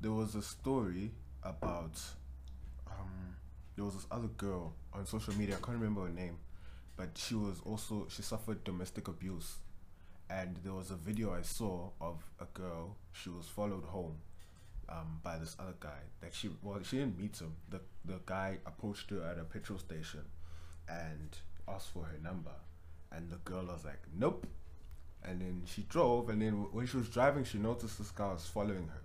there 0.00 0.12
was 0.12 0.34
a 0.34 0.42
story 0.42 1.12
about 1.42 2.00
um, 2.86 3.36
there 3.76 3.84
was 3.84 3.94
this 3.94 4.06
other 4.10 4.28
girl 4.28 4.74
on 4.92 5.06
social 5.06 5.34
media. 5.34 5.56
I 5.56 5.64
can't 5.64 5.78
remember 5.78 6.02
her 6.02 6.12
name, 6.12 6.38
but 6.96 7.10
she 7.16 7.34
was 7.34 7.60
also 7.64 8.06
she 8.08 8.22
suffered 8.22 8.64
domestic 8.64 9.08
abuse. 9.08 9.56
And 10.30 10.56
there 10.64 10.72
was 10.72 10.90
a 10.90 10.96
video 10.96 11.34
I 11.34 11.42
saw 11.42 11.90
of 12.00 12.24
a 12.40 12.46
girl. 12.46 12.96
She 13.12 13.28
was 13.28 13.46
followed 13.46 13.84
home 13.84 14.16
um, 14.88 15.20
by 15.22 15.38
this 15.38 15.54
other 15.58 15.74
guy. 15.80 16.00
That 16.20 16.34
she 16.34 16.50
well, 16.62 16.80
she 16.82 16.98
didn't 16.98 17.18
meet 17.18 17.38
him. 17.38 17.54
The 17.68 17.80
the 18.04 18.20
guy 18.24 18.58
approached 18.66 19.10
her 19.10 19.22
at 19.22 19.38
a 19.38 19.44
petrol 19.44 19.78
station 19.78 20.24
and 20.88 21.36
asked 21.68 21.90
for 21.90 22.04
her 22.04 22.18
number. 22.22 22.54
And 23.12 23.30
the 23.30 23.36
girl 23.36 23.66
was 23.66 23.84
like, 23.84 24.02
nope. 24.18 24.46
And 25.24 25.40
then 25.40 25.62
she 25.66 25.82
drove, 25.82 26.28
and 26.28 26.42
then 26.42 26.66
when 26.72 26.86
she 26.86 26.98
was 26.98 27.08
driving, 27.08 27.44
she 27.44 27.58
noticed 27.58 27.98
this 27.98 28.10
guy 28.10 28.32
was 28.32 28.46
following 28.46 28.88
her. 28.88 29.00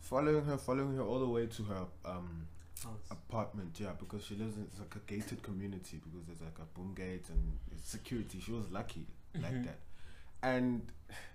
Following 0.00 0.44
her, 0.44 0.56
following 0.58 0.96
her 0.96 1.02
all 1.02 1.20
the 1.20 1.28
way 1.28 1.46
to 1.46 1.62
her 1.64 1.84
um, 2.04 2.46
apartment, 3.10 3.78
yeah, 3.78 3.92
because 3.98 4.24
she 4.24 4.34
lives 4.34 4.56
in 4.56 4.64
it's 4.64 4.78
like 4.78 4.94
a 4.96 5.12
gated 5.12 5.42
community 5.42 6.00
because 6.04 6.26
there's 6.26 6.40
like 6.40 6.58
a 6.60 6.78
boom 6.78 6.94
gate 6.94 7.28
and 7.28 7.58
security. 7.82 8.40
She 8.40 8.52
was 8.52 8.70
lucky 8.70 9.06
like 9.34 9.64
that. 9.64 9.78
And 10.42 10.82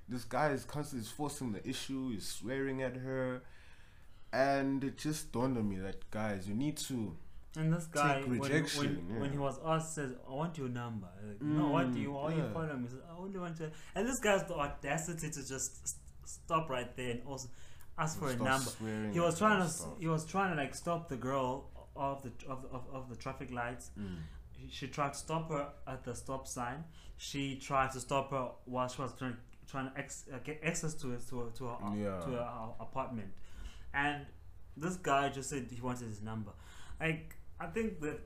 this 0.08 0.24
guy 0.24 0.50
is 0.50 0.64
constantly 0.64 1.08
forcing 1.08 1.52
the 1.54 1.68
issue, 1.68 2.12
he's 2.12 2.28
swearing 2.28 2.82
at 2.82 2.98
her. 2.98 3.42
And 4.34 4.84
it 4.84 4.98
just 4.98 5.32
dawned 5.32 5.58
on 5.58 5.68
me 5.68 5.78
that 5.78 6.10
guys, 6.12 6.48
you 6.48 6.54
need 6.54 6.78
to 6.78 7.16
And 7.58 7.74
this 7.74 7.86
guy, 7.88 8.22
when, 8.22 8.40
when, 8.40 9.20
when 9.20 9.32
he 9.32 9.38
was 9.38 9.60
asked, 9.66 9.96
says, 9.96 10.14
"I 10.30 10.34
want 10.34 10.58
your 10.58 10.70
number." 10.70 11.08
Like, 11.28 11.42
no, 11.42 11.68
what 11.70 11.92
do 11.94 12.00
you? 12.00 12.12
Why 12.14 12.24
are 12.24 12.32
you 12.32 12.38
Mm, 12.38 12.48
yeah. 12.48 12.54
following 12.54 12.78
me? 12.82 12.88
He 12.88 12.90
says, 12.92 13.04
I 13.12 13.18
only 13.20 13.40
want 13.40 13.58
to. 13.58 13.72
And 13.96 14.08
this 14.08 14.20
guy 14.20 14.32
has 14.32 14.46
the 14.46 14.56
audacity 14.56 15.30
to 15.30 15.40
just 15.48 15.82
s- 15.84 15.96
stop 16.24 16.70
right 16.70 16.96
there 16.96 17.12
and 17.12 17.22
also 17.28 17.50
ask 17.98 18.18
for 18.20 18.30
a 18.30 18.36
number. 18.38 18.72
He 19.12 19.20
was 19.20 19.38
trying 19.38 19.62
to. 19.62 19.68
stuff. 19.68 19.90
He 20.00 20.08
was 20.08 20.26
trying 20.26 20.56
to 20.56 20.62
like 20.62 20.74
stop 20.74 21.10
the 21.10 21.18
girl 21.18 21.70
of 21.96 22.24
the 22.24 22.32
of 22.48 22.62
the, 22.62 22.70
of, 22.70 22.86
of 22.94 23.10
the 23.10 23.18
traffic 23.18 23.52
lights. 23.52 23.92
Mm. 24.00 24.16
She 24.70 24.88
tried 24.88 25.12
to 25.14 25.20
stop 25.20 25.50
her 25.52 25.68
at 25.88 26.06
the 26.06 26.16
stop 26.16 26.48
sign. 26.48 26.86
She 27.18 27.58
tried 27.58 27.92
to 27.92 28.00
stop 28.00 28.32
her 28.32 28.50
while 28.64 28.88
she 28.88 29.02
was 29.02 29.12
trying 29.20 29.36
trying 29.68 29.92
to 29.92 29.98
ex, 30.00 30.24
uh, 30.34 30.38
get 30.44 30.62
access 30.64 30.94
to 30.96 31.12
it 31.14 31.28
to 31.30 31.40
her, 31.40 31.50
to 31.58 31.66
her, 31.66 31.78
Yeah. 31.98 32.20
to 32.22 32.30
her 32.30 32.40
uh, 32.40 32.82
apartment, 32.84 33.32
and 33.94 34.26
this 34.78 34.96
guy 34.96 35.28
just 35.30 35.50
said 35.50 35.68
he 35.70 35.82
wanted 35.82 36.08
his 36.08 36.22
number. 36.22 36.52
Like 37.00 37.36
I 37.62 37.68
think 37.68 38.02
that 38.02 38.20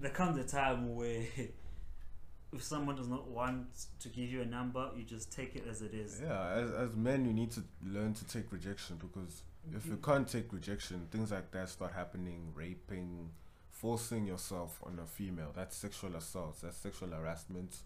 there 0.00 0.10
comes 0.10 0.38
a 0.38 0.44
time 0.44 0.94
where 0.94 1.22
if 2.52 2.62
someone 2.62 2.96
does 2.96 3.08
not 3.08 3.28
want 3.28 3.66
to 4.00 4.08
give 4.08 4.30
you 4.30 4.40
a 4.40 4.46
number, 4.46 4.90
you 4.96 5.04
just 5.04 5.30
take 5.30 5.54
it 5.56 5.64
as 5.68 5.82
it 5.82 5.92
is. 5.92 6.20
Yeah, 6.22 6.48
as, 6.54 6.70
as 6.70 6.96
men, 6.96 7.26
you 7.26 7.32
need 7.32 7.50
to 7.52 7.62
learn 7.84 8.14
to 8.14 8.26
take 8.26 8.50
rejection 8.50 8.96
because 8.96 9.42
if 9.74 9.84
you 9.84 9.92
mm-hmm. 9.92 10.10
can't 10.10 10.28
take 10.28 10.52
rejection, 10.52 11.06
things 11.10 11.30
like 11.30 11.50
that 11.50 11.68
start 11.68 11.92
happening 11.92 12.52
raping, 12.54 13.30
forcing 13.68 14.26
yourself 14.26 14.80
on 14.86 14.98
a 15.02 15.06
female. 15.06 15.52
That's 15.54 15.76
sexual 15.76 16.16
assault, 16.16 16.60
that's 16.62 16.78
sexual 16.78 17.10
harassment. 17.10 17.76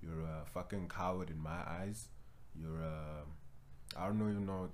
You're 0.00 0.20
a 0.20 0.44
fucking 0.46 0.88
coward 0.88 1.30
in 1.30 1.40
my 1.40 1.60
eyes. 1.66 2.08
You're 2.54 2.80
a. 2.80 3.24
I 3.96 4.06
don't 4.06 4.18
know 4.18 4.30
even 4.30 4.46
know. 4.46 4.70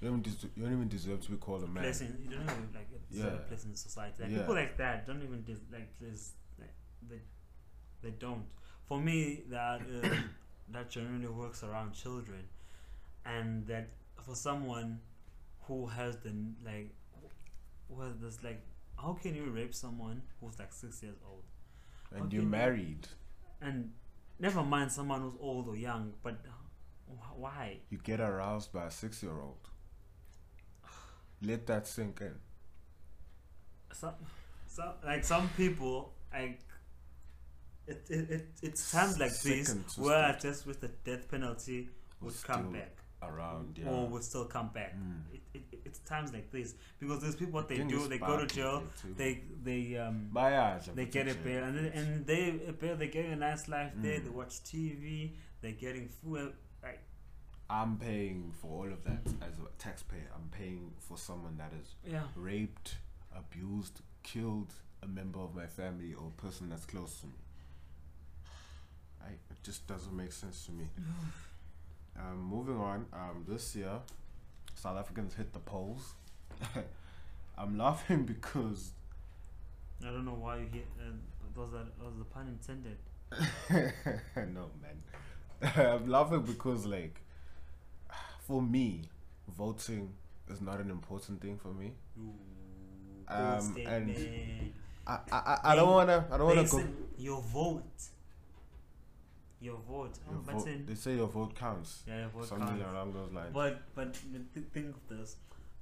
You 0.00 0.10
don't 0.10 0.26
you 0.26 0.62
don't 0.62 0.72
even 0.72 0.88
deserve 0.88 1.22
to 1.22 1.30
be 1.30 1.36
called 1.38 1.64
a 1.64 1.66
man. 1.66 1.84
In, 1.84 2.18
you 2.22 2.30
don't 2.36 2.42
even 2.42 2.68
like 2.74 2.88
it's 2.92 3.18
yeah. 3.18 3.26
A 3.26 3.36
place 3.48 3.64
in 3.64 3.74
society. 3.74 4.22
Like 4.22 4.30
Yeah. 4.32 4.38
people 4.38 4.54
like 4.54 4.76
that 4.76 5.06
don't 5.06 5.22
even 5.22 5.42
des- 5.44 5.72
like 5.72 5.98
this. 5.98 6.32
Like, 6.58 6.74
they 7.08 7.20
they 8.02 8.10
don't. 8.10 8.44
For 8.88 9.00
me, 9.00 9.42
that 9.48 9.80
uh, 9.80 10.08
that 10.72 10.90
generally 10.90 11.28
works 11.28 11.62
around 11.64 11.92
children, 11.94 12.44
and 13.24 13.66
that 13.66 13.88
for 14.22 14.34
someone 14.34 15.00
who 15.66 15.86
has 15.86 16.16
the 16.18 16.32
like, 16.64 16.94
who 17.88 18.00
has 18.02 18.16
this 18.18 18.42
like, 18.44 18.60
how 18.96 19.14
can 19.14 19.34
you 19.34 19.44
rape 19.50 19.74
someone 19.74 20.22
who's 20.40 20.58
like 20.58 20.72
six 20.72 21.02
years 21.02 21.16
old? 21.26 21.42
and 22.12 22.32
you're 22.32 22.42
married. 22.44 23.08
And 23.60 23.90
never 24.38 24.62
mind 24.62 24.92
someone 24.92 25.22
who's 25.22 25.34
old 25.40 25.66
or 25.68 25.74
young, 25.76 26.12
but 26.22 26.36
wh- 27.08 27.38
why? 27.38 27.78
You 27.90 27.98
get 27.98 28.20
aroused 28.20 28.72
by 28.72 28.84
a 28.86 28.90
six 28.90 29.22
year 29.22 29.32
old. 29.40 29.68
Let 31.46 31.66
that 31.66 31.86
sink 31.86 32.20
in. 32.20 32.34
some, 33.92 34.14
some 34.66 34.92
like 35.04 35.24
some 35.24 35.48
people 35.56 36.12
like 36.32 36.60
it 37.86 38.04
it, 38.10 38.30
it 38.30 38.48
it's 38.62 38.90
times 38.92 39.18
like 39.18 39.30
this 39.40 39.74
where 39.96 40.34
still- 40.36 40.50
just 40.50 40.66
with 40.66 40.80
the 40.80 40.88
death 41.04 41.30
penalty 41.30 41.88
would 42.20 42.32
Was 42.32 42.42
come 42.42 42.72
back 42.72 42.92
Around, 43.22 43.78
yeah. 43.82 43.88
or 43.90 44.06
would 44.08 44.22
still 44.24 44.44
come 44.44 44.68
back 44.74 44.94
Mm. 44.94 45.22
it, 45.32 45.40
it, 45.72 45.78
it's 45.86 45.98
times 46.00 46.32
like 46.34 46.50
this 46.52 46.74
because 47.00 47.22
there's 47.22 47.34
people 47.34 47.54
what 47.54 47.68
they 47.68 47.78
do 47.78 48.06
they 48.08 48.18
go 48.18 48.36
to 48.36 48.46
jail 48.46 48.82
they 49.16 49.42
they 49.64 49.96
um 49.96 50.18
they 50.94 51.06
get 51.06 51.26
a 51.26 51.34
bail 51.34 51.64
and 51.64 51.78
and 51.98 52.26
they 52.26 52.60
a 52.68 52.72
bail 52.72 52.94
they're 52.96 53.08
getting 53.08 53.32
a 53.32 53.36
nice 53.36 53.68
life 53.68 53.92
there 53.96 54.20
they 54.20 54.28
Mm. 54.28 54.32
watch 54.40 54.62
TV 54.64 55.30
they're 55.62 55.72
getting 55.86 56.08
food 56.08 56.52
I'm 57.68 57.96
paying 57.96 58.52
for 58.60 58.84
all 58.84 58.92
of 58.92 59.02
that 59.04 59.26
as 59.42 59.58
a 59.58 59.68
taxpayer. 59.78 60.28
I'm 60.34 60.48
paying 60.50 60.92
for 60.98 61.18
someone 61.18 61.56
that 61.58 61.72
has 61.72 61.94
yeah 62.10 62.22
raped, 62.36 62.96
abused, 63.36 64.00
killed 64.22 64.72
a 65.02 65.06
member 65.06 65.40
of 65.40 65.54
my 65.54 65.66
family 65.66 66.14
or 66.14 66.28
a 66.28 66.42
person 66.42 66.68
that's 66.68 66.86
close 66.86 67.20
to 67.20 67.26
me. 67.26 67.32
I, 69.22 69.30
it 69.30 69.62
just 69.62 69.86
doesn't 69.86 70.16
make 70.16 70.32
sense 70.32 70.66
to 70.66 70.72
me. 70.72 70.84
um, 72.18 72.40
moving 72.40 72.76
on, 72.76 73.06
um, 73.12 73.44
this 73.48 73.74
year, 73.74 73.98
South 74.74 74.96
Africans 74.96 75.34
hit 75.34 75.52
the 75.52 75.58
polls. 75.58 76.14
I'm 77.58 77.76
laughing 77.76 78.24
because 78.24 78.92
I 80.02 80.06
don't 80.06 80.24
know 80.24 80.38
why 80.38 80.58
you 80.58 80.66
hit 80.72 80.86
uh, 81.00 81.12
was 81.56 81.72
that 81.72 81.86
was 82.04 82.14
the 82.18 82.24
pun 82.24 82.48
intended 82.48 82.98
no 84.52 84.70
man 84.82 85.72
i'm 85.76 86.08
laughing 86.08 86.42
because 86.42 86.84
like 86.84 87.20
for 88.46 88.60
me 88.62 89.02
voting 89.48 90.12
is 90.48 90.60
not 90.60 90.80
an 90.80 90.90
important 90.90 91.40
thing 91.40 91.56
for 91.58 91.72
me 91.74 91.92
Ooh, 92.18 92.34
Um, 93.28 93.76
and- 93.86 94.72
i 95.06 95.18
i, 95.32 95.58
I- 95.72 95.76
don't 95.76 95.90
want 95.90 96.08
to 96.08 96.24
i 96.32 96.36
don't 96.38 96.46
want 96.56 96.68
to 96.68 96.76
go 96.76 96.84
your 97.18 97.40
vote. 97.42 97.82
Your 99.58 99.78
vote. 99.88 100.18
Oh, 100.28 100.32
your 100.32 100.42
but 100.46 100.54
vote, 100.56 100.86
they 100.86 100.94
say 100.94 101.14
your 101.16 101.28
vote 101.28 101.54
counts 101.54 102.02
yeah, 102.06 102.20
your 102.20 102.28
vote 102.28 102.46
something 102.46 102.68
counts. 102.78 102.92
along 102.92 103.12
those 103.14 103.32
lines 103.32 103.52
But 103.54 103.82
but 103.94 104.12
th- 104.54 104.66
think 104.72 104.94
of 104.94 105.08
this. 105.18 105.36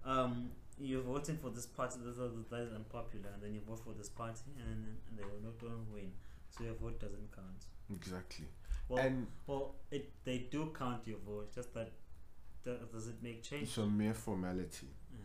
Um, 0.05 0.51
you're 0.79 1.03
voting 1.03 1.39
for 1.39 1.51
this 1.51 1.67
party 1.67 1.97
that 2.03 2.11
is 2.11 2.19
that 2.51 2.61
is 2.61 2.73
unpopular, 2.73 3.31
and 3.35 3.43
then 3.43 3.53
you 3.55 3.61
vote 3.67 3.81
for 3.85 3.93
this 3.95 4.09
party, 4.09 4.51
and, 4.59 4.87
and 5.09 5.19
they 5.19 5.25
will 5.25 5.41
not 5.43 5.59
don't 5.59 5.87
win. 5.93 6.13
So 6.51 6.65
your 6.65 6.75
vote 6.75 7.01
doesn't 7.01 7.29
count. 7.35 7.61
exactly 7.93 8.47
Well, 8.89 9.05
and 9.05 9.27
well, 9.47 9.75
it 9.91 10.13
they 10.25 10.39
do 10.51 10.73
count 10.79 11.07
your 11.07 11.19
vote. 11.27 11.53
Just 11.55 11.75
that, 11.75 11.91
that 12.65 12.93
does 12.93 13.09
it 13.09 13.17
make 13.23 13.43
change? 13.43 13.63
it's 13.65 13.79
a 13.79 13.87
mere 13.87 14.15
formality 14.15 14.89
Yeah. 15.13 15.19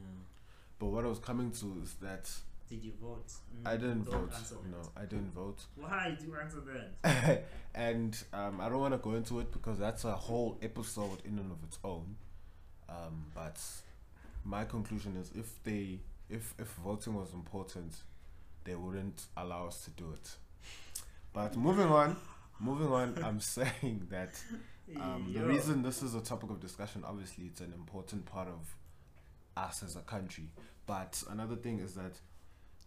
but 0.80 0.88
what 0.88 1.06
i 1.06 1.08
was 1.08 1.20
coming 1.20 1.52
to 1.52 1.78
is 1.84 1.94
that 2.02 2.30
Did 2.70 2.84
you 2.84 2.94
vote? 3.02 3.28
Mm, 3.28 3.68
i 3.68 3.78
didn't 3.78 4.04
vote 4.04 4.32
no 4.72 4.78
that. 4.82 4.90
i 5.02 5.06
didn't 5.06 5.34
vote 5.34 5.60
Why 5.76 6.16
do 6.20 6.26
you 6.28 6.36
answer 6.36 6.62
that? 7.04 7.44
and 7.76 8.18
um, 8.34 8.60
I 8.62 8.68
don't 8.70 8.80
want 8.80 8.94
to 8.94 8.98
go 9.00 9.14
into 9.16 9.40
it 9.40 9.52
because 9.52 9.78
that's 9.80 10.04
a 10.06 10.12
whole 10.16 10.58
episode 10.62 11.20
in 11.24 11.38
and 11.40 11.52
of 11.52 11.64
its 11.64 11.78
own. 11.84 12.16
Um, 12.90 13.26
but 13.36 13.60
my 14.44 14.66
conclusion 14.66 15.16
is 15.18 15.32
if 15.36 15.64
they 15.64 16.00
if 16.30 16.54
if 16.60 16.68
voting 16.84 17.14
was 17.14 17.32
important, 17.34 17.94
they 18.66 18.76
wouldn't 18.76 19.26
allow 19.38 19.68
us 19.68 19.84
to 19.86 19.92
do 19.92 20.12
it. 20.14 20.36
But 21.34 21.56
moving 21.56 21.88
on, 21.88 22.16
moving 22.60 22.92
on, 22.92 23.08
I'm 23.24 23.40
saying 23.58 24.08
that 24.10 24.34
um, 24.98 25.32
the 25.34 25.44
reason 25.44 25.84
this 25.84 26.02
is 26.02 26.16
a 26.16 26.22
topic 26.22 26.50
of 26.50 26.60
discussion, 26.60 27.04
obviously, 27.06 27.46
it's 27.46 27.62
an 27.62 27.74
important 27.74 28.26
part 28.26 28.48
of 28.48 28.76
us 29.58 29.84
as 29.84 29.96
a 29.96 30.02
country. 30.02 30.50
But 30.88 31.22
another 31.30 31.56
thing 31.56 31.80
is 31.80 31.94
that 31.96 32.14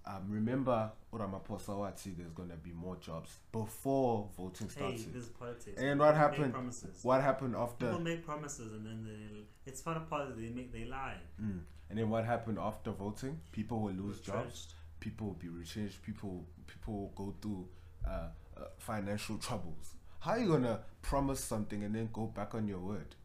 um, 0.05 0.25
remember 0.29 0.91
Ramaphosa 1.13 1.69
Wati, 1.69 2.17
there's 2.17 2.33
gonna 2.33 2.57
be 2.57 2.73
more 2.73 2.97
jobs 2.97 3.39
before 3.53 4.29
voting 4.37 4.69
Hey, 4.77 4.97
this 4.97 5.25
is 5.25 5.29
politics. 5.29 5.81
And 5.81 6.01
what 6.01 6.15
People 6.15 6.21
happened? 6.21 6.53
Promises. 6.53 6.99
What 7.03 7.23
happened 7.23 7.55
after? 7.57 7.87
People 7.87 8.01
make 8.01 8.27
promises 8.27 8.73
and 8.73 8.85
then 8.85 9.05
they, 9.05 9.71
it's 9.71 9.81
part 9.81 9.97
of 9.97 10.11
politics. 10.11 10.41
They 10.41 10.49
make 10.49 10.73
they 10.73 10.87
lie. 10.87 11.19
Mm. 11.41 11.61
And 11.91 11.99
then 11.99 12.11
what 12.11 12.25
happened 12.25 12.59
after 12.59 12.91
voting? 12.91 13.39
People 13.53 13.81
will 13.81 13.93
lose 13.93 14.21
jobs. 14.21 14.75
People 14.99 15.29
will 15.29 15.35
be 15.35 15.49
retrenched. 15.49 16.03
People 16.03 16.47
people 16.67 16.95
will 16.95 17.13
go 17.15 17.35
through 17.41 17.69
uh, 18.05 18.29
uh, 18.57 18.65
financial 18.79 19.39
troubles. 19.39 19.95
How 20.23 20.33
are 20.33 20.39
you 20.39 20.49
gonna 20.49 20.81
promise 21.03 21.43
something 21.43 21.83
and 21.83 21.95
then 21.95 22.09
go 22.13 22.27
back 22.27 22.55
on 22.55 22.69
your 22.69 22.79
word? 22.79 23.17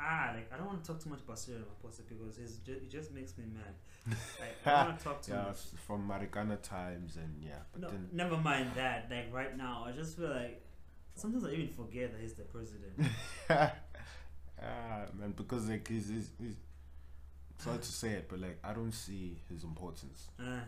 Ah, 0.00 0.30
like 0.32 0.48
I 0.52 0.56
don't 0.56 0.66
want 0.68 0.84
to 0.84 0.92
talk 0.92 1.02
too 1.02 1.10
much 1.10 1.18
about 1.22 1.36
Cyril 1.40 1.62
Ramaphosa 1.62 2.02
because 2.08 2.36
ju- 2.64 2.72
it 2.72 2.88
just 2.88 3.12
makes 3.12 3.36
me 3.36 3.44
mad. 3.52 3.74
Like, 4.40 4.54
I 4.64 4.70
don't 4.78 4.86
want 4.90 4.98
to 4.98 5.04
talk 5.04 5.20
too 5.22 5.32
yeah, 5.32 5.42
much. 5.48 5.56
from 5.86 6.08
Marikana 6.08 6.62
times 6.62 7.16
and 7.16 7.42
yeah, 7.42 7.58
but 7.72 7.82
No, 7.82 7.88
then 7.88 8.08
never 8.12 8.36
mind 8.36 8.70
that. 8.76 9.08
Like 9.10 9.34
right 9.34 9.56
now, 9.56 9.84
I 9.86 9.90
just 9.92 10.16
feel 10.16 10.30
like 10.30 10.62
sometimes 11.16 11.44
I 11.44 11.50
even 11.50 11.68
forget 11.74 12.12
that 12.12 12.20
he's 12.20 12.34
the 12.34 12.44
president. 12.44 12.94
ah 13.50 15.06
man, 15.18 15.32
because 15.36 15.68
like 15.68 15.88
he's, 15.88 16.08
he's, 16.08 16.30
he's 16.40 16.54
sorry 17.58 17.78
to 17.78 17.84
say 17.84 18.10
it, 18.10 18.28
but 18.28 18.38
like 18.40 18.58
I 18.62 18.72
don't 18.72 18.92
see 18.92 19.40
his 19.50 19.64
importance. 19.64 20.28
uh, 20.38 20.60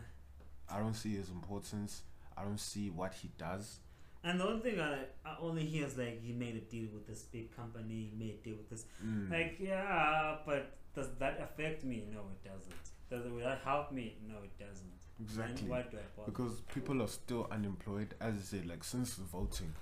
I 0.69 0.79
don't 0.79 0.93
see 0.93 1.15
his 1.15 1.29
importance. 1.29 2.01
I 2.37 2.43
don't 2.43 2.59
see 2.59 2.89
what 2.89 3.13
he 3.13 3.29
does. 3.37 3.79
And 4.23 4.39
the 4.39 4.47
only 4.47 4.61
thing 4.61 4.79
I, 4.79 4.99
I 5.25 5.35
only 5.41 5.65
hear 5.65 5.85
is 5.85 5.97
like 5.97 6.21
he 6.23 6.33
made 6.33 6.55
a 6.55 6.61
deal 6.61 6.87
with 6.93 7.07
this 7.07 7.23
big 7.23 7.55
company. 7.55 8.09
He 8.11 8.17
made 8.17 8.39
a 8.41 8.43
deal 8.43 8.57
with 8.57 8.69
this. 8.69 8.85
Mm. 9.05 9.31
Like 9.31 9.57
yeah, 9.59 10.37
but 10.45 10.77
does 10.95 11.07
that 11.19 11.39
affect 11.41 11.83
me? 11.83 12.03
No, 12.11 12.19
it 12.31 12.47
doesn't. 12.47 12.73
Does 13.09 13.25
it, 13.25 13.31
will 13.31 13.41
that 13.43 13.61
help 13.63 13.91
me? 13.91 14.17
No, 14.27 14.35
it 14.43 14.57
doesn't. 14.57 14.87
Exactly. 15.21 15.67
Why 15.69 15.81
do 15.83 15.97
I 15.97 16.01
bother? 16.15 16.31
Because 16.31 16.61
people 16.73 17.01
are 17.01 17.07
still 17.07 17.47
unemployed, 17.51 18.15
as 18.21 18.35
I 18.35 18.39
said, 18.39 18.65
like 18.67 18.83
since 18.83 19.15
the 19.15 19.23
voting. 19.23 19.73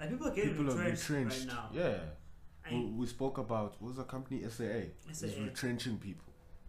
like 0.00 0.10
people 0.10 0.28
are 0.28 0.34
getting 0.34 0.50
People 0.50 0.72
are 0.72 0.76
retrenched, 0.76 1.08
retrenched. 1.08 1.38
right 1.38 1.46
now. 1.46 1.70
Yeah. 1.72 1.98
We, 2.70 2.84
we 2.84 3.06
spoke 3.06 3.38
about 3.38 3.80
what 3.80 3.88
was 3.88 3.96
the 3.96 4.04
company 4.04 4.42
SAA? 4.48 4.90
Is 5.10 5.22
retrenching 5.38 5.96
people. 5.98 6.26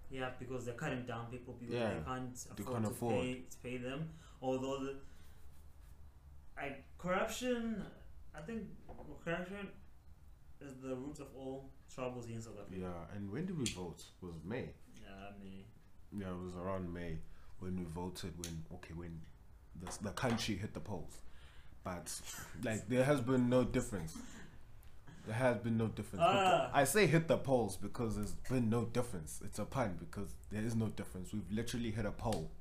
Yeah, 0.09 0.29
because 0.39 0.65
they're 0.65 0.75
cutting 0.75 1.03
down 1.05 1.25
people 1.29 1.55
because 1.59 1.75
Yeah, 1.75 1.89
they 1.89 2.05
can't 2.05 2.33
they 2.55 2.63
afford 2.63 2.73
can't 2.73 2.85
to 2.85 2.91
afford. 2.91 3.21
pay 3.25 3.33
to 3.49 3.57
pay 3.61 3.77
them. 3.77 4.09
Although 4.41 4.77
the 4.85 4.95
I, 6.59 6.75
corruption, 6.97 7.83
I 8.35 8.41
think 8.41 8.63
corruption 9.23 9.69
is 10.61 10.73
the 10.83 10.95
root 10.95 11.19
of 11.19 11.27
all 11.35 11.69
troubles 11.93 12.27
in 12.27 12.41
South 12.41 12.55
Africa. 12.61 12.81
Yeah, 12.81 13.15
and 13.15 13.31
when 13.31 13.45
did 13.45 13.57
we 13.57 13.65
vote? 13.65 14.03
Was 14.21 14.35
May? 14.43 14.69
Yeah, 15.01 15.09
mean, 15.41 15.63
Yeah, 16.11 16.31
it 16.31 16.43
was 16.43 16.55
around 16.55 16.93
May 16.93 17.19
when 17.59 17.77
we 17.77 17.85
voted. 17.85 18.33
When 18.37 18.63
okay, 18.75 18.93
when 18.93 19.21
the 19.81 19.91
the 20.01 20.11
country 20.11 20.55
hit 20.55 20.73
the 20.73 20.79
polls, 20.79 21.21
but 21.83 22.11
like 22.63 22.87
there 22.87 23.03
has 23.03 23.21
been 23.21 23.49
no 23.49 23.63
difference. 23.63 24.17
There 25.25 25.35
has 25.35 25.57
been 25.57 25.77
no 25.77 25.87
difference. 25.87 26.23
Ah. 26.25 26.71
I 26.73 26.85
say 26.85 27.05
hit 27.05 27.27
the 27.27 27.37
polls 27.37 27.77
because 27.77 28.15
there's 28.15 28.33
been 28.49 28.69
no 28.69 28.85
difference. 28.85 29.41
It's 29.45 29.59
a 29.59 29.65
pun 29.65 29.97
because 29.99 30.29
there 30.51 30.63
is 30.63 30.75
no 30.75 30.87
difference. 30.87 31.33
We've 31.33 31.51
literally 31.51 31.91
hit 31.91 32.05
a 32.05 32.11
poll, 32.11 32.51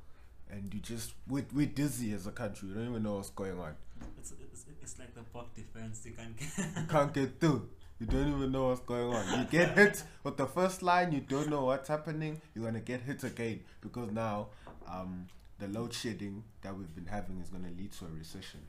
and 0.50 0.72
you 0.72 0.80
just 0.80 1.12
we're, 1.28 1.46
we're 1.54 1.66
dizzy 1.66 2.12
as 2.12 2.26
a 2.26 2.30
country. 2.30 2.68
We 2.68 2.74
don't 2.74 2.90
even 2.90 3.02
know 3.02 3.16
what's 3.16 3.30
going 3.30 3.58
on. 3.58 3.74
it's, 4.18 4.32
it's, 4.52 4.66
it's 4.82 4.98
like 4.98 5.14
the 5.14 5.22
park 5.22 5.54
defense. 5.54 6.02
You 6.04 6.12
can't 6.12 6.36
get. 6.36 6.48
You 6.58 6.86
can't 6.88 7.12
get 7.12 7.40
through. 7.40 7.68
You 8.00 8.06
don't 8.06 8.28
even 8.28 8.52
know 8.52 8.68
what's 8.68 8.80
going 8.80 9.12
on. 9.12 9.38
You 9.40 9.44
get 9.46 9.76
hit 9.76 10.04
with 10.22 10.36
the 10.36 10.46
first 10.46 10.82
line, 10.82 11.10
you 11.10 11.20
don't 11.20 11.48
know 11.50 11.64
what's 11.64 11.88
happening. 11.88 12.40
You're 12.54 12.64
gonna 12.64 12.80
get 12.80 13.02
hit 13.02 13.24
again 13.24 13.60
because 13.80 14.12
now 14.12 14.48
um, 14.86 15.26
the 15.58 15.66
load 15.66 15.92
shedding 15.92 16.44
that 16.62 16.76
we've 16.76 16.94
been 16.94 17.06
having 17.06 17.40
is 17.40 17.48
gonna 17.48 17.70
lead 17.76 17.90
to 17.92 18.04
a 18.04 18.08
recession, 18.08 18.60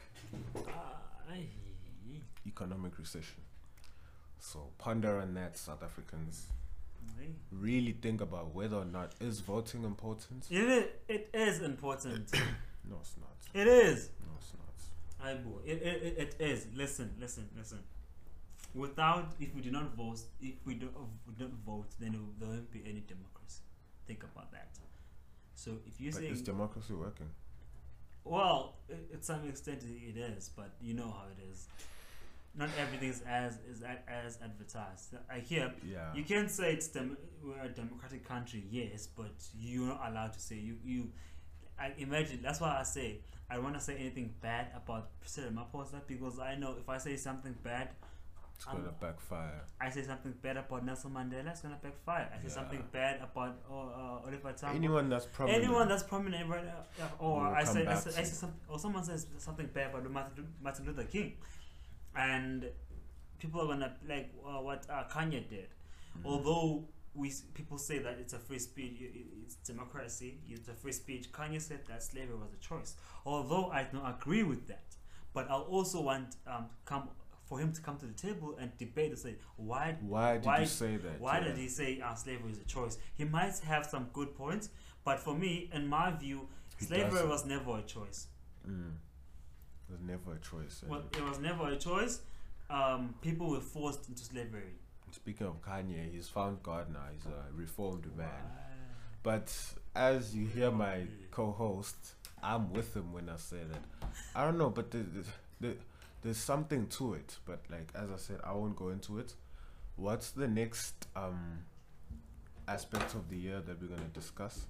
Ah, 0.68 0.98
economic 2.48 2.98
recession. 2.98 3.42
So 4.40 4.70
ponder 4.80 5.20
on 5.20 5.36
that, 5.36 5.58
South 5.58 5.84
Africans. 5.84 6.48
Really 7.52 7.94
think 7.94 8.22
about 8.22 8.54
whether 8.54 8.78
or 8.78 8.86
not 8.86 9.14
is 9.20 9.40
voting 9.40 9.84
important. 9.84 10.46
It 10.50 10.58
is, 10.64 10.86
it 11.08 11.30
is 11.34 11.62
important. 11.62 12.32
No, 12.90 12.98
it's 13.02 13.16
not. 13.20 13.36
it 13.62 13.68
is. 13.68 14.10
No, 14.26 14.32
it's 14.40 14.54
not. 14.54 15.28
I. 15.28 15.32
It, 15.70 15.82
it, 15.84 16.04
it, 16.18 16.36
it 16.40 16.44
is. 16.44 16.68
Listen, 16.74 17.12
listen, 17.20 17.48
listen. 17.56 17.80
Without, 18.74 19.34
if 19.40 19.54
we 19.54 19.62
do 19.62 19.70
not 19.70 19.94
vote, 19.96 20.20
if 20.42 20.56
we 20.66 20.74
don't, 20.76 20.96
uh, 20.96 21.02
we 21.28 21.34
don't 21.38 21.54
vote, 21.66 21.88
then 22.00 22.14
there 22.40 22.48
won't 22.50 22.72
be 22.72 22.82
any 22.86 23.02
democracy. 23.08 23.62
Think 24.08 24.24
about 24.24 24.52
that. 24.54 24.70
So 25.54 25.72
if 25.86 26.00
you 26.02 26.12
say, 26.12 26.26
is 26.28 26.42
democracy 26.42 26.94
working? 26.94 27.30
well, 28.24 28.76
i- 28.90 29.14
at 29.14 29.24
some 29.26 29.48
extent 29.48 29.84
it 29.84 30.18
it 30.18 30.18
is, 30.38 30.50
but 30.56 30.72
you 30.82 30.94
know 30.96 31.10
how 31.12 31.26
it 31.38 31.44
is. 31.52 31.68
Not 32.60 32.70
everything 32.78 33.10
is 33.10 33.22
as 33.26 33.54
is 33.72 33.82
as 34.08 34.38
advertised. 34.44 35.16
I 35.32 35.40
hear 35.40 35.74
Yeah. 35.82 36.14
you 36.14 36.24
can't 36.26 36.52
say 36.52 36.74
it's 36.74 36.90
dem- 36.90 37.18
we're 37.42 37.58
a 37.64 37.70
democratic 37.70 38.22
country, 38.28 38.62
yes, 38.70 39.08
but 39.08 39.32
you're 39.58 39.88
not 39.88 40.02
allowed 40.12 40.34
to 40.34 40.42
say 40.48 40.56
you 40.56 40.76
you. 40.84 41.12
I 41.80 41.94
imagine 41.98 42.42
that's 42.44 42.60
why 42.60 42.78
I 42.78 42.84
say 42.84 43.22
I 43.50 43.56
don't 43.56 43.64
want 43.64 43.76
to 43.76 43.82
say 43.90 43.96
anything 43.96 44.36
bad 44.42 44.68
about 44.76 45.04
President 45.22 45.56
Ramaphosa 45.56 46.02
because 46.06 46.38
I 46.38 46.56
know 46.56 46.76
if 46.78 46.88
I 46.90 46.98
say 46.98 47.16
something 47.16 47.56
bad, 47.64 47.88
It's 48.56 48.68
I'm- 48.68 48.76
gonna 48.82 48.92
backfire. 48.92 49.62
I 49.80 49.90
say 49.90 50.04
something 50.04 50.34
bad 50.42 50.58
about 50.58 50.84
Nelson 50.86 51.12
Mandela, 51.12 51.52
it's 51.52 51.62
gonna 51.62 51.80
backfire. 51.82 52.28
I 52.34 52.38
say 52.40 52.48
Yeah. 52.50 52.54
something 52.60 52.84
bad 52.92 53.22
about 53.22 53.54
uh, 53.72 53.74
uh, 53.74 54.26
Oliver 54.28 54.52
Tambo. 54.52 54.76
Anyone 54.76 55.08
that's 55.08 55.28
prominent. 55.28 55.64
Anyone 55.64 55.88
that's 55.88 56.04
prominent 56.04 56.50
right 56.50 56.66
yeah, 56.66 57.08
or 57.20 57.48
I 57.48 57.64
say, 57.64 57.88
I 57.88 57.96
say, 57.96 58.10
I 58.20 58.24
say 58.24 58.36
some, 58.44 58.54
or 58.68 58.78
someone 58.78 59.06
says 59.06 59.28
something 59.38 59.68
bad 59.68 59.92
about 59.96 60.12
Martin, 60.12 60.54
Martin 60.62 60.86
Luther 60.88 61.06
King, 61.06 61.38
and 62.16 62.70
people 63.40 63.62
are 63.62 63.68
gonna 63.68 63.94
like 64.08 64.32
uh, 64.46 64.62
what 64.62 64.86
uh, 64.90 65.04
Kanye 65.12 65.48
did. 65.50 65.68
Mm-hmm. 66.18 66.26
Although 66.28 66.86
we 67.16 67.32
people 67.54 67.78
say 67.78 68.00
that 68.00 68.18
it's 68.20 68.34
a 68.34 68.40
free 68.40 68.60
speech, 68.60 68.98
it's 69.02 69.56
democracy, 69.56 70.40
it's 70.50 70.68
a 70.68 70.74
free 70.74 70.92
speech. 70.92 71.32
Kanye 71.32 71.62
said 71.62 71.80
that 71.88 72.04
slavery 72.04 72.36
was 72.36 72.54
a 72.54 72.58
choice. 72.58 72.96
Although 73.26 73.70
I 73.72 73.84
don't 73.84 74.06
agree 74.06 74.44
with 74.44 74.68
that, 74.68 74.86
but 75.34 75.50
I 75.50 75.56
also 75.56 76.02
want 76.02 76.36
um 76.48 76.66
come 76.86 77.10
for 77.46 77.58
him 77.60 77.72
to 77.74 77.82
come 77.82 77.98
to 77.98 78.06
the 78.06 78.14
table 78.14 78.56
and 78.60 78.70
debate 78.78 79.10
and 79.10 79.18
say 79.18 79.36
why 79.56 79.96
Why 80.02 80.34
did 80.36 80.46
why 80.46 80.60
you 80.60 80.66
say 80.68 80.98
that? 80.98 81.20
why 81.20 81.40
Yeah. 81.40 81.46
did 81.46 81.58
he 81.58 81.68
say 81.68 82.00
uh, 82.00 82.14
slavery 82.14 82.52
is 82.52 82.60
a 82.60 82.64
choice? 82.66 82.98
He 83.16 83.24
might 83.26 83.58
have 83.60 83.86
some 83.88 84.10
good 84.14 84.36
points, 84.36 84.70
but 85.04 85.20
for 85.20 85.34
me, 85.34 85.70
in 85.74 85.88
my 85.88 86.12
view, 86.12 86.48
He 86.78 86.86
slavery 86.86 87.10
doesn't. 87.10 87.30
was 87.30 87.46
never 87.46 87.80
a 87.80 87.82
choice. 87.82 88.28
Mm. 88.70 88.92
There's 89.90 90.02
never 90.02 90.36
a 90.36 90.40
choice. 90.40 90.84
Well, 90.88 91.04
it 91.12 91.24
was 91.24 91.40
never 91.40 91.68
a 91.70 91.76
choice. 91.76 92.22
Um, 92.70 93.16
people 93.22 93.50
were 93.50 93.60
forced 93.60 94.08
into 94.08 94.24
slavery. 94.24 94.76
Speaking 95.12 95.48
of 95.48 95.62
Kanye, 95.62 96.12
he's 96.14 96.28
found 96.28 96.62
God 96.62 96.94
now. 96.94 97.00
He's 97.12 97.26
a 97.26 97.52
reformed 97.56 98.06
man. 98.16 98.28
But 99.24 99.54
as 99.96 100.36
you 100.36 100.46
hear 100.46 100.72
my 100.72 101.02
co-host, 101.32 101.96
I'm 102.42 102.72
with 102.72 102.96
him 102.96 103.12
when 103.12 103.28
I 103.28 103.38
say 103.38 103.58
that. 103.72 104.10
I 104.36 104.46
don't 104.46 104.58
know, 104.58 104.70
but 104.70 104.92
the, 104.92 105.00
the, 105.00 105.26
the, 105.60 105.76
there's 106.22 106.38
something 106.38 106.88
to 106.88 107.16
it. 107.16 107.38
But 107.46 107.62
like 107.70 107.92
as 107.96 108.12
I 108.12 108.18
said, 108.18 108.40
I 108.44 108.54
won't 108.54 108.76
go 108.76 108.90
into 108.90 109.20
it. 109.20 109.34
What's 109.96 110.32
the 110.32 110.48
next 110.48 111.08
um 111.16 111.60
aspect 112.68 113.16
of 113.16 113.30
the 113.30 113.36
year 113.38 113.62
that 113.62 113.82
we're 113.82 113.90
gonna 113.90 114.08
discuss? 114.14 114.68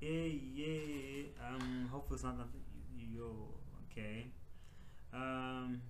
Yeah, 0.00 0.10
yeah. 0.10 1.22
Um, 1.48 1.88
hopefully 1.90 2.16
it's 2.16 2.24
not 2.24 2.36
nothing. 2.36 2.60
Yo, 2.96 3.48
okay. 3.90 4.26
Um, 5.12 5.80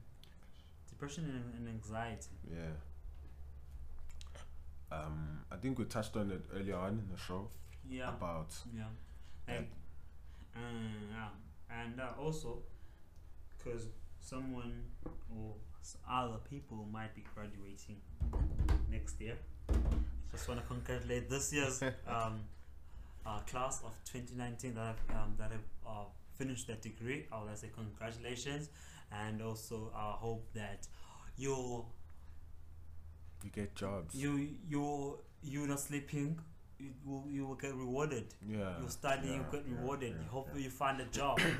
depression 0.88 1.24
and, 1.24 1.54
and 1.54 1.68
anxiety. 1.68 2.28
Yeah. 2.50 2.56
Um, 4.92 5.40
I 5.50 5.56
think 5.56 5.78
we 5.78 5.84
touched 5.84 6.16
on 6.16 6.30
it 6.30 6.42
earlier 6.54 6.76
on 6.76 6.90
in 6.92 7.08
the 7.12 7.16
show 7.18 7.48
Yeah. 7.88 8.08
about 8.08 8.52
Yeah. 8.74 8.84
Like, 9.46 9.68
uh, 10.56 10.58
yeah. 11.12 11.28
And 11.70 12.00
uh, 12.00 12.08
also, 12.20 12.62
because 13.56 13.86
someone 14.20 14.84
or 15.36 15.54
other 16.08 16.38
people 16.48 16.86
might 16.92 17.14
be 17.14 17.24
graduating 17.34 17.96
next 18.90 19.20
year. 19.20 19.36
Just 20.32 20.48
want 20.48 20.60
to 20.60 20.66
congratulate 20.66 21.28
this 21.30 21.52
year's 21.52 21.82
um, 22.08 22.40
uh, 23.24 23.38
class 23.40 23.80
of 23.84 23.92
2019 24.04 24.74
that 24.74 24.80
have, 24.80 25.16
um, 25.16 25.34
that 25.38 25.50
have 25.52 25.60
uh, 25.86 26.04
finished 26.36 26.66
their 26.66 26.76
degree. 26.76 27.26
I 27.32 27.42
would 27.42 27.56
say 27.56 27.68
congratulations. 27.74 28.68
And 29.12 29.42
also, 29.42 29.92
I 29.94 30.12
hope 30.18 30.46
that 30.54 30.86
you're 31.36 31.84
you 33.42 33.50
get 33.50 33.74
jobs. 33.74 34.14
you 34.14 34.48
you're 34.68 35.18
you're 35.42 35.66
not 35.66 35.80
sleeping. 35.80 36.38
You 36.78 36.92
will 37.04 37.24
you 37.28 37.46
will 37.46 37.56
get 37.56 37.74
rewarded. 37.74 38.26
yeah. 38.48 38.80
you 38.80 38.88
study, 38.88 39.28
you 39.28 39.34
yeah, 39.34 39.42
get 39.52 39.64
rewarded. 39.68 40.10
yeah, 40.10 40.22
you 40.22 40.28
hope 40.30 40.48
yeah. 40.54 40.62
you 40.62 40.70
find 40.70 41.00
a 41.00 41.06
job. 41.06 41.40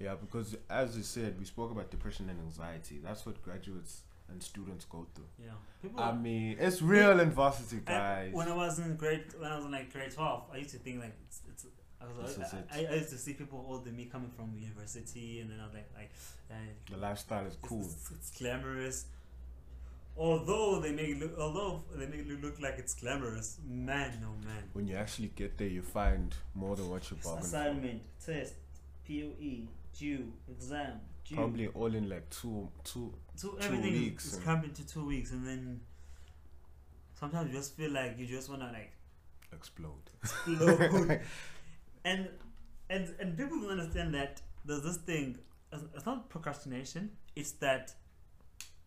Yeah, 0.00 0.16
because 0.20 0.56
as 0.68 0.96
you 0.96 1.04
said, 1.04 1.38
we 1.38 1.44
spoke 1.44 1.70
about 1.70 1.92
depression 1.92 2.28
and 2.28 2.40
anxiety. 2.40 2.98
That's 3.04 3.24
what 3.24 3.40
graduates 3.40 4.02
and 4.28 4.42
students 4.42 4.84
go 4.84 5.06
through. 5.14 5.26
yeah, 5.38 5.52
people. 5.80 6.00
I 6.00 6.12
mean, 6.12 6.56
it's 6.58 6.82
real 6.82 7.20
in 7.20 7.30
varsity, 7.30 7.80
I- 7.86 7.90
guys. 7.92 8.30
when 8.32 8.48
I 8.48 8.56
was 8.56 8.80
in 8.80 8.96
grade, 8.96 9.26
when 9.38 9.52
I 9.52 9.56
was 9.56 9.64
in 9.64 9.70
like 9.70 9.92
grade 9.92 10.10
twelve, 10.10 10.46
I 10.52 10.56
used 10.56 10.70
to 10.70 10.78
think 10.78 11.00
like 11.00 11.14
it's. 11.24 11.42
it's 11.48 11.66
This 12.24 12.54
I, 12.54 12.56
it. 12.56 12.88
I, 12.90 12.92
I 12.92 12.96
used 12.96 13.10
to 13.10 13.18
see 13.18 13.34
people 13.34 13.64
older 13.68 13.84
than 13.84 13.96
me 13.96 14.06
coming 14.06 14.30
from 14.30 14.52
university, 14.56 15.40
and 15.40 15.50
then 15.50 15.60
I 15.60 15.64
was 15.64 15.74
like, 15.74 15.90
like, 15.96 16.10
uh, 16.50 16.54
the 16.90 16.96
lifestyle 16.96 17.46
is 17.46 17.56
cool. 17.62 17.82
it's, 17.82 18.10
it's 18.10 18.30
glamorous. 18.38 19.06
Although 20.16 20.80
they 20.80 20.92
make 20.92 21.08
it 21.08 21.18
look, 21.18 21.38
although 21.38 21.82
they 21.94 22.06
make 22.06 22.20
it 22.20 22.42
look 22.42 22.60
like 22.60 22.74
it's 22.78 22.94
glamorous, 22.94 23.58
man, 23.66 24.18
no 24.20 24.28
man. 24.46 24.62
When 24.74 24.86
you 24.86 24.96
actually 24.96 25.32
get 25.34 25.56
there, 25.56 25.68
you 25.68 25.82
find 25.82 26.34
more 26.54 26.76
than 26.76 26.90
what 26.90 27.10
you 27.10 27.16
bargained 27.22 27.46
for. 27.46 27.56
Assignment, 27.56 28.02
test, 28.24 28.54
POE, 29.08 29.68
due, 29.98 30.32
exam, 30.50 31.00
due. 31.26 31.36
Probably 31.36 31.68
all 31.68 31.94
in 31.94 32.10
like 32.10 32.28
two, 32.28 32.68
two. 32.84 33.14
So 33.36 33.48
two 33.52 33.58
everything 33.60 33.92
weeks 33.92 34.26
It's 34.26 34.42
crammed 34.42 34.64
into 34.64 34.86
two 34.86 35.06
weeks, 35.06 35.30
and 35.32 35.46
then 35.46 35.80
sometimes 37.18 37.50
you 37.50 37.58
just 37.58 37.74
feel 37.74 37.90
like 37.90 38.18
you 38.18 38.26
just 38.26 38.50
wanna 38.50 38.70
like 38.70 38.92
explode. 39.50 40.10
explode. 40.22 41.20
and 42.04 42.28
and 42.90 43.14
and 43.20 43.36
people 43.36 43.60
don't 43.60 43.70
understand 43.78 44.14
that 44.14 44.40
there's 44.64 44.82
this 44.82 44.96
thing. 44.98 45.38
It's 45.94 46.04
not 46.06 46.28
procrastination. 46.28 47.10
It's 47.34 47.52
that 47.52 47.94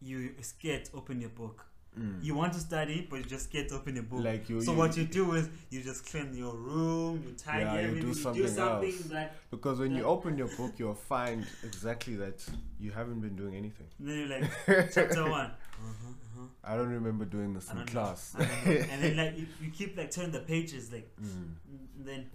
you 0.01 0.33
scared 0.41 0.85
to 0.85 0.97
open 0.97 1.19
your 1.21 1.31
book. 1.31 1.65
Mm. 1.97 2.21
You 2.21 2.35
want 2.35 2.51
to 2.53 2.59
study, 2.59 3.07
but 3.09 3.15
you 3.17 3.23
just 3.23 3.45
scared 3.45 3.69
to 3.69 3.75
open 3.75 3.95
your 3.95 4.03
book. 4.03 4.21
Like 4.23 4.49
you, 4.49 4.59
so 4.61 4.73
you- 4.73 4.77
what 4.77 4.97
you 4.97 5.05
do 5.05 5.31
is 5.33 5.49
you 5.69 5.81
just 5.81 6.05
clean 6.05 6.35
your 6.35 6.53
room, 6.53 7.23
you 7.25 7.33
tidy 7.33 7.63
Yeah, 7.63 7.73
you 7.75 7.81
do 7.81 7.87
everything, 7.87 8.07
you 8.09 8.13
something 8.13 8.41
do 8.43 8.47
something 8.49 8.89
else. 8.91 9.01
that 9.11 9.35
Because 9.49 9.79
when 9.79 9.95
you 9.95 10.03
open 10.03 10.37
your 10.37 10.49
book, 10.57 10.73
you'll 10.77 10.93
find 10.93 11.47
exactly 11.63 12.15
that 12.17 12.45
you 12.81 12.91
haven't 12.91 13.21
been 13.21 13.35
doing 13.37 13.55
anything. 13.55 13.87
then 13.99 14.17
you're 14.19 14.27
like 14.27 14.91
chapter 14.93 15.23
one. 15.23 15.45
Uh-huh, 15.51 16.09
uh-huh. 16.09 16.47
I 16.65 16.75
don't 16.75 16.89
remember 16.89 17.23
doing 17.23 17.53
this 17.53 17.71
in 17.71 17.85
class. 17.85 18.35
I 18.37 18.39
don't 18.39 18.65
know. 18.65 18.71
and 18.91 19.01
then 19.03 19.15
like 19.25 19.37
you, 19.39 19.47
you 19.61 19.71
keep 19.71 19.97
like 19.97 20.11
turning 20.11 20.31
the 20.31 20.41
pages 20.41 20.91
like, 20.91 21.09
Mm. 21.21 21.53
and 21.97 22.05
then 22.05 22.29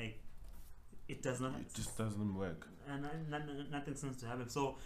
like 0.00 0.18
it 1.08 1.22
does 1.22 1.40
not. 1.40 1.52
It 1.60 1.74
just 1.74 1.96
doesn't 1.98 2.34
work. 2.34 2.66
and 2.88 3.02
no- 3.02 3.38
no- 3.38 3.44
no- 3.52 3.70
nothing 3.70 3.94
seems 3.94 4.16
to 4.18 4.26
happen. 4.26 4.48
So 4.48 4.76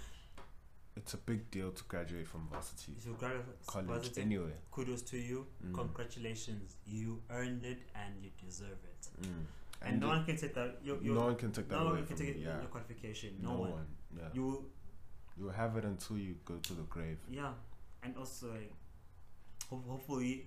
It's 0.96 1.12
a 1.14 1.16
big 1.16 1.50
deal 1.50 1.72
to 1.72 1.84
graduate 1.84 2.26
from 2.26 2.46
varsity 2.48 2.92
if 2.96 3.04
you 3.06 3.14
graduate 3.18 3.66
college 3.66 3.86
varsity, 3.88 4.20
anyway. 4.22 4.52
kudos 4.70 5.02
to 5.02 5.16
you. 5.18 5.46
Mm. 5.64 5.74
Congratulations, 5.74 6.76
you 6.86 7.20
earned 7.30 7.64
it 7.64 7.80
and 7.96 8.22
you 8.22 8.30
deserve 8.44 8.78
it. 8.92 9.08
Mm. 9.22 9.44
And, 9.82 10.00
no 10.00 10.06
the- 10.06 10.12
one 10.16 10.24
can 10.24 10.36
take 10.36 10.54
that. 10.54 10.78
You, 10.84 10.98
you, 11.02 11.14
no 11.14 11.22
one 11.26 11.36
can 11.36 11.50
take 11.52 11.68
that 11.68 11.78
no 11.80 11.86
one 11.86 12.06
can 12.06 12.16
take 12.16 12.28
it, 12.28 12.36
Yeah. 12.38 12.58
your 12.60 12.68
qualification. 12.70 13.38
No, 13.42 13.54
No, 13.54 13.60
one. 13.60 13.70
one. 13.72 13.86
Yeah. 14.16 14.28
You 14.34 14.70
You 15.36 15.48
have 15.48 15.76
it 15.76 15.84
until 15.84 16.16
you 16.16 16.36
go 16.44 16.58
to 16.58 16.74
the 16.74 16.82
grave. 16.84 17.18
yeah, 17.28 17.52
and 18.04 18.16
also 18.16 18.52
like, 18.52 18.72
ho- 19.68 19.82
hopefully, 19.88 20.46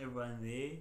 everyone 0.00 0.42
there, 0.42 0.72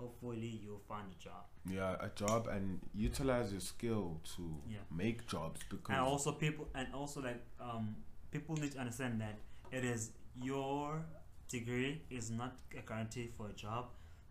hopefully 0.00 0.60
you'll 0.64 0.82
find 0.88 1.06
a 1.12 1.22
job. 1.22 1.44
Yeah, 1.68 1.96
a 2.00 2.08
job 2.22 2.48
and 2.48 2.80
utilize 2.94 3.52
your 3.52 3.60
skill 3.60 4.20
to 4.36 4.42
Yeah. 4.66 4.78
make 4.90 5.26
jobs 5.26 5.60
because 5.68 5.94
and 5.96 6.00
also 6.00 6.32
people 6.32 6.66
and 6.74 6.86
also 6.94 7.20
like 7.20 7.42
um 7.60 7.96
people 8.30 8.56
need 8.56 8.72
to 8.72 8.78
understand 8.78 9.20
that 9.20 9.36
it 9.70 9.84
is 9.84 10.10
your 10.42 11.04
degree 11.48 12.02
is 12.10 12.30
not 12.30 12.52
a 12.76 12.82
guarantee 12.88 13.28
for 13.36 13.48
a 13.48 13.52
job 13.52 13.84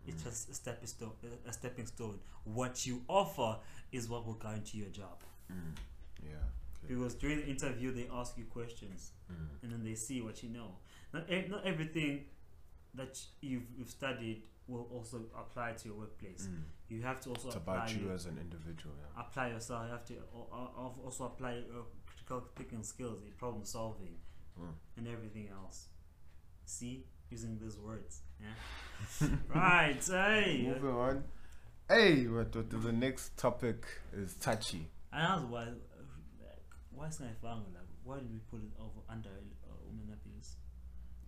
it's 0.06 0.22
just 0.24 0.48
a 0.50 0.54
stepping 0.54 0.86
stone 0.86 1.12
a 1.46 1.52
stepping 1.52 1.86
stone 1.86 2.18
what 2.44 2.86
you 2.86 3.02
offer 3.06 3.58
is 3.92 4.08
what 4.08 4.26
will 4.26 4.34
guarantee 4.46 4.78
your 4.78 4.88
job 5.02 5.18
Mm. 5.52 5.74
yeah. 6.22 6.30
Okay. 6.84 6.94
because 6.94 7.14
during 7.14 7.38
the 7.42 7.46
interview 7.54 7.92
they 7.92 8.06
ask 8.20 8.36
you 8.38 8.44
questions 8.58 9.12
Mm. 9.30 9.48
and 9.62 9.72
then 9.72 9.82
they 9.84 9.94
see 9.94 10.20
what 10.22 10.42
you 10.42 10.48
know 10.48 10.70
not, 11.12 11.30
e- 11.30 11.46
not 11.48 11.64
everything 11.66 12.24
that 12.94 13.14
you've, 13.40 13.68
you've 13.76 13.90
studied 13.90 14.42
will 14.70 14.88
also 14.92 15.18
apply 15.36 15.72
to 15.72 15.88
your 15.88 15.98
workplace 15.98 16.46
Mm. 16.48 16.62
you 16.88 17.02
have 17.02 17.20
to 17.20 17.30
also 17.30 17.48
It's 17.48 17.56
apply 17.56 17.74
about 17.76 17.94
you 17.94 18.04
your- 18.06 18.14
as 18.14 18.26
an 18.26 18.38
individual. 18.38 18.94
Yeah. 18.96 19.20
apply 19.24 19.48
yourself. 19.48 19.84
You 19.86 19.90
have 19.92 20.04
to 20.06 20.14
al- 20.34 20.48
al- 20.82 21.00
also 21.04 21.24
apply 21.26 21.52
your 21.72 21.84
critical 22.06 22.40
thinking 22.56 22.82
skills, 22.82 23.22
in 23.22 23.32
problem 23.32 23.64
solving, 23.64 24.16
Mm. 24.58 24.74
and 24.96 25.08
everything 25.08 25.48
else. 25.48 25.88
See, 26.64 27.06
using 27.30 27.58
these 27.58 27.78
words. 27.78 28.22
Yeah. 28.40 29.28
right. 29.48 30.04
Hey. 30.06 30.62
Moving 30.66 30.90
on. 30.90 31.24
Hey, 31.88 32.24
the 32.26 32.92
next 32.92 33.36
topic 33.36 33.84
is 34.12 34.34
touchy. 34.36 34.88
I 35.12 35.20
asked 35.22 35.46
why. 35.48 35.64
uh, 35.64 35.74
Why 36.92 37.06
is 37.08 37.18
my 37.20 37.32
family 37.40 37.70
like? 37.74 37.88
Why 38.04 38.18
did 38.18 38.30
we 38.32 38.38
put 38.50 38.62
it 38.62 38.72
over 38.78 39.00
under 39.08 39.30
uh, 39.30 39.74
women 39.86 40.12
abuse? 40.12 40.56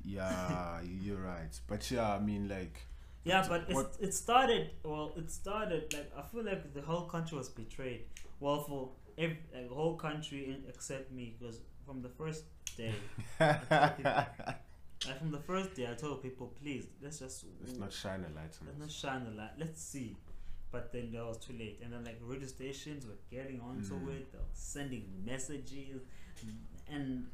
Yeah, 0.05 0.80
you're 1.03 1.20
right. 1.22 1.59
But 1.66 1.90
yeah, 1.90 2.12
I 2.14 2.18
mean, 2.20 2.49
like, 2.49 2.86
Yeah, 3.24 3.46
but 3.48 3.64
it's, 3.68 3.98
it 4.00 4.14
started. 4.14 4.70
Well, 4.84 5.12
it 5.16 5.30
started 5.30 5.92
like 5.92 6.10
I 6.16 6.22
feel 6.22 6.44
like 6.44 6.74
the 6.74 6.82
whole 6.82 7.02
country 7.06 7.38
was 7.38 7.48
betrayed. 7.48 8.02
Well, 8.40 8.64
for 8.64 8.90
every, 9.16 9.38
like, 9.54 9.68
the 9.68 9.74
whole 9.74 9.96
country 9.96 10.56
except 10.68 11.12
me, 11.12 11.34
because 11.38 11.60
from 11.86 12.02
the 12.02 12.08
first 12.08 12.44
day, 12.76 12.92
like 13.40 15.18
from 15.18 15.30
the 15.30 15.38
first 15.38 15.74
day, 15.74 15.88
I 15.90 15.94
told 15.94 16.22
people, 16.22 16.52
please, 16.62 16.86
let's 17.02 17.18
just 17.20 17.44
let's 17.60 17.78
not 17.78 17.92
shine 17.92 18.20
a 18.28 18.34
light 18.34 18.56
on 18.60 18.66
let's 18.66 18.78
not 18.78 18.90
shine 18.90 19.24
the 19.24 19.30
light. 19.30 19.50
Let's 19.58 19.82
see. 19.82 20.16
But 20.70 20.90
then 20.92 21.12
that 21.12 21.24
was 21.26 21.36
too 21.36 21.52
late, 21.52 21.80
and 21.84 21.92
then 21.92 22.02
like 22.04 22.18
radio 22.22 22.46
stations 22.48 23.04
were 23.06 23.18
getting 23.30 23.60
onto 23.60 23.94
Mm. 23.94 24.08
it, 24.16 24.32
they 24.32 24.38
were 24.38 24.44
sending 24.54 25.04
messages, 25.24 26.00
and 26.88 27.26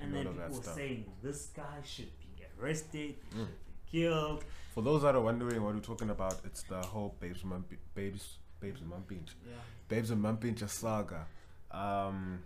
and 0.00 0.14
then 0.14 0.26
people 0.26 0.56
were 0.56 0.62
saying 0.74 1.04
this 1.22 1.46
guy 1.54 1.78
should 1.84 2.10
be 2.20 2.44
arrested, 2.60 3.14
Mm. 3.36 3.46
Should 3.90 3.92
be 3.92 4.02
killed. 4.02 4.44
For 4.74 4.82
those 4.82 5.02
that 5.02 5.14
are 5.14 5.20
wondering 5.20 5.62
what 5.62 5.74
we're 5.74 5.80
talking 5.80 6.10
about, 6.10 6.36
it's 6.44 6.62
the 6.62 6.80
whole 6.80 7.14
Babes 7.20 7.42
Mumpi, 7.42 7.76
Babes, 7.94 8.38
Babes 8.60 8.80
and 8.80 8.90
Mampintsha, 8.90 9.34
Yeah. 9.46 9.54
Babes 9.88 10.10
and 10.10 10.22
Mampintsha 10.24 10.68
saga. 10.68 11.26
Um, 11.70 12.40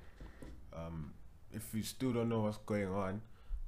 um, 0.75 1.13
if 1.53 1.75
you 1.75 1.83
still 1.83 2.13
don't 2.13 2.29
know 2.29 2.41
what's 2.43 2.59
going 2.59 2.89
on, 2.89 3.21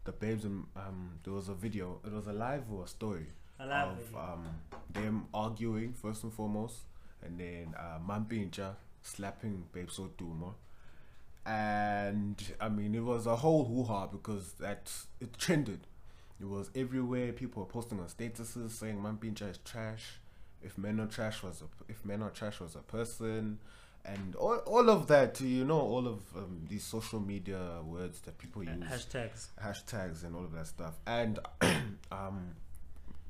the 0.05 0.13
Babes 0.13 0.45
and 0.45 0.65
um, 0.77 1.11
there 1.25 1.33
was 1.33 1.49
a 1.49 1.55
video. 1.55 2.01
It 2.07 2.13
was 2.13 2.27
a 2.27 2.33
live 2.33 2.65
or 2.73 2.85
a 2.85 2.89
story 2.89 3.27
I 3.59 3.65
love 3.65 3.93
of 3.93 3.99
it. 3.99 4.17
um 4.17 4.47
them 4.93 5.27
arguing 5.35 5.93
first 5.93 6.23
and 6.25 6.33
foremost, 6.33 6.77
and 7.23 7.39
then 7.39 7.75
uh, 7.79 7.99
Mampintsha 8.07 8.75
slapping 9.03 9.65
Babes 9.73 9.99
Wodumo. 9.99 10.55
And 11.47 12.43
I 12.61 12.69
mean, 12.69 12.95
it 12.95 13.03
was 13.05 13.27
a 13.27 13.37
whole 13.37 13.65
hoo 13.65 13.85
ha 13.85 14.07
because 14.07 14.53
that 14.55 14.91
it 15.21 15.37
trended. 15.39 15.81
It 16.41 16.49
was 16.49 16.71
everywhere. 16.75 17.33
People 17.33 17.63
were 17.63 17.69
posting 17.69 18.01
on 18.01 18.07
statuses 18.07 18.71
saying 18.71 18.97
Mampintsha 18.97 19.51
is 19.51 19.59
trash. 19.65 20.19
If 20.63 20.79
men 20.79 20.99
are 21.01 21.07
trash 21.07 21.43
was 21.43 21.63
a 21.63 21.67
if 21.91 22.05
men 22.05 22.23
are 22.23 22.31
trash 22.31 22.61
was 22.61 22.75
a 22.75 22.81
person, 22.81 23.59
and 24.05 24.35
all, 24.37 24.57
all 24.67 24.91
of 24.91 25.07
that. 25.09 25.41
You 25.41 25.65
know, 25.65 25.81
all 25.81 26.07
of 26.07 26.21
um, 26.37 26.63
these 26.69 26.85
social 26.85 27.21
media 27.21 27.81
words 27.85 28.21
that 28.21 28.39
people 28.39 28.63
use 28.63 28.73
hashtags. 28.85 29.49
hashtags 29.63 30.25
and 30.25 30.35
all 30.35 30.45
of 30.45 30.53
that 30.53 30.67
stuff. 30.67 30.95
And 31.07 31.39
um, 32.13 32.55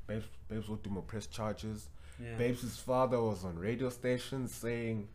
Babes, 0.07 0.25
Babes 0.49 0.67
Wodumo 0.67 1.05
press 1.05 1.27
charges. 1.27 1.89
Yeah. 2.21 2.35
Babes' 2.37 2.77
father 2.77 3.21
was 3.21 3.43
on 3.43 3.57
radio 3.57 3.89
stations 3.89 4.53
saying, 4.53 5.07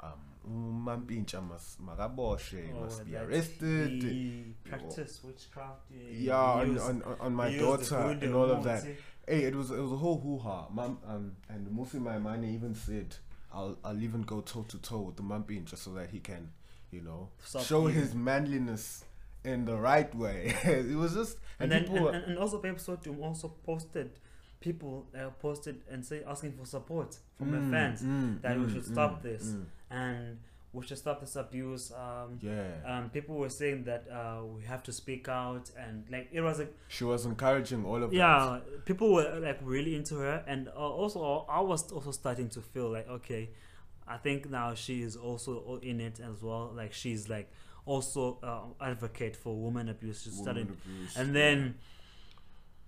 um, 0.00 0.12
Mampintsha 0.48 1.46
must 1.46 1.80
magaboshe, 1.84 2.62
Oh, 2.76 2.80
must 2.84 3.04
be 3.04 3.16
arrested. 3.16 4.02
He 4.02 4.54
practiced 4.64 5.24
witchcraft. 5.24 5.80
Yeah, 6.10 6.36
on, 6.36 6.78
on, 6.78 7.02
on- 7.20 7.34
my 7.34 7.48
he 7.50 7.56
used 7.58 7.90
the 7.90 7.96
daughter 7.96 8.24
and 8.24 8.34
all 8.34 8.50
of 8.50 8.64
that. 8.64 8.84
Hey, 9.26 9.42
it 9.42 9.54
was 9.56 9.70
it 9.72 9.78
was 9.80 9.92
a 9.92 9.96
whole 9.96 10.20
hoo 10.20 10.38
ha. 10.38 10.68
Mom, 10.70 10.98
um, 11.06 11.32
and 11.48 11.66
Mmusi 11.66 12.00
Maimane 12.00 12.54
even 12.54 12.74
said, 12.74 13.16
"I'll 13.52 13.76
I'll 13.84 14.00
even 14.00 14.22
go 14.22 14.40
toe 14.40 14.64
to 14.68 14.78
toe 14.78 15.00
with 15.00 15.16
the 15.16 15.22
Mampintsha 15.24 15.76
so 15.76 15.92
that 15.94 16.10
he 16.10 16.20
can, 16.20 16.50
you 16.92 17.00
know, 17.00 17.30
Stop 17.42 17.64
show 17.64 17.86
his 17.86 18.14
manliness 18.14 19.04
in 19.42 19.64
the 19.64 19.74
right 19.76 20.14
way." 20.14 20.54
it 20.64 20.94
was 20.96 21.14
just 21.14 21.38
And 21.58 21.72
and, 21.72 21.86
then 21.88 21.96
and, 21.96 22.04
were- 22.04 22.12
and, 22.12 22.24
and 22.24 22.38
also 22.38 22.60
Babe 22.60 22.76
Sotum 22.76 23.20
also 23.20 23.48
posted 23.64 24.10
people 24.60 25.06
uh, 25.18 25.30
posted 25.40 25.82
and 25.90 26.04
say 26.04 26.22
asking 26.26 26.52
for 26.52 26.64
support 26.66 27.16
from 27.36 27.48
Mm, 27.48 27.52
their 27.52 27.70
fans 27.80 28.02
mm, 28.02 28.40
that 28.42 28.58
we 28.58 28.64
mm, 28.66 28.72
should 28.72 28.84
stop 28.84 29.20
mm, 29.20 29.22
this 29.22 29.44
mm. 29.48 29.64
and 29.90 30.38
we 30.72 30.84
should 30.86 30.98
stop 30.98 31.20
this 31.20 31.36
abuse. 31.36 31.90
Um, 31.92 32.38
yeah. 32.42 32.64
um, 32.84 33.08
people 33.10 33.36
were 33.36 33.48
saying 33.48 33.84
that 33.84 34.04
uh, 34.12 34.44
we 34.44 34.62
have 34.64 34.82
to 34.84 34.92
speak 34.92 35.26
out 35.28 35.70
and 35.78 36.04
like 36.10 36.28
it 36.32 36.40
was 36.42 36.58
like 36.58 36.74
She 36.88 37.04
was 37.04 37.24
encouraging 37.24 37.84
all 37.86 38.02
of 38.02 38.10
that. 38.10 38.16
yeah 38.16 38.58
people 38.84 39.12
were 39.14 39.38
like 39.40 39.58
really 39.62 39.94
into 39.94 40.16
her 40.16 40.44
and 40.46 40.68
uh, 40.68 40.72
also 40.72 41.46
i 41.48 41.60
was 41.60 41.90
also 41.92 42.10
starting 42.10 42.48
to 42.50 42.60
feel 42.60 42.90
like 42.90 43.08
okay 43.08 43.48
i 44.06 44.16
think 44.18 44.50
now 44.50 44.74
she 44.74 45.00
is 45.02 45.16
also 45.16 45.78
in 45.82 46.00
it 46.00 46.20
as 46.20 46.42
well 46.42 46.72
like 46.76 46.92
she's 46.92 47.28
like 47.28 47.50
also 47.86 48.38
uh, 48.42 48.84
advocate 48.84 49.34
for 49.36 49.54
women 49.56 49.88
abuse 49.88 50.22
she's 50.24 50.32
Woman 50.34 50.44
starting 50.44 50.62
abuse, 50.64 51.16
and 51.16 51.34
then 51.34 51.74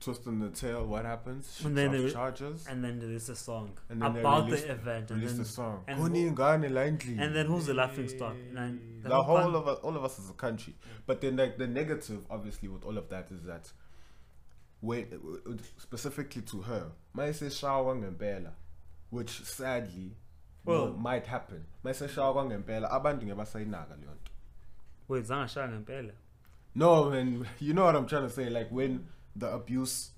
twisting 0.00 0.38
the 0.38 0.50
tail. 0.50 0.86
What 0.86 1.04
happens? 1.04 1.56
She 1.58 1.66
And 1.66 1.76
then 1.76 1.92
they- 1.92 2.10
charges. 2.12 2.66
and 2.68 2.84
then 2.84 2.98
there 3.00 3.10
is 3.10 3.28
a 3.28 3.36
song 3.36 3.76
And 3.88 4.02
about 4.02 4.48
the 4.48 4.70
event 4.70 5.10
and 5.10 5.20
Release 5.20 5.32
then 5.32 5.38
the 5.38 5.44
song. 5.44 5.84
and 5.88 5.98
who- 5.98 6.06
and 6.06 7.34
then 7.36 7.46
who's 7.46 7.66
the 7.66 7.74
laughing 7.74 8.08
stock 8.08 8.36
and 8.56 9.02
the 9.02 9.22
whole 9.22 9.38
con- 9.38 9.54
of 9.54 9.66
us, 9.68 9.78
all 9.80 9.96
of 9.96 10.04
us 10.04 10.18
as 10.18 10.30
a 10.30 10.34
country. 10.34 10.74
But 11.06 11.20
then, 11.20 11.36
like 11.36 11.58
the 11.58 11.66
negative, 11.66 12.24
obviously, 12.30 12.68
with 12.68 12.84
all 12.84 12.96
of 12.96 13.08
that 13.08 13.30
is 13.32 13.42
that, 13.44 13.72
when 14.80 15.58
specifically 15.78 16.42
to 16.42 16.62
her, 16.62 16.92
my 17.12 17.32
say 17.32 17.46
shawa 17.46 17.96
ngempela, 18.00 18.52
which 19.10 19.42
sadly, 19.44 20.16
Well- 20.64 20.92
might 20.92 21.26
happen. 21.26 21.66
My 21.82 21.92
say 21.92 22.06
shawa 22.06 22.44
ngempela, 22.46 22.88
abantu 22.90 23.24
ngebasayinaka 23.26 23.96
leyo 23.98 24.12
nto. 24.14 24.30
wait 25.08 25.24
zangashaya 25.24 25.68
ngempela 25.68 26.12
No, 26.74 27.08
and 27.10 27.44
you 27.58 27.72
know 27.74 27.86
what 27.86 27.96
I'm 27.96 28.06
trying 28.06 28.22
to 28.22 28.30
say. 28.30 28.48
Like 28.50 28.70
when 28.70 29.08
the 29.38 29.52
abuse 29.52 30.10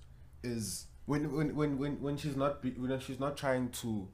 is 0.42 0.86
when 1.06 1.30
when 1.36 1.54
when 1.54 1.78
when, 1.78 2.00
when 2.00 2.16
she's 2.16 2.36
not 2.36 2.62
be, 2.62 2.70
when 2.70 2.98
she's 3.00 3.20
not 3.20 3.36
trying 3.36 3.68
to 3.70 4.08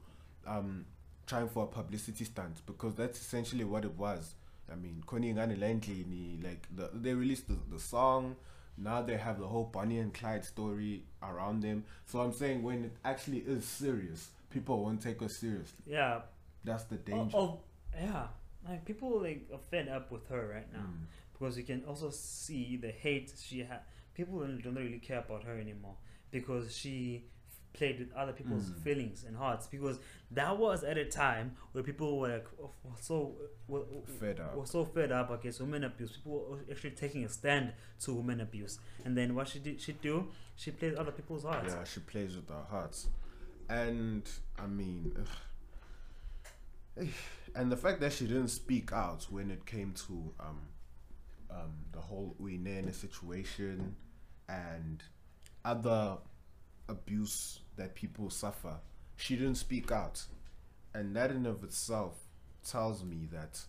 um 0.47 0.85
trying 1.27 1.49
for 1.49 1.65
a 1.65 1.67
publicity 1.67 2.25
stunt 2.25 2.63
because 2.67 2.95
that's 2.95 3.21
essentially 3.21 3.65
what 3.65 3.85
it 3.85 3.95
was. 3.97 4.35
I 4.71 4.75
mean, 4.77 5.03
Connie 5.07 5.33
Landlini, 5.33 6.43
like 6.43 6.67
the, 6.75 6.91
they 6.93 7.15
released 7.15 7.49
the, 7.49 7.57
the 7.71 7.79
song. 7.81 8.37
Now 8.79 9.01
they 9.03 9.17
have 9.17 9.39
the 9.39 9.47
whole 9.47 9.65
Bonnie 9.65 9.99
and 9.99 10.13
Clyde 10.13 10.45
story 10.45 11.05
around 11.23 11.63
them. 11.63 11.85
So 12.07 12.21
I'm 12.21 12.33
saying 12.33 12.63
when 12.63 12.85
it 12.85 12.93
actually 13.05 13.39
is 13.39 13.65
serious, 13.65 14.29
people 14.51 14.83
won't 14.83 15.01
take 15.01 15.23
us 15.23 15.37
seriously. 15.37 15.79
yeah 15.87 16.21
That's 16.65 16.85
the 16.85 16.97
oh, 16.97 16.99
danger. 17.11 17.37
oh, 17.37 17.61
yeah 17.95 18.27
like 18.69 18.85
people 18.85 19.21
like 19.21 19.49
are 19.53 19.59
fed 19.71 19.89
up 19.89 20.11
with 20.11 20.27
her 20.29 20.49
right 20.55 20.71
now 20.73 20.81
Mm. 20.81 21.07
because 21.33 21.57
you 21.57 21.63
can 21.65 21.83
also 21.87 22.11
see 22.11 22.77
the 22.77 22.91
hate 22.91 23.33
she 23.41 23.61
had. 23.61 23.81
People 24.17 24.39
don't 24.41 24.75
really 24.75 24.99
care 24.99 25.19
about 25.19 25.45
her 25.45 25.59
anymore 25.59 25.97
because 26.31 26.75
she 26.77 27.27
played 27.75 27.99
with 27.99 28.11
other 28.15 28.33
people's 28.33 28.71
Mm. 28.71 28.83
feelings 28.83 29.25
and 29.25 29.37
hearts 29.37 29.67
because 29.67 29.99
that 30.31 30.57
was 30.57 30.83
at 30.83 30.97
a 30.97 31.05
time 31.05 31.55
where 31.73 31.85
people 31.85 32.19
were 32.19 32.29
like 32.29 32.47
oh, 32.63 32.71
so 32.99 33.37
were, 33.69 33.85
Fed 34.19 34.41
up. 34.41 34.57
were 34.57 34.65
so 34.65 34.83
fed 34.87 35.13
up 35.13 35.31
against 35.31 35.61
women 35.61 35.85
abuse. 35.85 36.13
People 36.17 36.47
were 36.51 36.61
actually 36.71 36.93
taking 36.93 37.23
a 37.25 37.29
stand 37.29 37.75
to 38.01 38.15
women 38.15 38.41
abuse. 38.41 38.79
And 39.05 39.15
then 39.19 39.35
what 39.35 39.49
she 39.49 39.59
did, 39.59 39.79
she 39.79 39.93
do, 39.93 40.29
she 40.57 40.71
played 40.71 40.95
other 40.95 41.13
people's 41.13 41.43
hearts. 41.45 41.75
Yeah, 41.75 41.85
she 41.85 42.01
plays 42.01 42.35
with 42.35 42.51
our 42.51 42.65
hearts, 42.65 43.09
and 43.69 44.23
I 44.59 44.67
mean, 44.67 45.13
ugh. 45.21 47.07
and 47.55 47.71
the 47.71 47.77
fact 47.77 48.01
that 48.01 48.13
she 48.15 48.27
didn't 48.27 48.49
speak 48.49 48.91
out 48.93 49.25
when 49.31 49.51
it 49.51 49.67
came 49.67 49.93
to 50.07 50.33
um, 50.41 50.61
um, 51.51 51.73
the 51.93 52.01
whole 52.01 52.35
Uyinene 52.41 52.95
situation 52.95 53.97
and 54.49 55.03
other 55.65 56.19
abuse 56.89 57.61
that 57.77 57.95
people 57.95 58.31
suffer, 58.31 58.75
she 59.17 59.37
didn't 59.37 59.57
speak 59.57 59.91
out, 59.91 60.25
and 60.95 61.15
that 61.17 61.31
in 61.31 61.47
of 61.47 61.63
itself 61.65 62.15
tells 62.69 63.05
me 63.05 63.29
that 63.33 63.61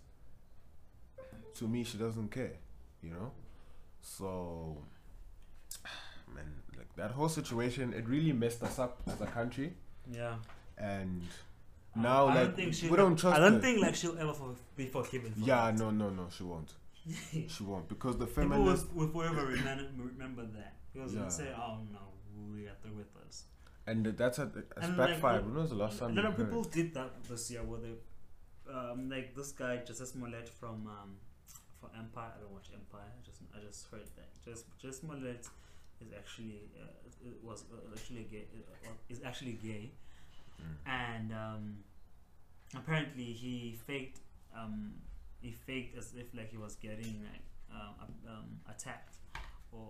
to 1.55 1.67
me 1.67 1.83
she 1.83 1.97
doesn't 1.97 2.29
care, 2.31 2.53
you 3.01 3.09
know, 3.11 3.31
so 4.01 4.77
man, 6.33 6.45
like 6.77 6.93
that 6.95 7.11
whole 7.11 7.29
situation, 7.29 7.93
it 7.93 8.07
really 8.07 8.33
messed 8.33 8.61
us 8.63 8.79
up 8.79 9.01
as 9.07 9.19
a 9.21 9.25
country. 9.25 9.73
Yeah. 10.11 10.35
And 10.77 11.23
now, 11.95 12.27
I 12.27 12.35
like, 12.35 12.43
don't 12.45 12.55
think 12.55 12.73
she. 12.75 12.87
we 12.89 12.97
don't 12.97 13.15
trust. 13.17 13.37
I 13.37 13.39
don't 13.39 13.53
her. 13.53 13.59
think 13.59 13.81
like 13.81 13.95
she'll 13.95 14.17
ever 14.19 14.33
for, 14.33 14.53
be 14.75 14.85
forgiven. 14.85 15.33
For 15.33 15.39
Yeah, 15.39 15.71
that. 15.71 15.77
no, 15.79 15.89
no, 15.89 16.09
no, 16.09 16.27
she 16.35 16.43
won't. 16.43 16.71
she 17.47 17.63
won't 17.63 17.87
because 17.87 18.17
the 18.17 18.25
People 18.27 18.63
will, 18.63 18.77
will 18.93 19.07
forever 19.09 19.45
remember, 19.45 19.85
remember 20.03 20.45
that 20.57 20.73
because 20.93 21.13
Yeah. 21.13 21.21
they'll 21.21 21.29
say, 21.29 21.49
"Oh 21.55 21.79
no, 21.91 21.99
we 22.53 22.67
are 22.67 22.75
through 22.81 22.95
with 22.97 23.15
us." 23.27 23.45
and 23.85 24.05
that's 24.05 24.37
a, 24.39 24.43
it's 24.57 24.85
And, 24.85 24.97
like, 24.97 25.11
backfired. 25.11 25.43
the- 25.43 25.47
when 25.49 25.55
was 25.61 25.69
the 25.69 25.75
last 25.77 25.95
A 25.97 25.99
time 26.01 26.15
lot 26.15 26.23
you 26.23 26.27
of 26.29 26.35
heard? 26.35 26.45
people 26.47 26.63
did 26.63 26.93
that 26.93 27.23
this 27.23 27.49
year, 27.51 27.63
where 27.63 27.79
they, 27.79 27.93
um, 28.73 29.09
like 29.09 29.33
this 29.35 29.51
guy 29.53 29.77
Joseph 29.77 30.09
Smollett 30.09 30.49
from 30.49 30.87
um, 30.87 31.15
for 31.79 31.89
Empire. 31.97 32.31
I 32.35 32.41
don't 32.41 32.51
watch 32.51 32.69
Empire. 32.73 33.07
I 33.17 33.25
just 33.25 33.41
I 33.55 33.59
just 33.65 33.87
heard 33.91 34.07
that 34.17 34.27
just 34.43 34.65
just 34.77 35.01
Smollett 35.01 35.47
is 36.01 36.11
actually 36.17 36.61
uh, 36.77 37.29
was 37.41 37.63
uh, 37.73 37.77
actually 37.95 38.23
gay. 38.29 38.45
Uh, 38.85 38.89
is 39.09 39.21
actually 39.23 39.53
gay, 39.53 39.91
Mm. 40.59 40.75
and 40.87 41.33
um, 41.33 41.63
apparently 42.75 43.25
he 43.25 43.77
faked 43.85 44.19
um, 44.55 44.93
he 45.41 45.51
faked 45.51 45.97
as 45.97 46.13
if 46.15 46.33
like 46.33 46.49
he 46.49 46.57
was 46.57 46.75
getting 46.75 47.21
like 47.31 47.41
um, 47.71 48.13
um, 48.27 48.45
attacked, 48.69 49.15
or 49.71 49.89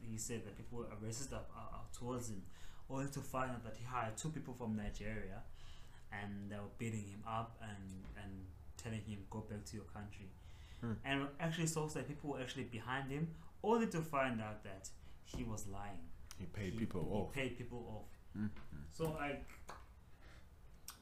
he 0.00 0.16
said 0.18 0.44
that 0.44 0.56
people 0.56 0.80
are 0.80 0.96
racist 1.06 1.32
up, 1.32 1.50
uh, 1.56 1.76
uh, 1.76 1.78
towards 1.96 2.30
him, 2.30 2.42
only 2.88 3.08
to 3.10 3.20
find 3.20 3.50
out 3.50 3.62
that 3.64 3.76
he 3.76 3.84
hired 3.84 4.16
two 4.16 4.30
people 4.30 4.54
from 4.54 4.74
Nigeria, 4.76 5.42
and 6.12 6.50
they 6.50 6.56
were 6.56 6.72
beating 6.78 7.02
him 7.04 7.22
up 7.26 7.60
and 7.62 8.04
and 8.22 8.32
telling 8.76 9.00
him 9.02 9.18
go 9.30 9.40
back 9.40 9.64
to 9.66 9.76
your 9.76 9.84
country, 9.86 10.30
Hmm. 10.80 10.92
and 11.04 11.28
actually 11.38 11.66
sources 11.66 11.94
that 11.94 12.08
people 12.08 12.30
were 12.30 12.40
actually 12.40 12.64
behind 12.64 13.10
him, 13.10 13.28
only 13.62 13.86
to 13.88 14.00
find 14.00 14.40
out 14.40 14.64
that 14.64 14.88
he 15.24 15.44
was 15.44 15.66
lying. 15.68 15.98
He 16.38 16.46
paid 16.46 16.72
He- 16.72 16.78
people 16.78 17.02
he 17.04 17.10
off. 17.20 17.32
paid 17.34 17.58
people 17.58 17.82
off. 17.96 18.40
Mm. 18.42 18.48
So 18.90 19.10
like, 19.12 19.44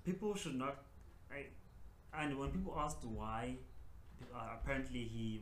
people 0.05 0.35
should 0.35 0.57
not, 0.57 0.83
like, 1.31 1.53
and 2.13 2.39
when 2.39 2.51
people 2.51 2.75
asked 2.79 3.05
why, 3.05 3.57
uh, 4.35 4.55
apparently 4.55 5.05
he 5.05 5.41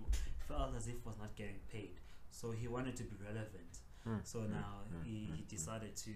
felt 0.48 0.74
as 0.76 0.88
if 0.88 1.04
was 1.04 1.16
not 1.18 1.34
getting 1.36 1.60
paid, 1.72 2.00
so 2.30 2.50
he 2.50 2.68
wanted 2.68 2.96
to 2.96 3.02
be 3.04 3.16
relevant. 3.24 3.72
Mm, 4.06 4.20
So 4.22 4.40
mm, 4.40 4.50
now 4.50 4.84
mm, 4.92 5.04
he, 5.04 5.10
mm, 5.10 5.36
he 5.36 5.42
mm. 5.42 5.48
decided 5.48 5.96
to 5.96 6.12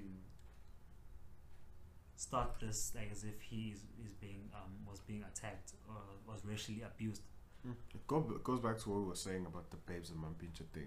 start 2.17 2.51
this 2.61 2.93
like 2.95 3.09
as 3.11 3.25
if 3.25 3.41
he 3.41 3.71
is, 3.75 3.79
is 4.05 4.13
being 4.21 4.43
um 4.55 4.71
was 4.87 5.01
being 5.01 5.25
attacked 5.33 5.73
or 5.89 5.97
was 6.31 6.45
racially 6.45 6.83
abused. 6.83 7.23
It 7.65 8.07
go, 8.07 8.25
it 8.35 8.43
goes 8.43 8.61
back 8.61 8.79
to 8.79 8.89
what 8.91 9.01
we 9.01 9.07
were 9.09 9.15
saying 9.15 9.45
about 9.47 9.71
the 9.71 9.77
babes 9.77 10.11
and 10.11 10.19
Mampintsha 10.19 10.65
thing. 10.73 10.87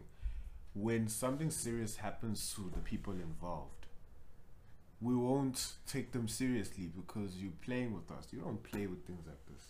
When 0.74 1.07
something 1.07 1.51
serious 1.51 1.97
happens 1.97 2.51
to 2.55 2.71
the 2.74 2.80
people 2.80 3.13
involved, 3.13 3.86
we 4.99 5.15
won't 5.15 5.74
take 5.86 6.11
them 6.11 6.28
seriously 6.28 6.88
because 6.95 7.36
you're 7.38 7.51
playing 7.61 7.93
with 7.93 8.09
us. 8.11 8.28
You 8.32 8.39
don't 8.39 8.63
play 8.63 8.88
with 8.88 9.05
things 9.05 9.26
like 9.28 9.45
this. 9.47 9.67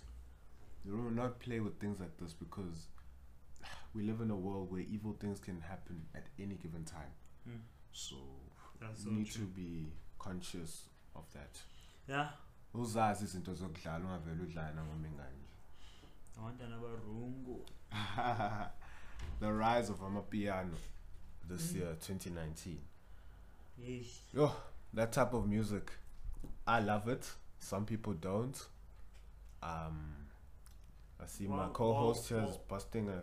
You 0.85 0.91
do 0.91 1.11
not 1.11 1.39
play 1.39 1.59
with 1.59 1.79
things 1.79 1.99
like 1.99 2.17
this 2.17 2.33
because 2.33 2.87
we 3.93 4.03
live 4.03 4.21
in 4.21 4.31
a 4.31 4.35
world 4.35 4.71
where 4.71 4.81
evil 4.81 5.13
things 5.19 5.39
can 5.39 5.61
happen 5.61 6.01
at 6.15 6.25
any 6.39 6.55
given 6.55 6.83
time. 6.83 7.11
Mm. 7.47 7.59
So 7.91 8.15
That's 8.81 8.99
you 9.05 9.11
so 9.11 9.15
need 9.17 9.27
true. 9.31 9.45
to 9.45 9.47
be 9.51 9.93
conscious 10.19 10.83
of 11.15 11.23
that. 11.33 11.59
Yeah. 12.07 12.29
uzazi 12.73 13.25
izinto 13.25 13.53
zokudlala 13.53 14.05
ungavele 14.05 14.41
udlale 14.43 14.73
nangoma 14.75 15.07
inganje 15.07 15.47
Abantwana 16.37 16.77
barungu. 16.79 17.65
the 19.39 19.51
rise 19.51 19.91
of 19.91 20.01
amapiano 20.01 20.77
this 21.47 21.75
year 21.75 21.93
2019 21.95 22.77
Yeesh. 23.79 24.19
yo 24.33 24.51
that 24.93 25.11
type 25.11 25.33
of 25.37 25.45
music 25.45 25.91
i 26.67 26.79
love 26.81 27.07
it 27.11 27.25
some 27.59 27.85
people 27.85 28.13
don't 28.13 28.67
um 29.61 30.15
i 31.23 31.27
see 31.27 31.47
my 31.47 31.67
co-host 31.73 32.29
well, 32.31 32.39
here 32.41 32.49
is 32.49 32.55
well. 32.55 32.65
busting 32.67 33.09
a 33.09 33.21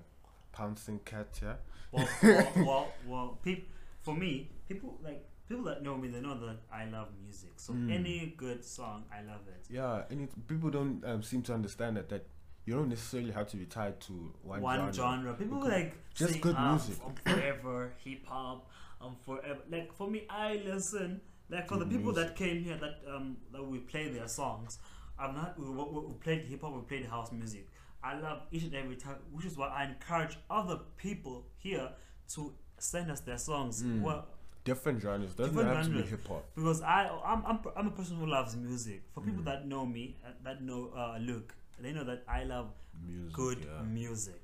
pouncing 0.53 0.99
cat 1.05 1.29
here 1.41 1.57
well, 1.93 2.09
well, 2.23 2.53
well, 2.57 2.93
well 3.07 3.39
peop, 3.43 3.69
for 4.01 4.15
me, 4.15 4.49
people 4.69 4.99
like 5.03 5.25
people 5.49 5.65
that 5.65 5.83
know 5.83 5.97
me, 5.97 6.07
they 6.09 6.21
know 6.21 6.39
that 6.39 6.59
I 6.73 6.85
love 6.85 7.09
music. 7.23 7.51
So 7.57 7.73
Mm. 7.73 7.91
any 7.91 8.35
good 8.37 8.65
song, 8.65 9.05
I 9.13 9.23
love 9.23 9.41
it. 9.49 9.63
yeah 9.69 10.05
and 10.11 10.21
it, 10.23 10.47
people 10.47 10.71
don't 10.71 11.05
um, 11.05 11.23
seem 11.23 11.43
to 11.43 11.53
understand 11.55 11.97
that 11.97 12.09
that 12.09 12.27
you 12.67 12.75
don't 12.75 12.89
necessarily 12.89 13.33
have 13.33 13.49
to 13.49 13.57
be 13.57 13.67
tied 13.67 13.99
to 14.03 14.13
one, 14.43 14.61
One, 14.63 14.77
genre. 14.79 14.93
genre. 14.93 15.35
People 15.35 15.61
like 15.69 15.95
just 16.15 16.35
say, 16.35 16.39
good 16.39 16.55
"Ah, 16.57 16.71
music." 16.71 16.99
I'm 17.05 17.15
forever 17.35 17.93
hip 18.05 18.25
hop. 18.27 18.69
I'm 19.01 19.17
forever 19.27 19.61
like 19.71 19.93
for 19.93 20.09
me. 20.09 20.27
I 20.31 20.61
listen 20.65 21.21
like 21.49 21.67
for 21.69 21.79
the 21.79 21.87
people 21.87 22.13
music. 22.13 22.29
that 22.29 22.37
came 22.37 22.63
here 22.63 22.77
that 22.77 23.01
um 23.13 23.37
that 23.53 23.65
we 23.67 23.79
play 23.79 24.09
their 24.11 24.29
songs. 24.29 24.79
I'm 25.19 25.35
not. 25.35 25.59
We, 25.59 25.69
we, 25.69 25.83
we 26.07 26.15
played 26.15 26.43
hip 26.45 26.61
hop. 26.63 26.75
We 26.75 26.83
played 26.83 27.07
house 27.07 27.33
music. 27.33 27.67
I 28.03 28.19
love 28.19 28.43
each 28.51 28.63
and 28.65 28.75
every 28.75 28.97
time, 28.97 29.17
which 29.33 29.47
is 29.47 29.57
why 29.57 29.69
I 29.69 29.85
encourage 29.85 30.37
other 30.51 30.79
people 30.97 31.47
here 31.59 31.91
to 32.35 32.53
send 32.79 33.11
us 33.11 33.21
their 33.21 33.39
songs. 33.39 33.83
Mm. 33.83 34.03
Well, 34.03 34.27
different 34.65 35.01
genres 35.03 35.35
doesn't 35.35 35.55
Different 35.55 35.77
have 35.77 35.87
to 35.87 35.91
be 35.91 35.97
genres. 35.99 36.11
hip-hop 36.11 36.45
because 36.55 36.83
I 36.83 37.09
I'm, 37.25 37.45
I'm 37.47 37.59
I'm 37.77 37.87
a 37.89 37.91
person 37.91 38.17
who 38.17 38.27
loves 38.27 38.57
music. 38.57 39.03
For 39.15 39.21
people 39.21 39.43
Mm. 39.43 39.47
that 39.47 39.67
know 39.67 39.85
me, 39.87 40.17
uh, 40.25 40.31
that 40.45 40.63
know 40.63 40.91
uh, 40.97 41.19
Luke, 41.21 41.55
they 41.79 41.93
know 41.93 42.05
that 42.05 42.25
I 42.29 42.45
love 42.45 42.69
music 43.07 43.35
good 43.35 43.59
yeah. 43.65 43.83
music. 43.83 44.43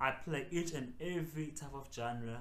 I 0.00 0.10
play 0.24 0.46
each 0.50 0.72
and 0.72 0.94
every 1.00 1.48
type 1.48 1.74
of 1.74 1.86
genre 1.94 2.38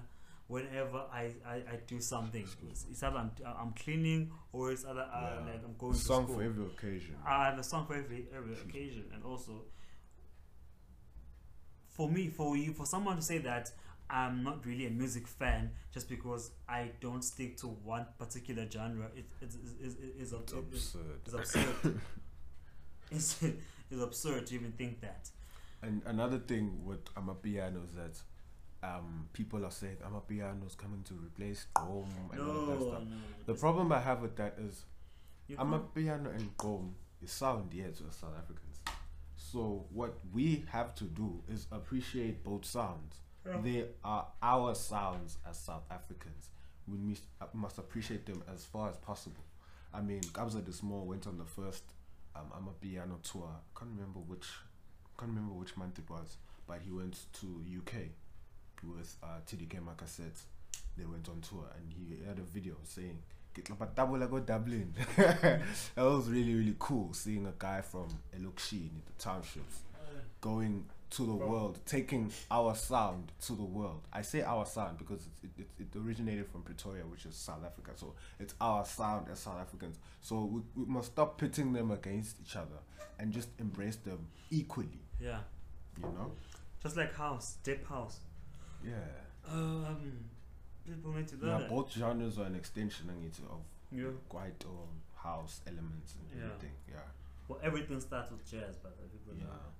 whenever 0.47 0.97
I, 1.13 1.31
I, 1.47 1.55
I 1.55 1.75
do 1.87 2.01
something. 2.01 2.45
It's, 2.69 2.85
it's 2.89 3.03
either 3.03 3.17
I'm, 3.17 3.31
I'm 3.45 3.71
cleaning 3.73 4.31
or 4.51 4.71
it's 4.71 4.83
either 4.83 5.01
uh, 5.01 5.21
Yeah. 5.21 5.45
like 5.51 5.61
I'm 5.63 5.75
going 5.77 5.93
a 5.93 5.95
to 5.97 6.01
song 6.01 6.27
for 6.27 6.41
every 6.43 6.65
occasion 6.65 7.15
I 7.25 7.45
have 7.45 7.57
a 7.59 7.63
song 7.63 7.85
for 7.85 7.95
every 7.95 8.27
every 8.35 8.53
occasion, 8.55 9.05
and 9.13 9.23
also 9.23 9.63
for 11.91 12.09
me, 12.09 12.27
for 12.27 12.57
you, 12.57 12.73
for 12.73 12.85
someone 12.85 13.15
to 13.17 13.21
say 13.21 13.37
that 13.39 13.71
I'm 14.09 14.43
not 14.43 14.65
really 14.65 14.87
a 14.87 14.89
music 14.89 15.27
fan 15.27 15.71
just 15.93 16.09
because 16.09 16.51
I 16.67 16.89
don't 16.99 17.23
stick 17.23 17.55
to 17.57 17.67
one 17.67 18.05
particular 18.19 18.65
genre, 18.69 19.07
it, 19.15 19.25
it, 19.41 19.49
it, 19.81 19.95
it, 20.19 20.21
it- 20.21 20.33
absurd 20.33 21.19
it's 21.25 21.33
absurd. 21.33 21.99
it's, 23.11 23.41
it's 23.43 24.01
absurd 24.01 24.47
to 24.47 24.55
even 24.55 24.71
think 24.73 25.01
that. 25.01 25.29
And 25.81 26.01
another 26.05 26.37
thing 26.39 26.81
with 26.85 27.03
Amapiano 27.15 27.83
is 27.83 27.91
that 27.95 28.19
um, 28.87 29.27
people 29.33 29.65
are 29.65 29.71
saying 29.71 29.97
Amapiano 30.05 30.65
is 30.67 30.75
coming 30.75 31.03
to 31.03 31.13
replace 31.13 31.65
Gqom 31.75 32.05
and 32.31 32.41
all 32.41 32.49
of 32.61 32.67
that 32.67 32.79
No, 32.79 32.87
stuff. 32.89 33.03
no. 33.09 33.15
The 33.45 33.53
problem 33.55 33.91
I 33.91 33.99
have 33.99 34.21
with 34.21 34.35
that 34.37 34.55
is 34.59 34.85
Amapiano 35.51 36.33
and 36.35 36.55
Gqom 36.57 36.91
is 37.21 37.31
sound 37.31 37.73
yeah 37.73 37.87
to 37.87 38.03
South 38.11 38.33
Africans. 38.37 38.79
So 39.51 39.83
what 39.91 40.13
we 40.31 40.63
have 40.71 40.95
to 40.95 41.03
do 41.03 41.43
is 41.51 41.67
appreciate 41.73 42.41
both 42.41 42.63
sounds. 42.63 43.17
Yeah. 43.45 43.57
They 43.61 43.85
are 44.01 44.25
our 44.41 44.73
sounds 44.75 45.39
as 45.49 45.57
South 45.59 45.83
Africans. 45.91 46.49
We 46.87 46.97
must, 46.97 47.23
uh, 47.41 47.47
must 47.53 47.77
appreciate 47.77 48.25
them 48.25 48.43
as 48.53 48.63
far 48.63 48.89
as 48.89 48.95
possible. 48.97 49.43
I 49.93 49.99
mean, 49.99 50.21
Kabza 50.21 50.63
De 50.63 50.71
Small 50.71 51.05
went 51.05 51.27
on 51.27 51.37
the 51.37 51.43
first 51.43 51.83
um, 52.33 52.45
Amapiano 52.55 53.21
tour. 53.29 53.49
I 53.49 53.77
can't 53.79 53.91
remember 53.93 54.19
which, 54.19 54.47
can't 55.19 55.31
remember 55.31 55.53
which 55.53 55.75
month 55.75 55.99
it 55.99 56.09
was, 56.09 56.37
but 56.65 56.79
he 56.81 56.91
went 56.91 57.17
to 57.41 57.61
UK 57.77 58.03
with 58.83 59.17
uh, 59.21 59.39
TDK 59.45 59.81
Macassette. 59.81 60.39
They 60.97 61.05
went 61.05 61.27
on 61.27 61.41
tour 61.41 61.65
and 61.77 61.91
he 61.91 62.25
had 62.25 62.39
a 62.39 62.43
video 62.43 62.75
saying, 62.85 63.19
"Get 63.53 63.69
like 63.69 63.81
a 63.81 63.91
double 63.95 64.19
go 64.27 64.39
Dublin." 64.39 64.93
that 65.17 65.61
was 65.97 66.29
really 66.29 66.55
really 66.55 66.75
cool 66.79 67.13
seeing 67.13 67.45
a 67.45 67.53
guy 67.57 67.81
from 67.81 68.07
Elokshi 68.37 68.89
in 68.89 69.01
the 69.05 69.23
townships 69.23 69.81
going 70.41 70.85
to 71.11 71.25
the 71.25 71.33
world, 71.33 71.79
taking 71.85 72.31
our 72.49 72.73
sound 72.73 73.31
to 73.41 73.53
the 73.53 73.63
world. 73.63 74.01
I 74.13 74.21
say 74.21 74.41
our 74.41 74.65
sound 74.65 74.97
because 74.97 75.27
it, 75.43 75.49
it, 75.57 75.67
it 75.79 75.97
originated 75.97 76.47
from 76.47 76.63
Pretoria, 76.63 77.03
which 77.03 77.25
is 77.25 77.35
South 77.35 77.63
Africa. 77.65 77.91
So 77.95 78.13
it's 78.39 78.55
our 78.61 78.85
sound 78.85 79.27
as 79.31 79.39
South 79.39 79.59
Africans. 79.59 79.99
So 80.21 80.45
we, 80.45 80.61
we 80.75 80.85
must 80.85 81.11
stop 81.11 81.37
pitting 81.37 81.73
them 81.73 81.91
against 81.91 82.37
each 82.41 82.55
other 82.55 82.79
and 83.19 83.31
just 83.31 83.49
embrace 83.59 83.97
them 83.97 84.27
equally. 84.49 85.01
Yeah. 85.19 85.39
You 85.97 86.07
know? 86.17 86.31
Just 86.81 86.95
like 86.95 87.13
house, 87.13 87.57
deep 87.61 87.87
house. 87.87 88.21
Yeah. 88.83 88.93
Um, 89.49 90.13
people 90.85 91.11
need 91.13 91.27
to 91.29 91.35
learn 91.37 91.61
Yeah, 91.61 91.67
both 91.67 91.91
genres 91.91 92.37
are 92.39 92.45
an 92.45 92.55
extension 92.55 93.07
need 93.21 93.33
of 93.49 93.61
Yeah. 93.91 94.11
quite 94.29 94.63
um, 94.65 95.01
house 95.15 95.61
elements 95.67 96.15
and 96.15 96.39
Yeah. 96.39 96.45
everything. 96.45 96.75
Yeah. 96.89 97.07
Well, 97.47 97.59
everything 97.63 97.99
starts 97.99 98.31
with 98.31 98.45
jazz, 98.45 98.77
but 98.77 98.95
people 99.11 99.33
Yeah. 99.35 99.45
know. 99.45 99.73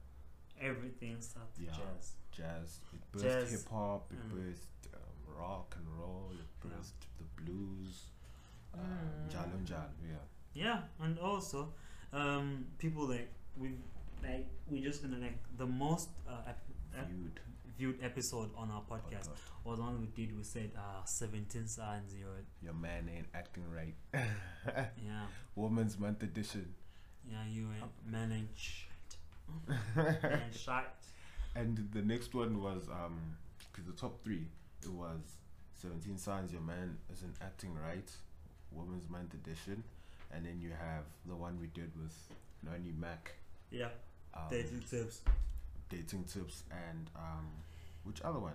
Everything 0.60 1.22
starts 1.22 1.58
with 1.58 1.68
Yeah. 1.68 1.78
jazz. 1.78 2.16
Jazz. 2.32 2.80
It 2.94 3.12
birthed 3.12 3.50
hip 3.52 3.68
hop. 3.70 4.12
It 4.12 4.20
mm. 4.20 4.32
birthed 4.32 4.94
um, 4.94 5.36
rock 5.38 5.76
and 5.78 5.88
roll. 6.00 6.32
It 6.34 6.68
birthed 6.68 7.02
the 7.18 7.24
blues. 7.42 8.12
Um, 8.74 8.80
Mm. 8.82 9.30
Jalo 9.32 9.54
and 9.56 9.68
Jalo, 9.68 9.92
yeah. 10.08 10.24
Yeah, 10.54 10.82
and 11.00 11.18
also, 11.20 11.74
um, 12.14 12.66
people 12.78 13.06
like 13.08 13.30
we 13.58 13.78
like 14.24 14.48
we 14.70 14.82
just 14.82 15.02
gonna 15.02 15.18
like 15.18 15.38
the 15.58 15.66
most 15.66 16.10
uh, 16.28 16.54
Viewed 17.08 17.40
viewed 17.82 17.98
episode 18.04 18.52
on 18.56 18.70
our 18.70 18.82
podcast 18.82 19.28
podcast. 19.28 19.30
was 19.64 19.80
one 19.80 20.00
we 20.00 20.06
did. 20.06 20.38
We 20.38 20.44
said 20.44 20.70
uh, 20.78 21.04
17 21.04 21.66
signs 21.68 22.14
you're 22.14 22.28
Your 22.62 22.74
man 22.76 23.10
ain't 23.12 23.26
acting 23.34 23.64
right. 23.76 23.96
yeah 24.14 25.26
Women's 25.56 25.98
Month 25.98 26.22
edition. 26.22 26.76
yeah 27.28 27.38
you 27.50 27.70
ain't 27.76 27.92
man 28.06 28.32
ain't 28.32 28.50
shit 28.56 28.88
man 29.96 30.42
shite. 30.52 30.86
And 31.56 31.90
the 31.92 32.04
next 32.04 32.36
one 32.36 32.62
was 32.62 32.88
um, 32.90 33.18
cause 33.74 33.86
the 33.86 33.94
top 33.94 34.24
three. 34.24 34.46
It 34.84 34.90
was 34.92 35.20
Seventeen 35.76 36.18
Signs 36.20 36.52
Your 36.52 36.62
Man 36.62 36.98
Isn't 37.12 37.36
Acting 37.42 37.74
Right, 37.74 38.10
Women's 38.72 39.10
Month 39.10 39.34
edition, 39.34 39.84
and 40.32 40.46
then 40.46 40.60
you 40.62 40.70
have 40.70 41.06
the 41.28 41.36
one 41.36 41.60
we 41.60 41.66
did 41.68 41.92
with 42.02 42.16
Noni 42.64 42.94
Mac. 42.98 43.34
Yeah, 43.72 43.90
Um, 44.36 44.44
dating 44.52 44.84
tips. 44.90 45.22
dating 45.90 46.24
tips 46.26 46.64
and 46.72 47.10
um, 47.16 47.48
which 48.04 48.22
other 48.22 48.40
one? 48.40 48.54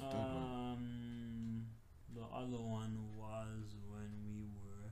one. 0.00 0.10
Um, 0.12 1.66
the 2.14 2.22
other 2.22 2.62
one 2.62 2.98
was 3.18 3.74
when 3.88 4.10
we 4.26 4.42
were 4.44 4.90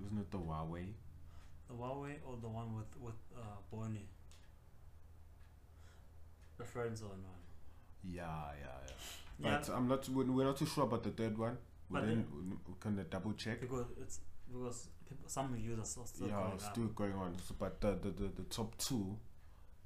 Wasn't 0.00 0.20
it 0.20 0.30
the 0.30 0.38
Huawei? 0.38 0.92
the 1.68 1.74
Huawei 1.74 2.14
or 2.26 2.36
the 2.40 2.48
one 2.48 2.74
with 2.76 2.96
with 3.00 3.14
uh 3.36 3.40
Bonnie. 3.70 4.08
The 6.58 6.64
friend 6.64 6.96
zone 6.96 7.08
one. 7.08 7.42
Yeah, 8.04 8.22
yeah, 8.60 8.66
yeah. 9.40 9.60
Yeah, 9.68 9.74
I'm 9.74 9.88
not. 9.88 10.08
We're 10.08 10.44
not 10.44 10.56
too 10.56 10.66
sure 10.66 10.84
about 10.84 11.02
the 11.02 11.10
third 11.10 11.36
one. 11.36 11.58
We 11.90 11.98
But 11.98 12.06
then 12.06 12.26
we 12.68 12.74
can 12.80 13.04
double 13.10 13.32
check. 13.32 13.60
because 13.60 13.86
it's 14.00 14.20
because 14.52 14.88
people, 15.08 15.24
some 15.28 15.52
reviews 15.52 15.78
are 15.80 15.84
still, 15.84 16.06
still 16.06 16.28
yeah, 16.28 16.34
going 16.36 16.52
it's 16.52 16.64
up. 16.66 16.72
still 16.72 16.86
going 16.88 17.14
on. 17.14 17.34
So, 17.46 17.54
but 17.58 17.80
the, 17.80 17.92
the 18.00 18.10
the 18.10 18.28
the 18.36 18.42
top 18.44 18.76
two 18.78 19.16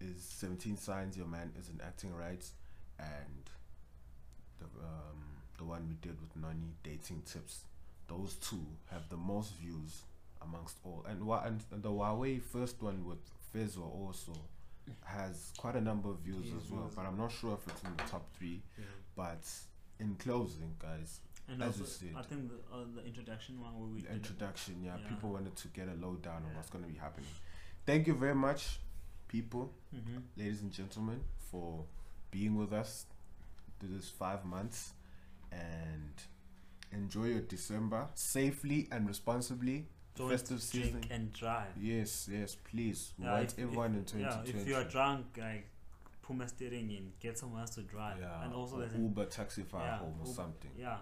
is 0.00 0.22
17 0.22 0.76
signs 0.76 1.16
your 1.16 1.26
man 1.26 1.52
isn't 1.58 1.80
acting 1.80 2.14
right, 2.14 2.44
and 2.98 3.44
the 4.60 4.66
um 4.80 5.18
the 5.56 5.64
one 5.64 5.86
we 5.88 5.94
did 6.06 6.20
with 6.20 6.34
Nani 6.36 6.74
dating 6.82 7.22
tips. 7.22 7.62
Those 8.08 8.34
two 8.36 8.64
have 8.90 9.08
the 9.10 9.16
most 9.16 9.54
views 9.56 10.02
amongst 10.40 10.76
all, 10.84 11.04
and 11.08 11.22
wa- 11.24 11.42
and, 11.44 11.60
the 11.70 11.90
Huawei 11.90 12.40
first 12.40 12.80
one 12.82 13.04
with 13.04 13.18
Fezzo 13.52 13.82
also 13.82 14.32
has 15.04 15.52
quite 15.58 15.74
a 15.76 15.80
number 15.80 16.08
of 16.08 16.18
views 16.20 16.46
as 16.56 16.70
well. 16.70 16.90
But 16.94 17.04
I'm 17.06 17.18
not 17.18 17.30
sure 17.32 17.54
if 17.60 17.66
it's 17.70 17.82
in 17.82 17.90
the 17.96 18.04
top 18.04 18.24
three. 18.38 18.62
Yeah. 18.78 18.84
But 19.16 19.44
in 20.00 20.14
closing, 20.14 20.74
guys, 20.78 21.20
And 21.48 21.62
as 21.62 21.78
you 21.78 21.84
said, 21.86 22.14
I 22.16 22.22
think 22.22 22.48
the, 22.48 22.54
uh, 22.74 22.84
the 22.94 23.04
introduction 23.04 23.60
one 23.60 23.78
where 23.78 23.88
we 23.88 24.00
the 24.02 24.08
did- 24.08 24.16
introduction, 24.16 24.82
yeah, 24.82 24.96
Yeah. 24.96 25.08
people 25.08 25.30
wanted 25.30 25.56
to 25.56 25.68
get 25.68 25.88
a 25.88 25.94
lowdown 25.94 26.44
on 26.46 26.54
what's 26.54 26.70
going 26.70 26.84
to 26.84 26.90
be 26.90 26.96
happening. 26.98 27.28
Thank 27.84 28.06
you 28.06 28.14
very 28.14 28.34
much, 28.34 28.78
people, 29.26 29.72
Mhm. 29.94 30.22
ladies 30.36 30.62
and 30.62 30.70
gentlemen, 30.72 31.22
for 31.50 31.84
being 32.30 32.56
with 32.56 32.72
us 32.72 33.06
through 33.78 33.90
this 33.96 34.08
five 34.10 34.44
months 34.44 34.92
and 35.52 36.12
enjoy 36.92 37.24
your 37.26 37.40
December 37.40 38.08
safely 38.14 38.88
and 38.90 39.06
responsibly. 39.06 39.86
Don't 40.16 40.30
Festive 40.30 40.58
drink 40.70 40.86
season. 40.86 41.04
and 41.10 41.32
drive. 41.32 41.68
Yes, 41.80 42.28
yes, 42.30 42.56
please. 42.56 43.12
We 43.18 43.24
Yeah, 43.24 43.32
want 43.34 43.52
if- 43.52 43.58
everyone 43.60 43.94
in 43.94 44.20
Yeah, 44.20 44.42
if 44.44 44.66
you 44.66 44.74
are 44.74 44.84
drunk, 44.84 45.26
like 45.38 45.68
Puma 46.22 46.48
steering 46.48 46.90
in, 46.90 47.12
get 47.20 47.38
someone 47.38 47.60
else 47.60 47.70
to 47.76 47.82
drive. 47.82 48.18
yeah, 48.20 48.44
and 48.44 48.52
also 48.52 48.78
there's 48.80 48.92
an- 48.94 49.04
Uber, 49.04 49.26
Taxify 49.26 49.80
yeah, 49.80 49.98
home 49.98 50.14
or 50.20 50.24
Uber- 50.26 50.34
something. 50.34 50.70
Yeah, 50.76 50.98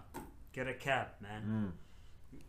get 0.52 0.68
a 0.68 0.74
cab, 0.74 1.08
man. 1.20 1.42
Mm, 1.44 1.72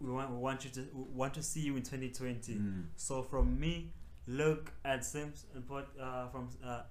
We 0.01 0.11
want 0.11 0.29
we 0.31 0.37
want 0.37 0.65
you 0.65 0.71
to 0.71 0.81
want 0.93 1.33
to 1.35 1.41
see 1.43 1.61
you 1.61 1.77
in 1.77 1.83
2020. 1.83 2.55
mm. 2.55 2.85
So 2.97 3.23
from 3.23 3.57
me, 3.59 3.93
look 4.27 4.73
at 4.83 5.05
Simps 5.05 5.45
and 5.55 5.65
put 5.65 5.87
uh, 5.97 6.27
from 6.27 6.49
uh, 6.61 6.83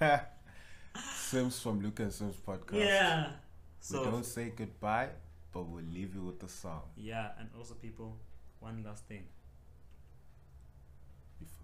Simps 0.98 1.60
from 1.60 1.80
Luke 1.80 2.00
and 2.00 2.12
Simps 2.12 2.36
podcast. 2.46 2.78
yeah. 2.86 3.30
we 3.90 3.98
don't 3.98 4.24
say 4.24 4.52
goodbye, 4.54 5.08
but 5.52 5.66
we'll 5.66 5.84
leave 5.84 6.14
you 6.14 6.22
with 6.22 6.38
the 6.40 6.48
song. 6.48 6.82
yeah, 6.96 7.30
and 7.38 7.48
also 7.58 7.74
people, 7.74 8.16
one 8.60 8.82
last 8.84 9.04
thing. 9.06 9.24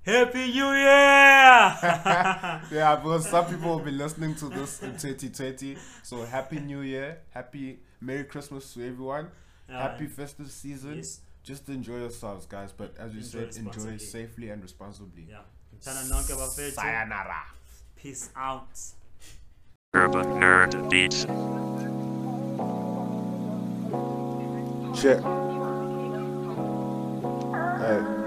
Happy 0.03 0.47
New 0.53 0.73
Year! 0.73 0.81
yeah, 2.73 2.97
because 2.97 3.29
some 3.29 3.45
people 3.47 3.77
will 3.77 3.85
be 3.85 3.91
listening 3.91 4.35
to 4.37 4.49
this 4.49 4.83
in 4.83 4.93
2020. 4.93 5.77
So 6.03 6.25
happy 6.25 6.59
New 6.59 6.81
Year, 6.81 7.19
happy 7.31 7.81
Merry 8.01 8.25
Christmas 8.25 8.73
to 8.75 8.87
everyone, 8.87 9.29
Yeah, 9.69 9.83
happy 9.83 10.07
festive 10.07 10.51
season. 10.51 10.97
yes, 10.97 11.21
Just 11.43 11.69
enjoy 11.69 11.99
yourselves, 11.99 12.47
guys. 12.47 12.73
But 12.73 12.97
as 12.99 13.13
you 13.13 13.21
Enjoy 13.21 13.51
said, 13.51 13.65
enjoy 13.65 13.97
safely 13.99 14.49
and 14.49 14.63
responsibly. 14.63 15.27
yeah. 15.29 15.43
Sayonara. 15.81 17.43
Peace 17.97 18.31
out. 18.35 18.69
Urban 19.93 20.25
Nerd 20.39 20.89
Beats. 20.89 21.25
Check. 25.03 25.19
Hey. 27.81 28.21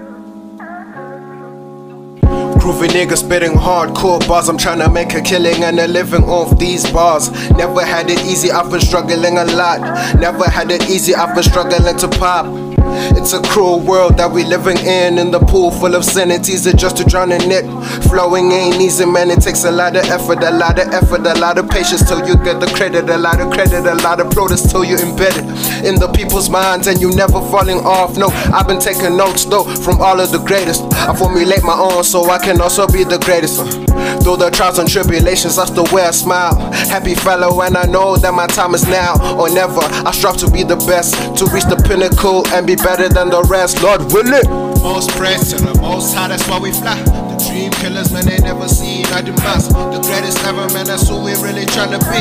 Groovy 2.60 2.88
nigga 2.88 3.16
spitting 3.16 3.52
hardcore 3.52 4.26
bars. 4.28 4.50
I'm 4.50 4.58
trying 4.58 4.80
to 4.80 4.90
make 4.90 5.14
a 5.14 5.22
killing 5.22 5.64
and 5.64 5.80
a 5.80 5.88
living 5.88 6.24
off 6.24 6.58
these 6.58 6.84
bars. 6.90 7.30
Never 7.52 7.82
had 7.82 8.10
it 8.10 8.20
easy, 8.26 8.50
I've 8.50 8.70
been 8.70 8.82
struggling 8.82 9.38
a 9.38 9.44
lot. 9.44 9.80
Never 10.20 10.44
had 10.44 10.70
it 10.70 10.90
easy, 10.90 11.14
I've 11.14 11.34
been 11.34 11.44
struggling 11.44 11.96
to 11.96 12.08
pop. 12.08 12.44
It's 13.16 13.32
a 13.32 13.42
cruel 13.42 13.80
world 13.80 14.16
that 14.18 14.30
we 14.30 14.44
living 14.44 14.78
in. 14.78 15.18
In 15.18 15.30
the 15.30 15.40
pool 15.40 15.70
full 15.70 15.94
of 15.94 16.04
it's 16.06 16.48
easy 16.48 16.72
just 16.72 16.96
to 16.98 17.04
drown 17.04 17.32
in 17.32 17.50
it. 17.50 17.64
Flowing 18.08 18.52
ain't 18.52 18.80
easy, 18.80 19.06
man. 19.06 19.30
It 19.30 19.40
takes 19.40 19.64
a 19.64 19.70
lot 19.70 19.96
of 19.96 20.04
effort, 20.04 20.42
a 20.42 20.50
lot 20.50 20.78
of 20.78 20.88
effort, 20.92 21.26
a 21.26 21.34
lot 21.38 21.58
of 21.58 21.68
patience 21.68 22.06
till 22.06 22.26
you 22.26 22.36
get 22.44 22.60
the 22.60 22.66
credit. 22.66 23.08
A 23.10 23.18
lot 23.18 23.40
of 23.40 23.50
credit, 23.50 23.86
a 23.86 23.94
lot 23.96 24.20
of 24.20 24.30
protest 24.30 24.70
till 24.70 24.84
you 24.84 24.96
embedded 24.98 25.44
in 25.84 25.96
the 25.96 26.08
people's 26.08 26.48
minds 26.50 26.86
and 26.86 27.00
you 27.00 27.10
never 27.10 27.40
falling 27.50 27.78
off. 27.84 28.16
No, 28.16 28.28
I've 28.52 28.66
been 28.66 28.80
taking 28.80 29.16
notes 29.16 29.44
though 29.44 29.64
from 29.64 30.00
all 30.00 30.20
of 30.20 30.32
the 30.32 30.38
greatest. 30.38 30.82
I 30.94 31.14
formulate 31.14 31.62
my 31.62 31.78
own 31.78 32.04
so 32.04 32.30
I 32.30 32.38
can 32.38 32.60
also 32.60 32.86
be 32.86 33.04
the 33.04 33.18
greatest. 33.18 33.60
Uh, 33.60 34.20
Through 34.20 34.38
the 34.38 34.50
trials 34.50 34.78
and 34.78 34.88
tribulations, 34.88 35.56
that's 35.56 35.70
the 35.70 35.84
way 35.92 36.02
I 36.02 36.10
smile. 36.10 36.54
Happy 36.90 37.14
fellow, 37.14 37.60
and 37.62 37.76
I 37.76 37.84
know 37.84 38.16
that 38.16 38.32
my 38.32 38.46
time 38.46 38.74
is 38.74 38.86
now 38.88 39.14
or 39.38 39.48
never. 39.50 39.80
I 39.80 40.12
strive 40.12 40.36
to 40.38 40.50
be 40.50 40.62
the 40.62 40.76
best, 40.88 41.14
to 41.38 41.46
reach 41.52 41.64
the 41.64 41.76
pinnacle 41.76 42.46
and 42.48 42.66
be 42.66 42.76
better 42.76 43.08
than 43.08 43.30
the 43.30 43.42
rest. 43.44 43.82
Lord 43.82 44.00
willing. 44.12 44.44
Most 44.82 45.10
praise 45.10 45.50
to 45.50 45.56
the 45.56 45.74
most 45.80 46.14
high, 46.14 46.28
that's 46.28 46.46
why 46.48 46.58
we 46.58 46.70
fly. 46.72 47.00
The 47.02 47.36
dream 47.48 47.70
killers, 47.72 48.12
man, 48.12 48.26
they 48.26 48.38
never 48.38 48.68
see 48.68 49.02
nothing 49.08 49.34
mas. 49.44 49.68
The 49.68 50.00
greatest 50.04 50.44
ever, 50.44 50.68
man, 50.74 50.86
that's 50.86 51.08
who 51.08 51.16
we 51.22 51.32
really 51.40 51.64
tryna 51.66 52.00
be. 52.04 52.20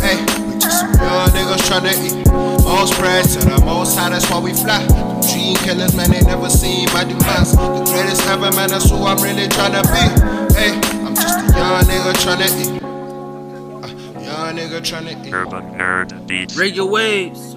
Hey, 0.00 0.20
we 0.44 0.58
just 0.58 0.80
some 0.80 0.92
young 0.94 1.28
niggas 1.32 1.64
tryna 1.68 1.92
eat. 2.04 2.51
Most 2.72 2.94
praise 2.94 3.36
to 3.36 3.44
the 3.44 3.62
most 3.66 3.98
high, 3.98 4.08
that's 4.08 4.28
why 4.30 4.40
we 4.40 4.54
fly. 4.54 4.84
The 4.86 5.28
dream 5.30 5.56
killers, 5.56 5.94
man, 5.94 6.10
they 6.10 6.22
never 6.22 6.48
see 6.48 6.86
my 6.86 7.04
demise. 7.04 7.52
The 7.52 7.84
greatest 7.86 8.26
ever, 8.26 8.50
man, 8.52 8.70
that's 8.70 8.88
who 8.88 8.96
I'm 8.96 9.18
really 9.22 9.46
tryna 9.46 9.82
be. 9.84 10.54
Hey, 10.58 10.72
I'm 11.04 11.14
just 11.14 11.38
a 11.38 11.58
young 11.58 11.84
nigga 11.84 12.12
tryna 12.14 12.48
eat. 12.58 12.82
Uh, 12.82 14.20
young 14.22 14.56
nigga 14.56 14.80
tryna 14.80 15.26
eat. 15.26 15.32
Urban 15.32 15.74
Nerd 15.74 16.26
Beats. 16.26 16.56
Radio 16.56 16.86
waves. 16.86 17.54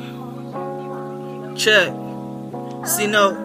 Check. 1.58 1.94
See 2.86 3.08
no. 3.08 3.42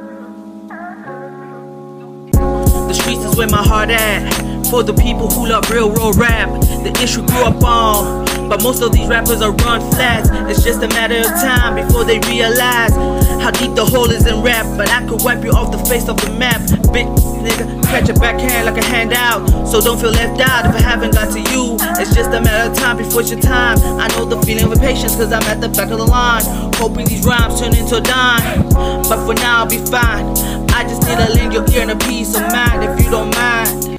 The 2.88 2.94
streets 2.94 3.24
is 3.24 3.36
where 3.36 3.48
my 3.48 3.62
heart 3.62 3.90
at. 3.90 4.49
For 4.70 4.84
the 4.84 4.94
people 4.94 5.28
who 5.28 5.48
love 5.48 5.68
real 5.68 5.90
road 5.90 6.14
rap. 6.14 6.48
The 6.86 6.96
issue 7.02 7.26
grew 7.26 7.42
up 7.42 7.60
on. 7.64 8.24
But 8.48 8.62
most 8.62 8.82
of 8.82 8.92
these 8.92 9.08
rappers 9.08 9.42
are 9.42 9.50
run 9.66 9.80
flat. 9.90 10.30
It's 10.48 10.62
just 10.62 10.80
a 10.80 10.88
matter 10.88 11.18
of 11.18 11.26
time 11.42 11.74
before 11.74 12.04
they 12.04 12.20
realize 12.30 12.94
how 13.42 13.50
deep 13.50 13.74
the 13.74 13.84
hole 13.84 14.08
is 14.10 14.26
in 14.26 14.42
rap. 14.42 14.64
But 14.78 14.88
I 14.90 15.04
could 15.08 15.24
wipe 15.24 15.42
you 15.42 15.50
off 15.50 15.72
the 15.72 15.82
face 15.90 16.08
of 16.08 16.20
the 16.20 16.30
map. 16.38 16.60
Bitch, 16.94 17.10
nigga, 17.42 17.82
catch 17.82 18.08
a 18.10 18.14
backhand 18.14 18.66
like 18.66 18.78
a 18.78 18.86
handout. 18.86 19.66
So 19.66 19.80
don't 19.80 19.98
feel 19.98 20.12
left 20.12 20.40
out 20.40 20.66
if 20.66 20.76
I 20.76 20.80
haven't 20.80 21.14
got 21.14 21.32
to 21.34 21.40
you. 21.50 21.74
It's 21.98 22.14
just 22.14 22.30
a 22.30 22.40
matter 22.40 22.70
of 22.70 22.78
time 22.78 22.96
before 22.96 23.22
it's 23.22 23.32
your 23.32 23.40
time. 23.40 23.76
I 23.98 24.06
know 24.14 24.24
the 24.24 24.40
feeling 24.46 24.66
of 24.66 24.72
impatience 24.72 25.16
cause 25.16 25.32
I'm 25.32 25.42
at 25.50 25.60
the 25.60 25.68
back 25.68 25.90
of 25.90 25.98
the 25.98 26.06
line. 26.06 26.42
Hoping 26.78 27.06
these 27.06 27.26
rhymes 27.26 27.58
turn 27.58 27.74
into 27.74 27.96
a 27.96 28.00
dime. 28.00 28.70
But 29.10 29.26
for 29.26 29.34
now, 29.34 29.66
I'll 29.66 29.66
be 29.66 29.78
fine. 29.78 30.30
I 30.70 30.86
just 30.86 31.02
need 31.02 31.18
to 31.18 31.32
lend 31.34 31.52
your 31.54 31.66
ear 31.74 31.82
and 31.82 31.90
a 31.90 31.98
peace 32.06 32.36
of 32.36 32.42
mind 32.52 32.86
if 32.86 33.04
you 33.04 33.10
don't 33.10 33.34
mind 33.34 33.89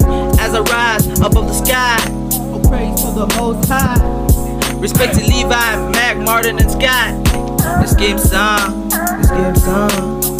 as 0.42 0.54
I 0.54 0.60
rise 0.60 1.06
above 1.20 1.46
the 1.46 1.52
sky. 1.52 1.98
Oh, 2.50 2.60
praise 2.68 3.00
to 3.02 3.12
the 3.12 3.26
Most 3.38 3.68
High. 3.68 4.76
Respect 4.80 5.14
to 5.14 5.20
Levi, 5.20 5.90
Mac, 5.92 6.16
Martin, 6.16 6.58
and 6.58 6.68
Scott. 6.68 7.14
This 7.80 7.94
game's 7.94 8.28
give 8.28 8.90
This 8.90 9.30
game's 9.30 9.62
done. 9.62 10.31